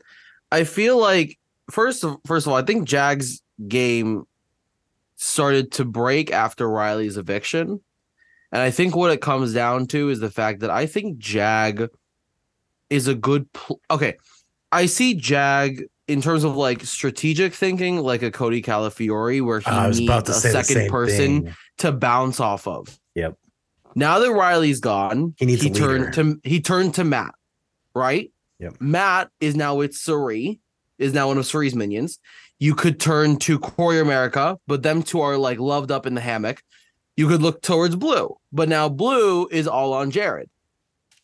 I 0.51 0.63
feel 0.63 0.97
like 0.97 1.37
first 1.71 2.03
of 2.03 2.17
first 2.25 2.47
of 2.47 2.51
all, 2.51 2.57
I 2.57 2.63
think 2.63 2.87
Jag's 2.87 3.41
game 3.67 4.23
started 5.17 5.71
to 5.73 5.85
break 5.85 6.31
after 6.31 6.69
Riley's 6.69 7.17
eviction, 7.17 7.81
and 8.51 8.61
I 8.61 8.71
think 8.71 8.95
what 8.95 9.11
it 9.11 9.21
comes 9.21 9.53
down 9.53 9.87
to 9.87 10.09
is 10.09 10.19
the 10.19 10.31
fact 10.31 10.61
that 10.61 10.69
I 10.69 10.85
think 10.85 11.17
Jag 11.17 11.89
is 12.89 13.07
a 13.07 13.15
good. 13.15 13.51
Pl- 13.53 13.81
okay, 13.91 14.15
I 14.71 14.85
see 14.85 15.13
Jag 15.13 15.83
in 16.07 16.21
terms 16.21 16.43
of 16.43 16.55
like 16.55 16.83
strategic 16.83 17.53
thinking, 17.53 17.99
like 17.99 18.23
a 18.23 18.31
Cody 18.31 18.61
Calafiore, 18.61 19.41
where 19.45 19.59
he 19.59 19.67
I 19.67 19.87
was 19.87 19.99
needs 19.99 20.09
about 20.09 20.25
to 20.25 20.31
a 20.31 20.35
say 20.35 20.51
second 20.51 20.89
person 20.89 21.43
thing. 21.43 21.55
to 21.79 21.91
bounce 21.91 22.39
off 22.39 22.67
of. 22.67 22.99
Yep. 23.15 23.37
Now 23.95 24.19
that 24.19 24.31
Riley's 24.31 24.79
gone, 24.79 25.33
He 25.37 25.45
needs 25.45 25.65
a 25.65 25.69
turned 25.69 26.13
to 26.13 26.39
he 26.43 26.61
turned 26.61 26.95
to 26.95 27.03
Matt, 27.03 27.33
right? 27.93 28.31
Yep. 28.59 28.75
Matt 28.79 29.29
is 29.39 29.55
now 29.55 29.75
with 29.75 29.93
Cirie, 29.95 30.59
is 30.97 31.13
now 31.13 31.27
one 31.27 31.37
of 31.37 31.45
Cirie's 31.45 31.75
minions. 31.75 32.19
You 32.59 32.75
could 32.75 32.99
turn 32.99 33.37
to 33.39 33.57
Corey 33.57 33.99
America, 33.99 34.57
but 34.67 34.83
them 34.83 35.01
two 35.01 35.21
are 35.21 35.37
like 35.37 35.59
loved 35.59 35.91
up 35.91 36.05
in 36.05 36.13
the 36.13 36.21
hammock. 36.21 36.61
You 37.15 37.27
could 37.27 37.41
look 37.41 37.61
towards 37.61 37.95
Blue, 37.95 38.35
but 38.51 38.69
now 38.69 38.89
Blue 38.89 39.47
is 39.47 39.67
all 39.67 39.93
on 39.93 40.11
Jared, 40.11 40.49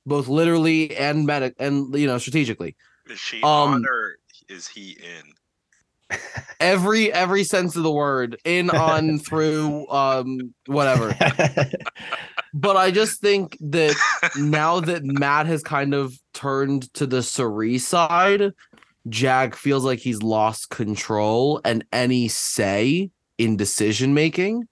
both 0.06 0.28
literally 0.28 0.96
and 0.96 1.26
medic 1.26 1.56
and 1.60 1.94
you 1.98 2.08
know 2.08 2.18
strategically. 2.18 2.76
is 3.10 3.20
she 3.20 3.38
Um, 3.44 3.74
on 3.74 3.86
or 3.86 4.18
is 4.50 4.68
he 4.68 4.92
in? 4.92 6.18
Every 6.60 7.12
every 7.12 7.44
sense 7.44 7.76
of 7.76 7.84
the 7.84 7.92
word, 7.92 8.38
in 8.46 8.70
on 8.70 9.20
through 9.28 9.88
um 9.90 10.54
whatever. 10.68 11.16
But 12.58 12.78
I 12.78 12.90
just 12.90 13.20
think 13.20 13.58
that 13.60 13.96
now 14.38 14.80
that 14.80 15.04
Matt 15.04 15.46
has 15.46 15.62
kind 15.62 15.94
of 15.94 16.18
turned 16.34 16.92
to 16.94 17.06
the 17.06 17.22
Cirie 17.22 17.78
side, 17.78 18.54
Jag 19.10 19.56
feels 19.56 19.84
like 19.84 20.00
he's 20.00 20.24
lost 20.24 20.70
control 20.70 21.60
and 21.66 21.84
any 21.92 22.30
say 22.30 23.12
in 23.38 23.58
decision 23.58 24.14
making. 24.14 24.68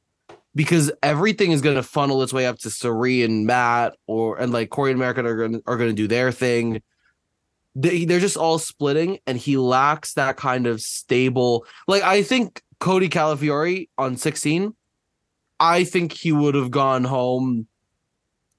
because 0.56 0.92
everything 1.02 1.52
is 1.52 1.62
going 1.62 1.76
to 1.76 1.84
funnel 1.84 2.22
its 2.22 2.34
way 2.34 2.46
up 2.46 2.60
to 2.60 2.70
Cirie 2.70 3.24
and 3.24 3.46
Matt 3.46 3.96
or 4.08 4.38
and 4.38 4.52
like 4.52 4.70
Corey 4.70 4.92
and 4.92 5.00
American 5.00 5.26
are 5.26 5.36
going 5.36 5.54
to 5.54 5.64
are 5.68 5.78
going 5.78 5.90
to 5.90 5.96
do 5.96 6.08
their 6.08 6.32
thing. 6.32 6.82
They 7.76 8.06
they're 8.06 8.20
just 8.20 8.38
all 8.38 8.60
splitting, 8.60 9.20
and 9.26 9.38
he 9.38 9.58
lacks 9.58 10.14
that 10.14 10.38
kind 10.38 10.68
of 10.68 10.82
stable. 10.82 11.66
Like 11.88 12.04
I 12.04 12.22
think 12.24 12.62
Cody 12.80 13.10
Calafiore 13.10 13.90
on 13.98 14.18
sixteen, 14.18 14.76
I 15.60 15.84
think 15.84 16.12
he 16.12 16.32
would 16.32 16.56
have 16.56 16.72
gone 16.72 17.04
home 17.04 17.68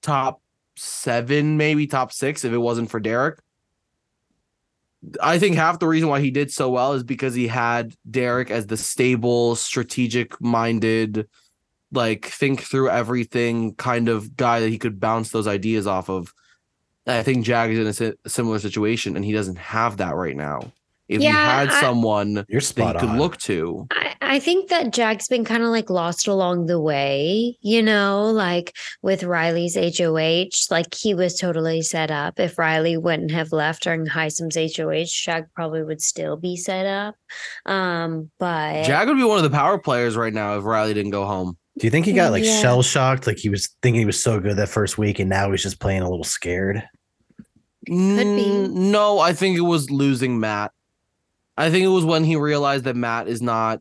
top 0.05 0.42
seven, 0.76 1.57
maybe 1.57 1.86
top 1.86 2.12
six 2.12 2.44
if 2.44 2.52
it 2.52 2.59
wasn't 2.59 2.90
for 2.90 3.00
Derrick. 3.00 3.40
I 5.22 5.38
think 5.38 5.57
half 5.57 5.78
the 5.78 5.88
reason 5.88 6.09
why 6.09 6.20
he 6.20 6.30
did 6.30 6.52
so 6.52 6.70
well 6.70 6.92
is 6.92 7.02
because 7.02 7.34
he 7.34 7.48
had 7.48 7.94
Derrick 8.11 8.50
as 8.50 8.66
the 8.66 8.76
stable, 8.76 9.57
strategic 9.57 10.40
minded, 10.40 11.26
like 11.90 12.26
think 12.26 12.61
through 12.61 12.90
everything 12.90 13.74
kind 13.74 14.09
of 14.09 14.36
guy 14.36 14.61
that 14.61 14.70
he 14.70 14.78
could 14.78 15.00
bounce 15.00 15.30
those 15.30 15.46
ideas 15.46 15.86
off 15.86 16.09
of. 16.09 16.32
I 17.07 17.22
think 17.22 17.44
Jag 17.44 17.70
is 17.70 17.98
in 18.00 18.14
a 18.24 18.28
similar 18.28 18.59
situation 18.59 19.16
and 19.16 19.24
he 19.24 19.32
doesn't 19.32 19.59
have 19.59 19.98
that 19.98 20.14
right 20.14 20.36
now. 20.36 20.72
If 21.09 21.18
he 21.20 21.24
Yeah, 21.26 21.61
had 21.61 21.68
I- 21.68 21.80
someone 21.80 22.44
You're 22.48 22.61
that 22.61 22.66
spot 22.66 22.96
he 22.96 23.00
could 23.00 23.11
on. 23.11 23.18
look 23.18 23.36
to, 23.42 23.86
I, 23.90 24.14
I 24.22 24.38
think 24.38 24.70
that 24.70 24.90
Jag's 24.92 25.28
been 25.28 25.44
kind 25.44 25.62
of 25.62 25.68
like 25.68 25.90
lost 25.90 26.26
along 26.26 26.64
the 26.66 26.80
way, 26.80 27.59
you 27.61 27.82
know, 27.82 28.30
like 28.30 28.74
with 29.02 29.22
Riley's 29.22 29.76
HOH, 29.76 30.70
like 30.70 30.94
he 30.94 31.12
was 31.14 31.38
totally 31.38 31.82
set 31.82 32.11
up. 32.11 32.40
If 32.40 32.59
Riley 32.59 32.96
wouldn't 32.96 33.32
have 33.32 33.52
left 33.52 33.82
during 33.82 34.07
Hisam's 34.07 34.57
HOH, 34.57 35.05
Jack 35.12 35.48
probably 35.55 35.82
would 35.82 36.00
still 36.00 36.36
be 36.36 36.57
set 36.57 36.86
up. 36.86 37.16
Um, 37.66 38.30
but 38.38 38.84
Jag 38.84 39.07
would 39.07 39.18
be 39.18 39.24
one 39.24 39.36
of 39.36 39.44
the 39.44 39.50
power 39.50 39.76
players 39.78 40.16
right 40.16 40.32
now 40.32 40.57
if 40.57 40.64
Riley 40.64 40.94
didn't 40.94 41.11
go 41.12 41.26
home. 41.26 41.59
Do 41.78 41.86
you 41.86 41.90
think 41.90 42.07
he 42.07 42.12
got 42.12 42.30
like 42.32 42.44
Yeah. 42.44 42.61
shell 42.62 42.82
shocked? 42.82 43.26
Like 43.26 43.36
he 43.38 43.50
was 43.50 43.68
thinking 43.82 44.00
he 44.00 44.07
was 44.07 44.22
so 44.22 44.40
good 44.40 44.57
that 44.57 44.68
first 44.70 44.96
week, 44.96 45.18
and 45.18 45.28
now 45.28 45.50
he's 45.50 45.62
just 45.62 45.80
playing 45.80 46.00
a 46.02 46.09
little 46.09 46.24
scared. 46.24 46.82
Could 47.86 47.94
be. 48.36 48.68
No, 48.68 49.18
I 49.18 49.32
think 49.34 49.59
it 49.59 49.62
was 49.62 49.90
losing 49.90 50.40
Matt. 50.40 50.72
I 51.57 51.70
think 51.70 51.84
it 51.84 51.88
was 51.88 52.05
when 52.05 52.24
he 52.24 52.36
realized 52.36 52.84
that 52.84 52.96
Matt 52.96 53.28
is 53.28 53.40
not 53.42 53.80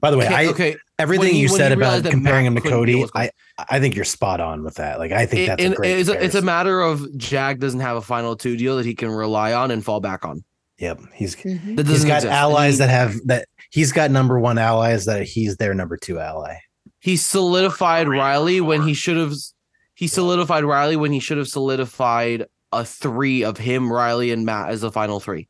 By 0.00 0.10
the 0.10 0.18
way, 0.18 0.26
okay. 0.26 0.34
I 0.34 0.46
okay. 0.48 0.76
everything 0.98 1.26
when 1.26 1.34
he- 1.34 1.40
you 1.42 1.48
when 1.48 1.56
said 1.58 1.72
about 1.72 1.78
realized 1.86 2.04
that 2.04 2.10
comparing 2.10 2.46
him 2.46 2.54
to 2.56 2.60
Cody, 2.60 3.04
I 3.14 3.30
I 3.70 3.80
think 3.80 3.94
you're 3.94 4.04
spot 4.04 4.40
on 4.40 4.62
with 4.64 4.74
that. 4.74 4.98
Like 4.98 5.12
I 5.12 5.26
think 5.26 5.42
It- 5.42 5.46
that's 5.46 5.62
and 5.64 5.72
a 5.74 5.76
great. 5.76 5.98
it's, 5.98 6.08
a, 6.08 6.24
it's 6.24 6.34
a 6.34 6.42
matter 6.42 6.80
of 6.80 7.16
Jag 7.16 7.60
doesn't 7.60 7.80
have 7.80 7.96
a 7.96 8.02
final 8.02 8.36
two 8.36 8.56
deal 8.56 8.76
that 8.76 8.86
he 8.86 8.94
can 8.94 9.10
rely 9.10 9.52
on 9.52 9.70
and 9.70 9.84
fall 9.84 10.00
back 10.00 10.24
on. 10.24 10.44
Yep, 10.78 11.00
he's 11.14 11.36
Mhm. 11.36 11.76
That 11.76 11.86
he's 11.86 11.94
doesn't 12.02 12.08
got 12.08 12.16
exist. 12.16 12.32
Allies 12.32 12.74
he- 12.74 12.78
that 12.78 12.90
have 12.90 13.14
that. 13.26 13.48
He's 13.70 13.92
got 13.92 14.10
number 14.10 14.38
one 14.38 14.58
allies 14.58 15.06
that 15.06 15.22
he's 15.22 15.56
their 15.56 15.72
number 15.74 15.96
two 15.96 16.18
ally. 16.18 16.56
he 16.98 17.16
solidified 17.16 18.06
Riley 18.08 18.60
when 18.60 18.82
he 18.82 18.94
should 18.94 19.16
have. 19.16 19.32
He 19.94 20.06
solidified 20.08 20.64
Riley 20.64 20.96
when 20.96 21.12
he 21.12 21.20
should 21.20 21.38
have 21.38 21.48
solidified 21.48 22.46
a 22.72 22.84
three 22.84 23.42
of 23.44 23.58
him, 23.58 23.92
Riley, 23.92 24.30
and 24.32 24.44
Matt 24.46 24.70
as 24.70 24.80
the 24.82 24.90
final 24.92 25.18
three. 25.20 25.48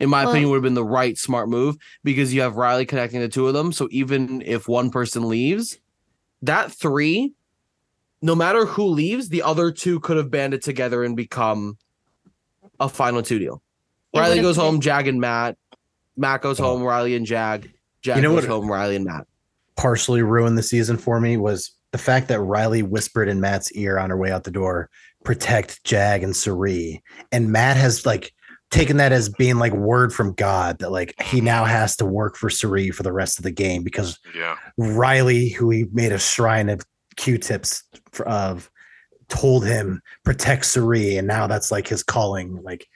In 0.00 0.08
my 0.08 0.22
Well- 0.22 0.30
opinion, 0.30 0.50
would 0.50 0.56
have 0.56 0.62
been 0.62 0.74
the 0.74 0.84
right 0.84 1.18
smart 1.18 1.48
move 1.48 1.76
because 2.04 2.32
you 2.32 2.40
have 2.42 2.56
Riley 2.56 2.86
connecting 2.86 3.20
the 3.20 3.28
two 3.28 3.48
of 3.48 3.54
them. 3.54 3.72
So 3.72 3.88
even 3.90 4.42
if 4.46 4.68
one 4.68 4.90
person 4.90 5.28
leaves, 5.28 5.78
that 6.42 6.70
three, 6.70 7.32
no 8.22 8.34
matter 8.34 8.64
who 8.64 8.84
leaves, 8.84 9.28
the 9.28 9.42
other 9.42 9.70
two 9.72 9.98
could 10.00 10.16
have 10.16 10.30
banded 10.30 10.62
together 10.62 11.02
and 11.02 11.16
become 11.16 11.78
a 12.78 12.88
final 12.88 13.22
two 13.22 13.38
deal. 13.40 13.62
Riley 14.14 14.40
goes 14.40 14.56
been- 14.56 14.64
home, 14.64 14.80
Jag 14.80 15.08
and 15.08 15.20
Matt. 15.20 15.56
Matt 16.16 16.42
goes 16.42 16.60
Oh. 16.60 16.64
home, 16.64 16.82
Riley 16.82 17.14
and 17.16 17.26
Jag. 17.26 17.70
Jag 18.02 18.16
You 18.16 18.22
know 18.22 18.34
goes 18.34 18.46
what- 18.46 18.50
home, 18.60 18.70
Riley 18.70 18.96
and 18.96 19.04
Matt. 19.04 19.26
partially 19.76 20.22
ruined 20.22 20.58
the 20.58 20.62
season 20.62 20.96
for 20.96 21.20
me 21.20 21.36
was 21.36 21.72
the 21.92 21.98
fact 21.98 22.26
that 22.28 22.40
Riley 22.40 22.82
whispered 22.82 23.28
in 23.28 23.40
Matt's 23.40 23.70
ear 23.72 23.98
on 23.98 24.10
her 24.10 24.16
way 24.16 24.30
out 24.32 24.44
the 24.44 24.50
door, 24.50 24.90
protect 25.24 25.82
Jag 25.84 26.22
and 26.22 26.34
Cirie. 26.36 27.02
And 27.32 27.50
Matt 27.50 27.76
has 27.76 28.04
like 28.04 28.32
taken 28.70 28.98
that 28.98 29.12
as 29.12 29.28
being 29.28 29.58
like 29.58 29.72
word 29.72 30.12
from 30.12 30.32
God 30.34 30.78
that 30.78 30.90
like 30.90 31.20
he 31.22 31.40
now 31.40 31.64
has 31.64 31.96
to 31.96 32.04
work 32.04 32.36
for 32.36 32.50
Cirie 32.50 32.90
for 32.90 33.02
the 33.02 33.12
rest 33.12 33.38
of 33.38 33.42
the 33.42 33.50
game 33.50 33.82
because 33.82 34.18
Yeah. 34.34 34.56
Riley, 34.76 35.48
who 35.48 35.70
he 35.70 35.86
made 35.92 36.12
a 36.12 36.18
shrine 36.18 36.68
of 36.68 36.82
Q-tips 37.16 37.82
of, 38.26 38.70
told 39.28 39.66
him 39.66 40.00
protect 40.24 40.64
Cirie, 40.64 41.18
and 41.18 41.28
now 41.28 41.46
that's 41.46 41.70
like 41.70 41.86
his 41.86 42.02
calling. 42.02 42.62
Like, 42.62 42.86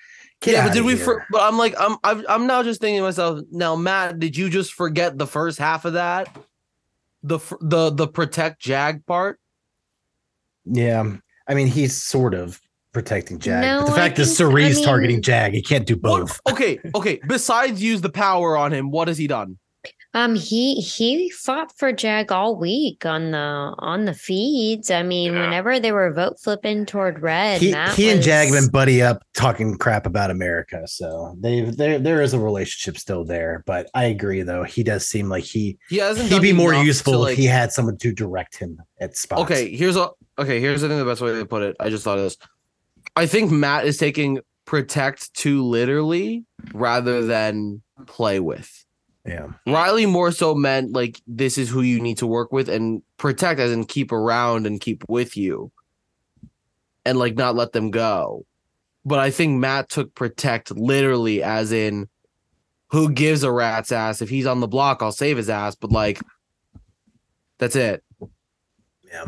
get 0.41 0.53
yeah, 0.53 0.66
but 0.66 0.73
did 0.73 0.83
we? 0.83 0.97
For, 0.97 1.27
but 1.31 1.43
I'm 1.43 1.59
like, 1.59 1.75
I'm, 1.79 1.99
I'm, 2.05 2.25
I'm 2.27 2.47
now 2.47 2.62
just 2.62 2.81
thinking 2.81 3.01
to 3.01 3.03
myself. 3.03 3.41
Now, 3.51 3.77
Matt, 3.77 4.18
did 4.18 4.35
you 4.35 4.49
just 4.49 4.73
forget 4.73 5.18
the 5.18 5.27
first 5.27 5.59
half 5.59 5.85
of 5.85 5.93
that? 5.93 6.35
The 7.23 7.39
the 7.61 7.91
the 7.91 8.09
protect 8.09 8.62
Jag 8.62 9.05
part. 9.05 9.39
Yeah, 10.64 11.16
I 11.47 11.53
mean 11.53 11.66
he's 11.66 12.03
sort 12.03 12.33
of 12.33 12.62
protecting 12.93 13.38
Jag, 13.38 13.62
but 13.62 13.66
No, 13.66 13.86
the 13.86 13.93
I 13.93 13.97
fact 13.97 14.18
is 14.18 14.36
think- 14.36 14.49
I 14.49 14.53
Cirie's 14.53 14.76
mean- 14.76 14.84
targeting 14.84 15.22
Jag. 15.22 15.53
He 15.55 15.62
can't 15.62 15.86
do 15.86 15.97
both. 15.97 16.40
okay, 16.51 16.78
okay. 16.95 17.20
Besides 17.26 17.82
use 17.82 18.01
the 18.01 18.11
power 18.11 18.57
on 18.57 18.72
him, 18.72 18.90
what 18.90 19.09
has 19.09 19.18
he 19.18 19.26
done? 19.26 19.59
Um, 20.14 20.34
he 20.34 20.74
he 20.74 21.30
fought 21.30 21.72
for 21.78 21.90
Jag 21.90 22.30
all 22.30 22.55
week 22.55 23.07
on 23.07 23.30
the 23.30 23.38
on 23.78 24.05
the 24.05 24.12
feeds. 24.12 24.90
I 24.90 25.03
mean, 25.03 25.32
Yeah. 25.32 25.40
whenever 25.40 25.80
they 25.80 25.90
were 25.90 26.12
vote 26.12 26.34
flipping 26.38 26.84
toward 26.84 27.22
red, 27.22 27.62
he, 27.62 27.70
Matt 27.70 27.95
he 27.97 28.11
and 28.11 28.20
Jag 28.22 28.49
have 28.49 28.55
been 28.64 28.68
buddy 28.70 29.01
up 29.01 29.22
talking 29.34 29.78
crap 29.78 30.05
about 30.05 30.30
America. 30.30 30.82
So 30.86 31.34
they 31.40 31.62
there 31.62 31.99
there 31.99 32.20
is 32.20 32.34
a 32.34 32.38
relationship 32.38 32.99
still 33.01 33.24
there. 33.24 33.64
But 33.66 33.88
I 33.95 34.05
agree 34.05 34.43
though, 34.43 34.64
he 34.64 34.82
does 34.82 35.09
seem 35.09 35.30
like 35.30 35.45
he 35.45 35.78
He 35.88 35.97
hasn't. 35.97 36.28
he'd 36.28 36.32
done 36.34 36.43
be 36.43 36.53
more 36.53 36.74
enough 36.74 36.82
to, 36.82 36.86
useful 36.88 37.20
like- 37.20 37.32
if 37.32 37.38
he 37.38 37.47
had 37.47 37.72
someone 37.72 37.97
to 37.97 38.12
direct 38.12 38.59
him 38.59 38.76
at 39.01 39.16
spots. 39.16 39.40
Okay, 39.45 39.74
here's 39.74 39.97
a 39.97 40.11
okay. 40.38 40.61
Here's 40.61 40.84
I 40.84 40.88
think 40.88 40.99
the 40.99 41.07
best 41.07 41.22
way 41.22 41.32
to 41.32 41.47
put 41.47 41.62
it. 41.62 41.74
I 41.80 41.88
just 41.88 42.05
thought 42.05 42.18
of 42.18 42.24
this. 42.24 42.36
I 43.17 43.27
think 43.27 43.51
Matt 43.51 43.85
is 43.87 43.99
taking 43.99 44.41
protect 44.65 45.35
too 45.35 45.63
literally 45.63 46.45
rather 46.73 47.25
than 47.25 47.83
play 48.07 48.41
with. 48.41 48.85
Yeah. 49.27 49.49
Riley 49.67 50.07
more 50.07 50.33
so 50.33 50.55
meant 50.55 50.93
like 50.93 51.21
this 51.27 51.59
is 51.59 51.69
who 51.69 51.83
you 51.83 52.01
need 52.01 52.19
to 52.19 52.27
work 52.27 52.53
with 52.53 52.69
and 52.69 53.03
protect 53.19 53.61
as 53.61 53.71
in 53.71 53.85
keep 53.85 54.11
around 54.11 54.67
and 54.67 54.81
keep 54.81 55.05
with 55.09 55.37
you 55.37 55.71
and 57.05 57.19
like 57.19 57.37
not 57.37 57.55
let 57.55 57.73
them 57.73 57.91
go. 57.91 58.45
But 59.05 59.19
I 59.19 59.31
think 59.31 59.59
Matt 59.59 59.89
took 59.89 60.15
protect 60.15 60.71
literally 60.73 61.43
as 61.43 61.73
in 61.73 62.09
who 62.89 63.13
gives 63.13 63.43
a 63.43 63.53
rat's 63.53 63.93
ass 63.93 64.23
if 64.23 64.29
he's 64.29 64.47
on 64.47 64.61
the 64.61 64.69
block 64.69 65.03
I'll 65.03 65.13
save 65.13 65.37
his 65.37 65.51
ass 65.51 65.75
but 65.75 65.93
like 65.93 66.21
that's 67.59 67.77
it. 67.77 68.03
Yeah. 69.05 69.27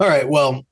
All 0.00 0.08
right. 0.08 0.28
Well, 0.28 0.66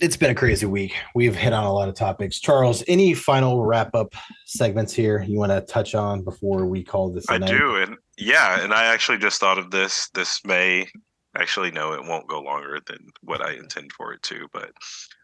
it's 0.00 0.16
been 0.16 0.30
a 0.30 0.34
crazy 0.34 0.66
week. 0.66 0.94
We've 1.14 1.34
hit 1.34 1.52
on 1.52 1.64
a 1.64 1.72
lot 1.72 1.88
of 1.88 1.94
topics. 1.94 2.40
Charles, 2.40 2.82
any 2.88 3.14
final 3.14 3.64
wrap 3.64 3.94
up 3.94 4.14
segments 4.46 4.92
here 4.92 5.22
you 5.22 5.38
want 5.38 5.52
to 5.52 5.60
touch 5.60 5.94
on 5.94 6.22
before 6.22 6.66
we 6.66 6.82
call 6.82 7.10
this? 7.10 7.26
I 7.28 7.38
night? 7.38 7.50
do, 7.50 7.76
and 7.76 7.96
yeah, 8.16 8.62
and 8.62 8.72
I 8.72 8.86
actually 8.86 9.18
just 9.18 9.40
thought 9.40 9.58
of 9.58 9.70
this. 9.70 10.08
This 10.14 10.40
may 10.44 10.88
actually 11.36 11.70
no, 11.70 11.92
it 11.92 12.04
won't 12.04 12.28
go 12.28 12.40
longer 12.40 12.78
than 12.86 12.98
what 13.22 13.42
I 13.42 13.52
intend 13.52 13.92
for 13.92 14.12
it 14.12 14.22
to. 14.24 14.48
But 14.52 14.70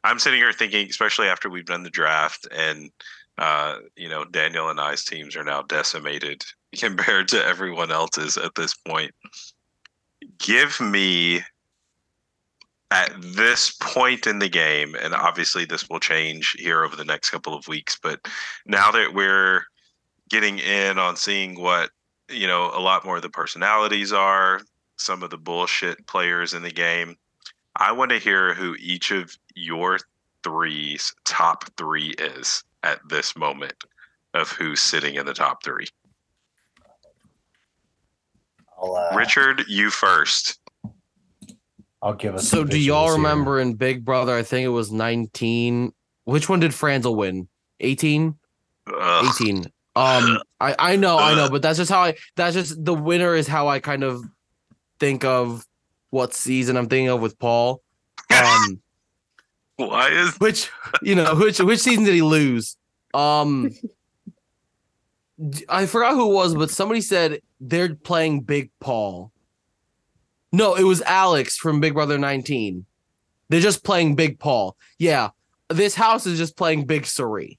I'm 0.05 0.19
sitting 0.19 0.41
here 0.41 0.53
thinking, 0.53 0.89
especially 0.89 1.29
after 1.29 1.49
we've 1.49 1.65
done 1.65 1.83
the 1.83 1.91
draft, 1.91 2.47
and 2.51 2.91
uh, 3.39 3.79
you 3.97 4.09
know, 4.09 4.25
Daniel 4.25 4.69
and 4.69 4.81
I's 4.81 5.05
teams 5.05 5.37
are 5.37 5.45
now 5.45 5.63
decimated 5.63 6.45
compared 6.77 7.29
to 7.29 7.45
everyone 7.45 7.91
else's 7.91 8.37
at 8.37 8.55
this 8.55 8.75
point. 8.75 9.13
Give 10.39 10.81
me 10.81 11.43
at 12.95 13.13
this 13.21 13.73
point 13.81 14.27
in 14.27 14.39
the 14.39 14.49
game, 14.49 14.95
and 14.95 15.13
obviously 15.15 15.65
this 15.65 15.89
will 15.91 16.01
change 16.01 16.57
here 16.59 16.85
over 16.85 16.97
the 16.97 17.05
next 17.05 17.31
couple 17.31 17.55
of 17.55 17.69
weeks, 17.69 17.99
but 18.01 18.27
now 18.65 18.91
that 18.93 19.13
we're 19.13 19.65
getting 20.31 20.59
in 20.59 20.99
on 20.99 21.17
seeing 21.17 21.61
what 21.61 21.91
you 22.31 22.47
know 22.47 22.71
a 22.75 22.81
lot 22.81 23.05
more 23.05 23.17
of 23.17 23.23
the 23.23 23.29
personalities 23.29 24.13
are 24.13 24.61
some 24.97 25.23
of 25.23 25.31
the 25.31 25.37
bullshit 25.37 26.07
players 26.07 26.55
in 26.55 26.63
the 26.63 26.71
game 26.71 27.17
i 27.77 27.93
want 27.93 28.11
to 28.11 28.19
hear 28.19 28.55
who 28.55 28.75
each 28.79 29.11
of 29.11 29.37
your 29.55 29.99
three's 30.43 31.15
top 31.25 31.65
three 31.77 32.15
is 32.19 32.65
at 32.83 32.99
this 33.09 33.37
moment 33.37 33.85
of 34.35 34.51
who's 34.51 34.81
sitting 34.81 35.15
in 35.15 35.25
the 35.27 35.35
top 35.35 35.63
three. 35.63 35.87
Uh, 38.83 39.11
richard 39.15 39.65
you 39.69 39.91
first 39.91 40.59
I'll 42.05 42.13
give 42.13 42.35
us. 42.35 42.47
So 42.47 42.65
do 42.65 42.79
y'all 42.79 43.07
visuals 43.07 43.07
here. 43.07 43.17
remember 43.17 43.61
in 43.61 43.75
Big 43.75 44.05
Brother 44.05 44.37
I 44.37 44.43
think 44.43 44.67
it 44.67 44.69
was 44.69 44.93
19 44.93 45.93
which 46.25 46.49
one 46.49 46.61
did 46.61 46.75
Franzel 46.75 47.17
win? 47.17 47.49
18? 47.81 48.37
18. 48.89 49.57
Um 49.97 50.39
I 50.61 50.77
I 50.79 50.97
know, 50.97 51.19
I 51.19 51.35
know, 51.35 51.49
but 51.49 51.63
that's 51.63 51.79
just 51.79 51.91
how 51.91 52.03
I 52.03 52.15
that's 52.37 52.55
just 52.55 52.85
the 52.85 52.93
winner 52.95 53.35
is 53.35 53.49
how 53.49 53.69
I 53.69 53.81
kind 53.81 54.05
of 54.05 54.23
think 55.01 55.25
of 55.25 55.65
what 56.11 56.35
season 56.35 56.77
I'm 56.77 56.89
thinking 56.89 57.09
of 57.09 57.23
with 57.23 57.39
Paul. 57.39 57.81
Um 58.31 58.83
why 59.77 60.09
is 60.09 60.37
which 60.37 60.71
you 61.01 61.15
know, 61.15 61.35
which 61.35 61.59
which 61.59 61.81
season 61.81 62.05
did 62.05 62.15
he 62.15 62.23
lose? 62.23 62.77
Um 63.15 63.71
d- 65.49 65.65
I 65.71 65.87
forgot 65.87 66.15
who 66.15 66.31
it 66.31 66.35
was, 66.35 66.55
but 66.55 66.71
somebody 66.71 67.01
said 67.01 67.41
they're 67.61 67.95
playing 67.95 68.41
Big 68.41 68.71
Paul. 68.79 69.33
No, 70.55 70.75
it 70.77 70.85
was 70.85 71.03
Alex 71.03 71.57
from 71.57 71.81
Big 71.81 71.95
Brother 71.95 72.17
19. 72.19 72.85
They're 73.49 73.61
just 73.61 73.85
playing 73.85 74.15
Big 74.15 74.39
Paul. 74.39 74.77
Yeah, 74.99 75.31
this 75.69 75.95
house 75.95 76.27
is 76.27 76.39
just 76.39 76.57
playing 76.57 76.87
Big 76.87 77.07
Cirie. 77.07 77.59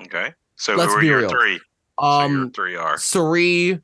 Okay. 0.00 0.32
So 0.56 0.74
Let's 0.76 0.92
who 0.92 0.98
are 0.98 1.00
be 1.00 1.06
your 1.08 1.18
real. 1.20 1.28
three? 1.30 1.58
so 2.00 2.04
your 2.04 2.24
Um, 2.44 2.50
three 2.52 2.76
are. 2.76 2.98
Cirie, 2.98 3.80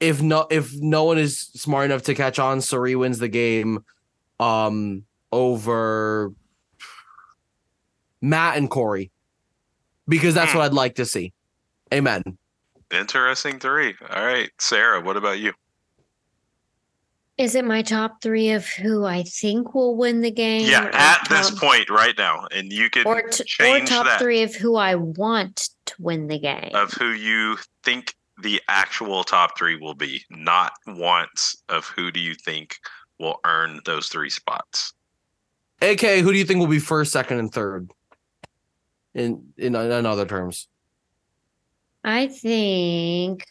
if 0.00 0.20
no 0.20 0.46
if 0.50 0.74
no 0.74 1.04
one 1.04 1.18
is 1.18 1.38
smart 1.38 1.84
enough 1.86 2.02
to 2.02 2.14
catch 2.14 2.38
on, 2.38 2.60
Cirie 2.60 2.96
wins 2.96 3.18
the 3.18 3.28
game. 3.28 3.84
Um, 4.40 5.04
over 5.32 6.32
Matt 8.20 8.56
and 8.56 8.68
Corey, 8.70 9.10
because 10.08 10.34
that's 10.34 10.52
Hmm. 10.52 10.58
what 10.58 10.64
I'd 10.66 10.74
like 10.74 10.96
to 10.96 11.06
see. 11.06 11.32
Amen. 11.94 12.22
Interesting 12.90 13.58
three. 13.58 13.94
All 14.10 14.24
right. 14.24 14.50
Sarah, 14.58 15.00
what 15.00 15.16
about 15.16 15.38
you? 15.38 15.52
Is 17.38 17.54
it 17.54 17.66
my 17.66 17.82
top 17.82 18.22
three 18.22 18.50
of 18.50 18.66
who 18.66 19.04
I 19.04 19.22
think 19.22 19.74
will 19.74 19.94
win 19.94 20.22
the 20.22 20.30
game? 20.30 20.68
Yeah, 20.68 20.86
or 20.86 20.94
at 20.94 21.28
this 21.28 21.50
top- 21.50 21.58
point 21.58 21.90
right 21.90 22.14
now. 22.16 22.46
And 22.50 22.72
you 22.72 22.88
can 22.88 23.06
or, 23.06 23.22
t- 23.22 23.44
or 23.62 23.80
top 23.80 24.06
that 24.06 24.18
three 24.18 24.42
of 24.42 24.54
who 24.54 24.76
I 24.76 24.94
want 24.94 25.68
to 25.86 25.94
win 25.98 26.28
the 26.28 26.38
game. 26.38 26.70
of 26.74 26.92
who 26.92 27.10
you 27.10 27.58
think 27.84 28.14
the 28.42 28.60
actual 28.68 29.22
top 29.22 29.58
three 29.58 29.76
will 29.76 29.94
be, 29.94 30.22
not 30.30 30.72
wants 30.86 31.62
of 31.68 31.86
who 31.86 32.10
do 32.10 32.20
you 32.20 32.34
think 32.34 32.78
will 33.18 33.38
earn 33.44 33.80
those 33.84 34.08
three 34.08 34.30
spots. 34.30 34.92
AK, 35.82 36.00
who 36.00 36.32
do 36.32 36.38
you 36.38 36.44
think 36.44 36.60
will 36.60 36.66
be 36.66 36.78
first, 36.78 37.12
second, 37.12 37.38
and 37.38 37.52
third? 37.52 37.90
In 39.14 39.52
in, 39.58 39.74
in 39.74 40.06
other 40.06 40.26
terms. 40.26 40.68
I 42.02 42.28
think 42.28 43.44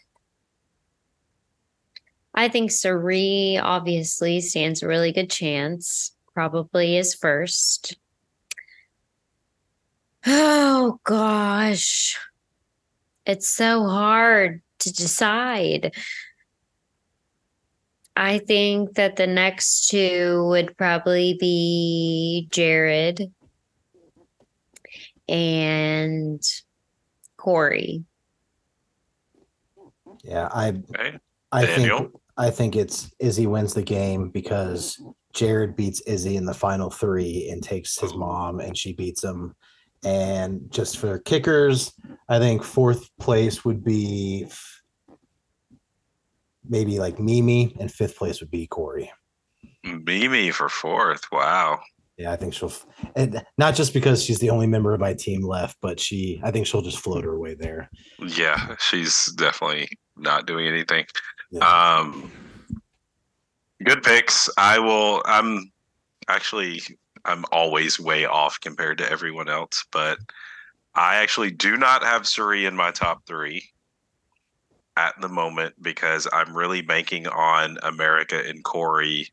I 2.36 2.48
think 2.48 2.70
Cirie 2.70 3.58
obviously 3.60 4.40
stands 4.42 4.82
a 4.82 4.88
really 4.88 5.10
good 5.10 5.30
chance. 5.30 6.12
Probably 6.34 6.98
is 6.98 7.14
first. 7.14 7.96
Oh 10.26 11.00
gosh. 11.04 12.18
It's 13.24 13.48
so 13.48 13.84
hard 13.86 14.60
to 14.80 14.92
decide. 14.92 15.94
I 18.14 18.38
think 18.38 18.94
that 18.94 19.16
the 19.16 19.26
next 19.26 19.88
two 19.88 20.44
would 20.48 20.76
probably 20.76 21.36
be 21.40 22.48
Jared 22.50 23.32
and 25.28 26.42
Corey. 27.36 28.04
Yeah, 30.22 30.48
I 30.52 30.68
Okay. 30.68 31.18
I 31.52 31.66
Daniel? 31.66 31.98
think 31.98 32.12
I 32.38 32.50
think 32.50 32.76
it's 32.76 33.10
Izzy 33.18 33.46
wins 33.46 33.74
the 33.74 33.82
game 33.82 34.28
because 34.28 35.00
Jared 35.32 35.76
beats 35.76 36.00
Izzy 36.02 36.36
in 36.36 36.44
the 36.44 36.54
final 36.54 36.90
three 36.90 37.48
and 37.50 37.62
takes 37.62 37.98
his 37.98 38.14
mom 38.14 38.60
and 38.60 38.76
she 38.76 38.92
beats 38.92 39.24
him. 39.24 39.54
And 40.04 40.70
just 40.70 40.98
for 40.98 41.18
kickers, 41.18 41.92
I 42.28 42.38
think 42.38 42.62
fourth 42.62 43.08
place 43.18 43.64
would 43.64 43.82
be 43.82 44.46
maybe 46.68 46.98
like 46.98 47.18
Meme, 47.18 47.72
and 47.80 47.90
fifth 47.90 48.16
place 48.16 48.40
would 48.40 48.50
be 48.50 48.66
Corey. 48.66 49.10
Meme 49.84 50.52
for 50.52 50.68
fourth. 50.68 51.22
Wow. 51.32 51.80
Yeah, 52.18 52.32
I 52.32 52.36
think 52.36 52.54
she'll, 52.54 52.72
and 53.14 53.44
not 53.58 53.74
just 53.74 53.92
because 53.92 54.24
she's 54.24 54.38
the 54.38 54.48
only 54.50 54.66
member 54.66 54.94
of 54.94 55.00
my 55.00 55.12
team 55.12 55.42
left, 55.42 55.76
but 55.82 56.00
she, 56.00 56.40
I 56.42 56.50
think 56.50 56.66
she'll 56.66 56.82
just 56.82 56.98
float 56.98 57.24
her 57.24 57.38
way 57.38 57.54
there. 57.54 57.90
Yeah, 58.18 58.74
she's 58.78 59.30
definitely 59.32 59.88
not 60.16 60.46
doing 60.46 60.66
anything. 60.66 61.04
Um, 61.60 62.30
good 63.84 64.02
picks. 64.02 64.50
I 64.56 64.78
will. 64.78 65.22
I'm 65.24 65.70
actually. 66.28 66.82
I'm 67.24 67.44
always 67.50 67.98
way 67.98 68.24
off 68.24 68.60
compared 68.60 68.98
to 68.98 69.10
everyone 69.10 69.48
else, 69.48 69.84
but 69.90 70.18
I 70.94 71.16
actually 71.16 71.50
do 71.50 71.76
not 71.76 72.04
have 72.04 72.26
Cirie 72.26 72.66
in 72.66 72.76
my 72.76 72.92
top 72.92 73.26
three 73.26 73.68
at 74.96 75.20
the 75.20 75.28
moment 75.28 75.74
because 75.82 76.26
I'm 76.32 76.56
really 76.56 76.82
banking 76.82 77.26
on 77.26 77.78
America 77.82 78.42
and 78.46 78.64
Corey. 78.64 79.28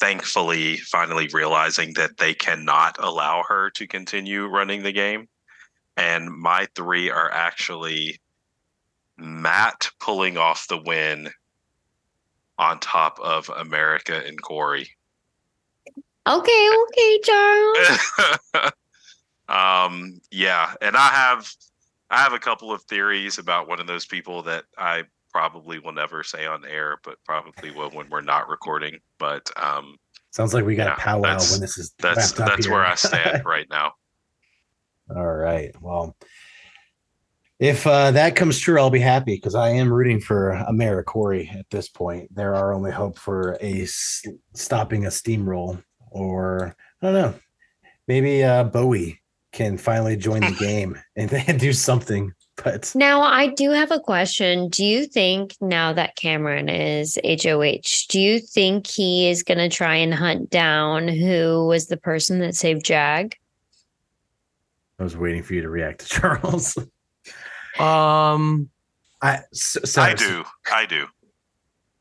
Thankfully, 0.00 0.78
finally 0.78 1.28
realizing 1.28 1.92
that 1.94 2.16
they 2.16 2.34
cannot 2.34 2.96
allow 2.98 3.44
her 3.46 3.70
to 3.70 3.86
continue 3.86 4.46
running 4.46 4.82
the 4.82 4.92
game. 4.92 5.28
And 5.96 6.30
my 6.30 6.66
three 6.74 7.10
are 7.10 7.30
actually 7.30 8.20
Matt 9.22 9.90
pulling 10.00 10.36
off 10.36 10.68
the 10.68 10.80
win 10.82 11.30
on 12.58 12.78
top 12.80 13.18
of 13.20 13.48
America 13.48 14.22
and 14.26 14.40
Corey. 14.40 14.88
Okay, 16.28 16.70
okay, 16.82 17.20
Charles. 17.24 18.72
um, 19.48 20.20
yeah, 20.30 20.74
and 20.80 20.96
I 20.96 21.08
have 21.08 21.50
I 22.10 22.18
have 22.18 22.32
a 22.32 22.38
couple 22.38 22.70
of 22.72 22.82
theories 22.82 23.38
about 23.38 23.68
one 23.68 23.80
of 23.80 23.86
those 23.86 24.06
people 24.06 24.42
that 24.44 24.64
I 24.78 25.04
probably 25.32 25.78
will 25.78 25.92
never 25.92 26.22
say 26.22 26.46
on 26.46 26.64
air, 26.64 26.98
but 27.02 27.16
probably 27.24 27.70
will 27.70 27.90
when 27.90 28.08
we're 28.10 28.20
not 28.20 28.48
recording. 28.48 28.98
But 29.18 29.50
um, 29.56 29.96
Sounds 30.30 30.54
like 30.54 30.64
we 30.64 30.76
got 30.76 30.86
yeah, 30.86 30.94
a 30.94 30.98
powwow 30.98 31.38
when 31.50 31.60
this 31.60 31.78
is 31.78 31.94
that's 31.98 32.38
up 32.38 32.48
that's 32.48 32.66
here. 32.66 32.74
where 32.74 32.86
I 32.86 32.94
stand 32.94 33.42
right 33.46 33.66
now. 33.68 33.92
All 35.14 35.32
right. 35.32 35.74
Well, 35.82 36.16
if 37.62 37.86
uh, 37.86 38.10
that 38.10 38.34
comes 38.34 38.58
true, 38.58 38.80
I'll 38.80 38.90
be 38.90 38.98
happy 38.98 39.36
because 39.36 39.54
I 39.54 39.68
am 39.68 39.92
rooting 39.92 40.20
for 40.20 40.52
Amara 40.52 41.04
Corey 41.04 41.48
at 41.56 41.70
this 41.70 41.88
point. 41.88 42.34
They're 42.34 42.56
our 42.56 42.74
only 42.74 42.90
hope 42.90 43.16
for 43.16 43.56
a 43.60 43.82
s- 43.82 44.24
stopping 44.52 45.06
a 45.06 45.10
steamroll, 45.10 45.80
or 46.10 46.74
I 47.00 47.06
don't 47.06 47.14
know, 47.14 47.34
maybe 48.08 48.42
uh, 48.42 48.64
Bowie 48.64 49.22
can 49.52 49.78
finally 49.78 50.16
join 50.16 50.40
the 50.40 50.50
game 50.58 50.98
and, 51.14 51.32
and 51.32 51.60
do 51.60 51.72
something. 51.72 52.32
But 52.56 52.90
Now, 52.96 53.22
I 53.22 53.46
do 53.46 53.70
have 53.70 53.92
a 53.92 54.00
question. 54.00 54.68
Do 54.68 54.84
you 54.84 55.06
think 55.06 55.54
now 55.60 55.92
that 55.92 56.16
Cameron 56.16 56.68
is 56.68 57.16
HOH, 57.24 58.06
do 58.08 58.20
you 58.20 58.40
think 58.40 58.88
he 58.88 59.30
is 59.30 59.44
going 59.44 59.58
to 59.58 59.68
try 59.68 59.94
and 59.94 60.12
hunt 60.12 60.50
down 60.50 61.06
who 61.06 61.68
was 61.68 61.86
the 61.86 61.96
person 61.96 62.40
that 62.40 62.56
saved 62.56 62.84
Jag? 62.84 63.36
I 64.98 65.04
was 65.04 65.16
waiting 65.16 65.44
for 65.44 65.54
you 65.54 65.62
to 65.62 65.70
react 65.70 66.00
to 66.00 66.06
Charles. 66.20 66.76
Um, 67.78 68.70
I, 69.20 69.40
s- 69.52 69.76
I 69.82 69.86
sorry, 69.86 70.14
do, 70.14 70.44
I 70.72 70.86
do. 70.86 71.06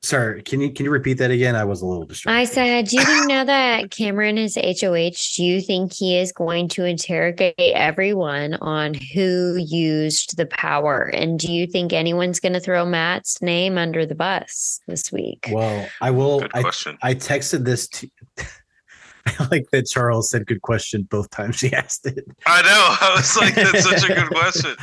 Sir, 0.04 0.42
can 0.44 0.60
you 0.62 0.72
can 0.72 0.86
you 0.86 0.92
repeat 0.92 1.20
that 1.20 1.30
again? 1.30 1.56
I 1.56 1.64
was 1.64 1.84
a 1.84 1.86
little 1.86 2.06
distracted. 2.06 2.40
I 2.40 2.46
said, 2.46 2.88
do 2.88 2.96
you 2.96 3.06
think 3.06 3.28
now 3.28 3.44
that 3.44 3.92
Cameron 3.92 4.40
is 4.40 4.56
HOH, 4.56 5.36
do 5.36 5.44
you 5.44 5.62
think 5.62 5.94
he 5.94 6.18
is 6.18 6.32
going 6.32 6.70
to 6.70 6.86
interrogate 6.86 7.54
everyone 7.60 8.56
on 8.56 8.96
who 8.96 9.58
used 9.58 10.38
the 10.38 10.48
power? 10.48 11.04
And 11.04 11.38
do 11.38 11.54
you 11.54 11.68
think 11.68 11.94
anyone's 11.94 12.40
going 12.40 12.54
to 12.54 12.60
throw 12.60 12.84
Matt's 12.84 13.44
name 13.44 13.78
under 13.78 14.04
the 14.08 14.16
bus 14.16 14.80
this 14.88 15.12
week? 15.12 15.48
Well, 15.52 15.88
I 16.02 16.10
will. 16.10 16.40
Good 16.40 16.52
I, 16.56 16.62
question. 16.64 16.98
I 17.04 17.14
texted 17.14 17.64
this 17.64 17.88
to. 17.90 18.10
I 19.26 19.48
like 19.52 19.70
that 19.72 19.88
Charles 19.88 20.30
said 20.30 20.46
good 20.48 20.62
question 20.62 21.04
both 21.04 21.30
times 21.30 21.58
she 21.58 21.74
asked 21.74 22.06
it. 22.06 22.26
I 22.46 22.62
know. 22.62 23.08
I 23.08 23.16
was 23.16 23.38
like, 23.38 23.56
that's 23.56 23.84
such 23.84 24.10
a 24.10 24.14
good 24.14 24.30
question. 24.32 24.76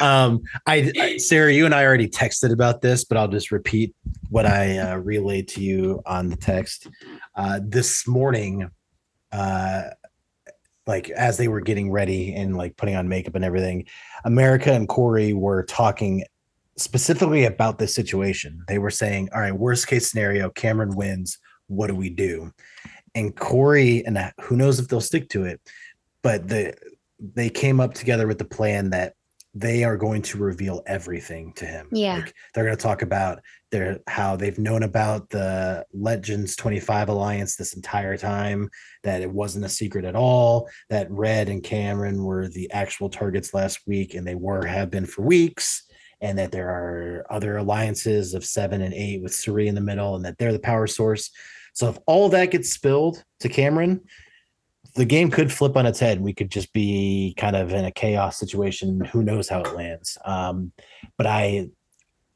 Um, 0.00 0.42
I, 0.66 0.92
I 0.98 1.16
Sarah, 1.18 1.52
you 1.52 1.66
and 1.66 1.74
I 1.74 1.84
already 1.84 2.08
texted 2.08 2.52
about 2.52 2.80
this, 2.80 3.04
but 3.04 3.16
I'll 3.16 3.28
just 3.28 3.50
repeat 3.50 3.94
what 4.30 4.46
I 4.46 4.78
uh, 4.78 4.96
relayed 4.96 5.48
to 5.48 5.62
you 5.62 6.02
on 6.06 6.28
the 6.28 6.36
text 6.36 6.88
uh, 7.36 7.60
this 7.62 8.06
morning. 8.06 8.70
Uh, 9.30 9.82
like 10.86 11.10
as 11.10 11.36
they 11.36 11.46
were 11.46 11.60
getting 11.60 11.92
ready 11.92 12.34
and 12.34 12.56
like 12.56 12.76
putting 12.76 12.96
on 12.96 13.08
makeup 13.08 13.34
and 13.34 13.44
everything, 13.44 13.86
America 14.24 14.72
and 14.72 14.88
Corey 14.88 15.32
were 15.32 15.62
talking 15.62 16.24
specifically 16.76 17.44
about 17.44 17.78
this 17.78 17.94
situation. 17.94 18.64
They 18.66 18.78
were 18.78 18.90
saying, 18.90 19.28
"All 19.32 19.40
right, 19.40 19.54
worst 19.54 19.86
case 19.86 20.10
scenario, 20.10 20.50
Cameron 20.50 20.96
wins. 20.96 21.38
What 21.68 21.86
do 21.86 21.94
we 21.94 22.10
do?" 22.10 22.52
And 23.14 23.36
Corey 23.36 24.04
and 24.06 24.32
who 24.40 24.56
knows 24.56 24.78
if 24.78 24.88
they'll 24.88 25.00
stick 25.00 25.28
to 25.30 25.44
it, 25.44 25.60
but 26.22 26.48
the 26.48 26.74
they 27.18 27.50
came 27.50 27.78
up 27.78 27.94
together 27.94 28.26
with 28.26 28.38
the 28.38 28.44
plan 28.44 28.90
that 28.90 29.14
they 29.54 29.84
are 29.84 29.98
going 29.98 30.22
to 30.22 30.38
reveal 30.38 30.82
everything 30.86 31.52
to 31.52 31.66
him. 31.66 31.86
Yeah. 31.92 32.16
Like, 32.16 32.34
they're 32.54 32.64
going 32.64 32.76
to 32.76 32.82
talk 32.82 33.02
about 33.02 33.40
their 33.70 34.00
how 34.08 34.34
they've 34.34 34.58
known 34.58 34.82
about 34.82 35.28
the 35.28 35.84
Legends 35.92 36.56
25 36.56 37.10
alliance 37.10 37.56
this 37.56 37.74
entire 37.74 38.16
time, 38.16 38.70
that 39.02 39.20
it 39.20 39.30
wasn't 39.30 39.66
a 39.66 39.68
secret 39.68 40.06
at 40.06 40.16
all, 40.16 40.70
that 40.88 41.10
Red 41.10 41.50
and 41.50 41.62
Cameron 41.62 42.24
were 42.24 42.48
the 42.48 42.70
actual 42.72 43.10
targets 43.10 43.52
last 43.52 43.80
week 43.86 44.14
and 44.14 44.26
they 44.26 44.34
were 44.34 44.64
have 44.64 44.90
been 44.90 45.06
for 45.06 45.20
weeks, 45.22 45.82
and 46.22 46.38
that 46.38 46.50
there 46.50 46.70
are 46.70 47.26
other 47.28 47.58
alliances 47.58 48.32
of 48.32 48.44
7 48.44 48.80
and 48.80 48.94
8 48.94 49.22
with 49.22 49.34
Cirie 49.34 49.68
in 49.68 49.74
the 49.74 49.82
middle 49.82 50.16
and 50.16 50.24
that 50.24 50.38
they're 50.38 50.52
the 50.52 50.58
power 50.58 50.86
source. 50.86 51.30
So 51.72 51.88
if 51.88 51.98
all 52.06 52.28
that 52.30 52.50
gets 52.50 52.70
spilled 52.70 53.24
to 53.40 53.48
Cameron, 53.48 54.02
the 54.94 55.04
game 55.04 55.30
could 55.30 55.50
flip 55.52 55.76
on 55.76 55.86
its 55.86 55.98
head. 55.98 56.20
We 56.20 56.34
could 56.34 56.50
just 56.50 56.72
be 56.72 57.34
kind 57.38 57.56
of 57.56 57.72
in 57.72 57.84
a 57.84 57.90
chaos 57.90 58.38
situation. 58.38 59.00
Who 59.06 59.22
knows 59.22 59.48
how 59.48 59.60
it 59.60 59.74
lands? 59.74 60.18
Um, 60.24 60.72
but 61.16 61.26
I, 61.26 61.68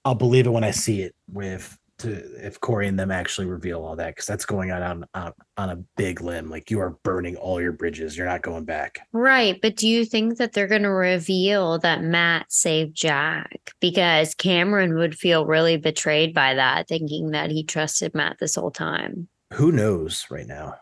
I'll 0.05 0.15
believe 0.15 0.47
it 0.47 0.51
when 0.51 0.65
I 0.65 0.71
see 0.71 1.03
it 1.03 1.15
with 1.31 1.79
to 1.99 2.13
if 2.45 2.61
Corey 2.61 2.89
and 2.89 2.99
them 2.99 3.11
actually 3.11 3.47
reveal 3.47 3.85
all 3.85 3.97
that 3.97 4.09
because 4.09 4.27
that's 4.27 4.45
going 4.45 4.71
on, 4.71 4.83
on 4.83 5.07
on 5.15 5.33
on 5.57 5.71
a 5.71 5.77
big 5.97 6.21
limb. 6.21 6.51
Like 6.51 6.71
you 6.71 6.81
are 6.81 6.99
burning 7.03 7.37
all 7.37 7.61
your 7.61 7.73
bridges. 7.73 8.17
You're 8.17 8.27
not 8.27 8.43
going 8.43 8.65
back. 8.65 9.01
Right. 9.13 9.59
But 9.61 9.77
do 9.77 9.89
you 9.89 10.05
think 10.05 10.39
that 10.39 10.53
they're 10.53 10.67
going 10.67 10.83
to 10.83 10.91
reveal 10.91 11.79
that 11.79 12.03
Matt 12.03 12.53
saved 12.53 12.95
Jag? 12.95 13.47
Because 13.81 14.35
Cameron 14.35 14.97
would 14.97 15.17
feel 15.17 15.47
really 15.47 15.77
betrayed 15.77 16.35
by 16.35 16.55
that, 16.55 16.89
thinking 16.89 17.31
that 17.31 17.51
he 17.51 17.65
trusted 17.65 18.15
Matt 18.15 18.37
this 18.39 18.57
whole 18.57 18.71
time. 18.71 19.29
Who 19.55 19.73
knows 19.73 20.27
right 20.31 20.47
now? 20.47 20.75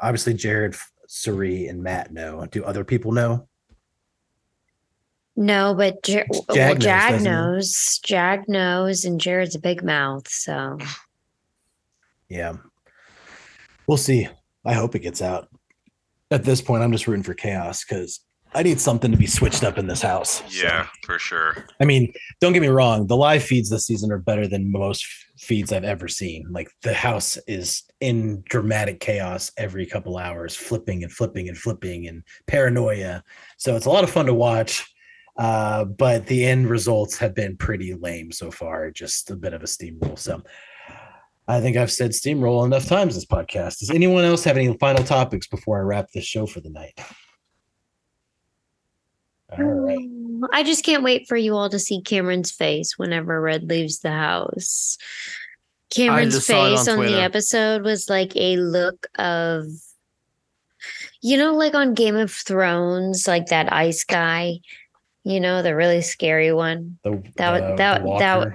Obviously, 0.00 0.34
Jared, 0.34 0.74
Cirie, 1.06 1.68
and 1.68 1.82
Matt 1.82 2.12
know. 2.12 2.44
Do 2.46 2.64
other 2.64 2.84
people 2.84 3.12
know? 3.12 3.48
No, 5.36 5.74
but 5.74 6.02
Jer- 6.04 6.26
well, 6.30 6.44
Jag 6.54 6.74
knows, 6.78 6.84
Jag 6.84 7.10
doesn't 7.10 7.18
he? 7.18 7.24
knows. 7.30 8.00
Jag 8.04 8.48
knows, 8.48 9.04
and 9.04 9.20
Jared's 9.20 9.54
a 9.56 9.60
big 9.60 9.82
mouth. 9.82 10.28
So 10.28 10.78
Yeah. 12.28 12.54
We'll 13.86 13.98
see. 13.98 14.28
I 14.64 14.72
hope 14.72 14.94
it 14.94 15.00
gets 15.00 15.20
out. 15.20 15.48
At 16.30 16.44
this 16.44 16.60
point, 16.62 16.82
I'm 16.82 16.92
just 16.92 17.06
rooting 17.06 17.22
for 17.22 17.34
chaos 17.34 17.84
because 17.84 18.20
I 18.54 18.62
need 18.62 18.80
something 18.80 19.10
to 19.10 19.16
be 19.16 19.26
switched 19.26 19.62
up 19.64 19.76
in 19.78 19.86
this 19.88 20.00
house. 20.00 20.38
So, 20.50 20.64
Yeah, 20.66 20.86
for 21.04 21.18
sure. 21.18 21.66
I 21.80 21.84
mean, 21.84 22.12
don't 22.40 22.52
get 22.52 22.62
me 22.62 22.68
wrong. 22.68 23.06
The 23.06 23.16
live 23.16 23.42
feeds 23.42 23.68
this 23.68 23.86
season 23.86 24.10
are 24.12 24.18
better 24.18 24.46
than 24.46 24.70
most 24.72 25.04
feeds 25.38 25.72
I've 25.72 25.84
ever 25.84 26.08
seen. 26.08 26.46
Like 26.50 26.70
the 26.82 26.94
house 26.94 27.36
is 27.46 27.82
in 28.00 28.42
dramatic 28.48 29.00
chaos 29.00 29.50
every 29.58 29.84
couple 29.84 30.16
hours, 30.16 30.54
flipping 30.56 31.02
and 31.02 31.12
flipping 31.12 31.48
and 31.48 31.58
flipping 31.58 32.06
and 32.06 32.22
paranoia. 32.46 33.22
So 33.58 33.76
it's 33.76 33.86
a 33.86 33.90
lot 33.90 34.04
of 34.04 34.10
fun 34.10 34.26
to 34.26 34.34
watch. 34.34 34.93
Uh, 35.36 35.84
but 35.84 36.26
the 36.26 36.44
end 36.44 36.68
results 36.68 37.18
have 37.18 37.34
been 37.34 37.56
pretty 37.56 37.94
lame 37.94 38.30
so 38.30 38.50
far, 38.50 38.90
just 38.90 39.30
a 39.30 39.36
bit 39.36 39.52
of 39.52 39.62
a 39.62 39.66
steamroll. 39.66 40.18
So 40.18 40.42
I 41.48 41.60
think 41.60 41.76
I've 41.76 41.90
said 41.90 42.12
steamroll 42.12 42.64
enough 42.64 42.86
times 42.86 43.14
this 43.14 43.26
podcast. 43.26 43.80
Does 43.80 43.90
anyone 43.90 44.24
else 44.24 44.44
have 44.44 44.56
any 44.56 44.76
final 44.78 45.04
topics 45.04 45.46
before 45.46 45.78
I 45.78 45.82
wrap 45.82 46.10
this 46.12 46.24
show 46.24 46.46
for 46.46 46.60
the 46.60 46.70
night? 46.70 46.98
All 49.58 49.64
right. 49.64 49.98
Mm, 49.98 50.42
I 50.52 50.62
just 50.62 50.84
can't 50.84 51.02
wait 51.02 51.28
for 51.28 51.36
you 51.36 51.54
all 51.54 51.68
to 51.68 51.78
see 51.78 52.00
Cameron's 52.00 52.50
face 52.50 52.98
whenever 52.98 53.40
Red 53.40 53.68
leaves 53.68 54.00
the 54.00 54.10
house. 54.10 54.98
Cameron's 55.90 56.34
just 56.34 56.46
saw 56.46 56.66
it 56.66 56.70
face 56.70 56.88
on 56.88 56.98
on, 56.98 57.06
the 57.06 57.20
episode 57.20 57.82
was 57.82 58.08
like 58.08 58.34
a 58.36 58.56
look 58.56 59.06
of, 59.18 59.66
you 61.20 61.36
know, 61.36 61.54
like 61.54 61.74
on 61.74 61.94
Game 61.94 62.16
of 62.16 62.32
Thrones, 62.32 63.28
like 63.28 63.46
that 63.46 63.72
ice 63.72 64.02
guy, 64.02 64.60
you 65.24 65.40
know, 65.40 65.62
the 65.62 65.74
really 65.74 66.02
scary 66.02 66.52
one. 66.52 66.98
The, 67.04 67.22
That 67.36 67.50
was- 67.50 67.60
the- 67.62 67.76
that- 67.76 68.02
the 68.02 68.18
that- 68.18 68.52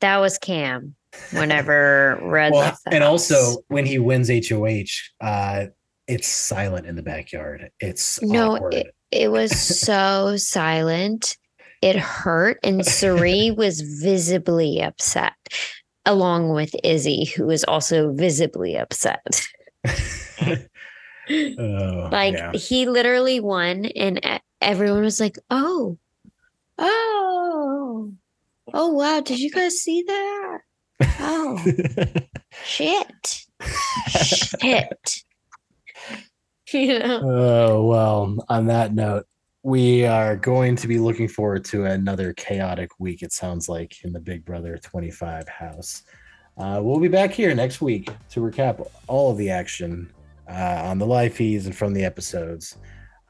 That 0.00 0.18
was 0.18 0.38
Cam 0.38 0.94
whenever 1.32 2.18
Red 2.22 2.52
well, 2.52 2.76
and 2.86 3.02
house. 3.02 3.30
also 3.30 3.62
when 3.68 3.84
he 3.86 3.98
wins 3.98 4.28
HOH, 4.30 4.86
uh, 5.20 5.66
it's 6.08 6.28
silent 6.28 6.86
in 6.86 6.96
the 6.96 7.02
backyard. 7.02 7.70
It's 7.80 8.20
No, 8.22 8.56
awkward. 8.56 8.74
it, 8.74 8.86
it 9.10 9.30
was 9.30 9.50
so 9.80 10.36
silent. 10.36 11.36
It 11.80 11.96
hurt. 11.96 12.58
And 12.62 12.84
Cirie 12.86 13.50
was 13.56 13.80
visibly 13.80 14.80
upset, 14.80 15.32
along 16.06 16.50
with 16.50 16.74
Izzy, 16.84 17.24
who 17.36 17.46
was 17.46 17.64
also 17.64 18.12
visibly 18.12 18.76
upset. 18.76 19.24
oh, 21.28 22.08
Like 22.10 22.34
yeah. 22.34 22.52
he 22.52 22.86
literally 22.86 23.40
won, 23.40 23.86
and 23.86 24.20
everyone 24.60 25.02
was 25.02 25.20
like, 25.20 25.36
oh, 25.50 25.98
oh, 26.78 28.12
oh, 28.72 28.88
wow. 28.92 29.20
Did 29.20 29.38
you 29.38 29.50
guys 29.50 29.78
see 29.78 30.02
that? 30.02 30.58
Oh, 31.20 31.62
shit. 32.64 33.44
Shit. 34.08 35.16
You 36.72 37.00
know? 37.00 37.20
oh 37.22 37.84
well. 37.84 38.46
On 38.48 38.66
that 38.68 38.94
note, 38.94 39.26
we 39.62 40.06
are 40.06 40.36
going 40.36 40.74
to 40.76 40.88
be 40.88 40.98
looking 40.98 41.28
forward 41.28 41.66
to 41.66 41.84
another 41.84 42.32
chaotic 42.32 42.98
week. 42.98 43.22
It 43.22 43.32
sounds 43.32 43.68
like 43.68 44.02
in 44.04 44.12
the 44.14 44.20
Big 44.20 44.42
Brother 44.44 44.78
25 44.78 45.48
house. 45.48 46.02
Uh, 46.56 46.80
we'll 46.82 46.98
be 46.98 47.08
back 47.08 47.30
here 47.30 47.54
next 47.54 47.82
week 47.82 48.10
to 48.30 48.40
recap 48.40 48.88
all 49.06 49.30
of 49.30 49.36
the 49.36 49.50
action 49.50 50.10
uh, 50.48 50.82
on 50.84 50.98
the 50.98 51.06
live 51.06 51.34
feeds 51.34 51.66
and 51.66 51.76
from 51.76 51.92
the 51.92 52.04
episodes. 52.04 52.76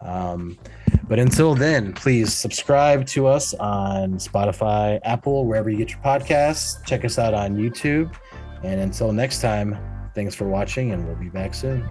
Um, 0.03 0.59
but 1.09 1.19
until 1.19 1.55
then, 1.55 1.93
please 1.93 2.33
subscribe 2.33 3.07
to 3.09 3.27
us 3.27 3.55
on 3.55 4.15
Spotify, 4.15 5.01
Apple, 5.05 5.47
wherever 5.47 5.69
you 5.69 5.77
get 5.77 5.91
your 5.91 6.01
podcasts. 6.01 6.85
Check 6.87 7.05
us 7.05 7.19
out 7.19 7.35
on 7.35 7.57
YouTube. 7.57 8.15
And 8.63 8.81
until 8.81 9.13
next 9.13 9.41
time, 9.41 9.77
thanks 10.15 10.35
for 10.35 10.49
watching, 10.49 10.93
and 10.93 11.07
we'll 11.07 11.17
be 11.17 11.29
back 11.29 11.55
soon. 11.55 11.89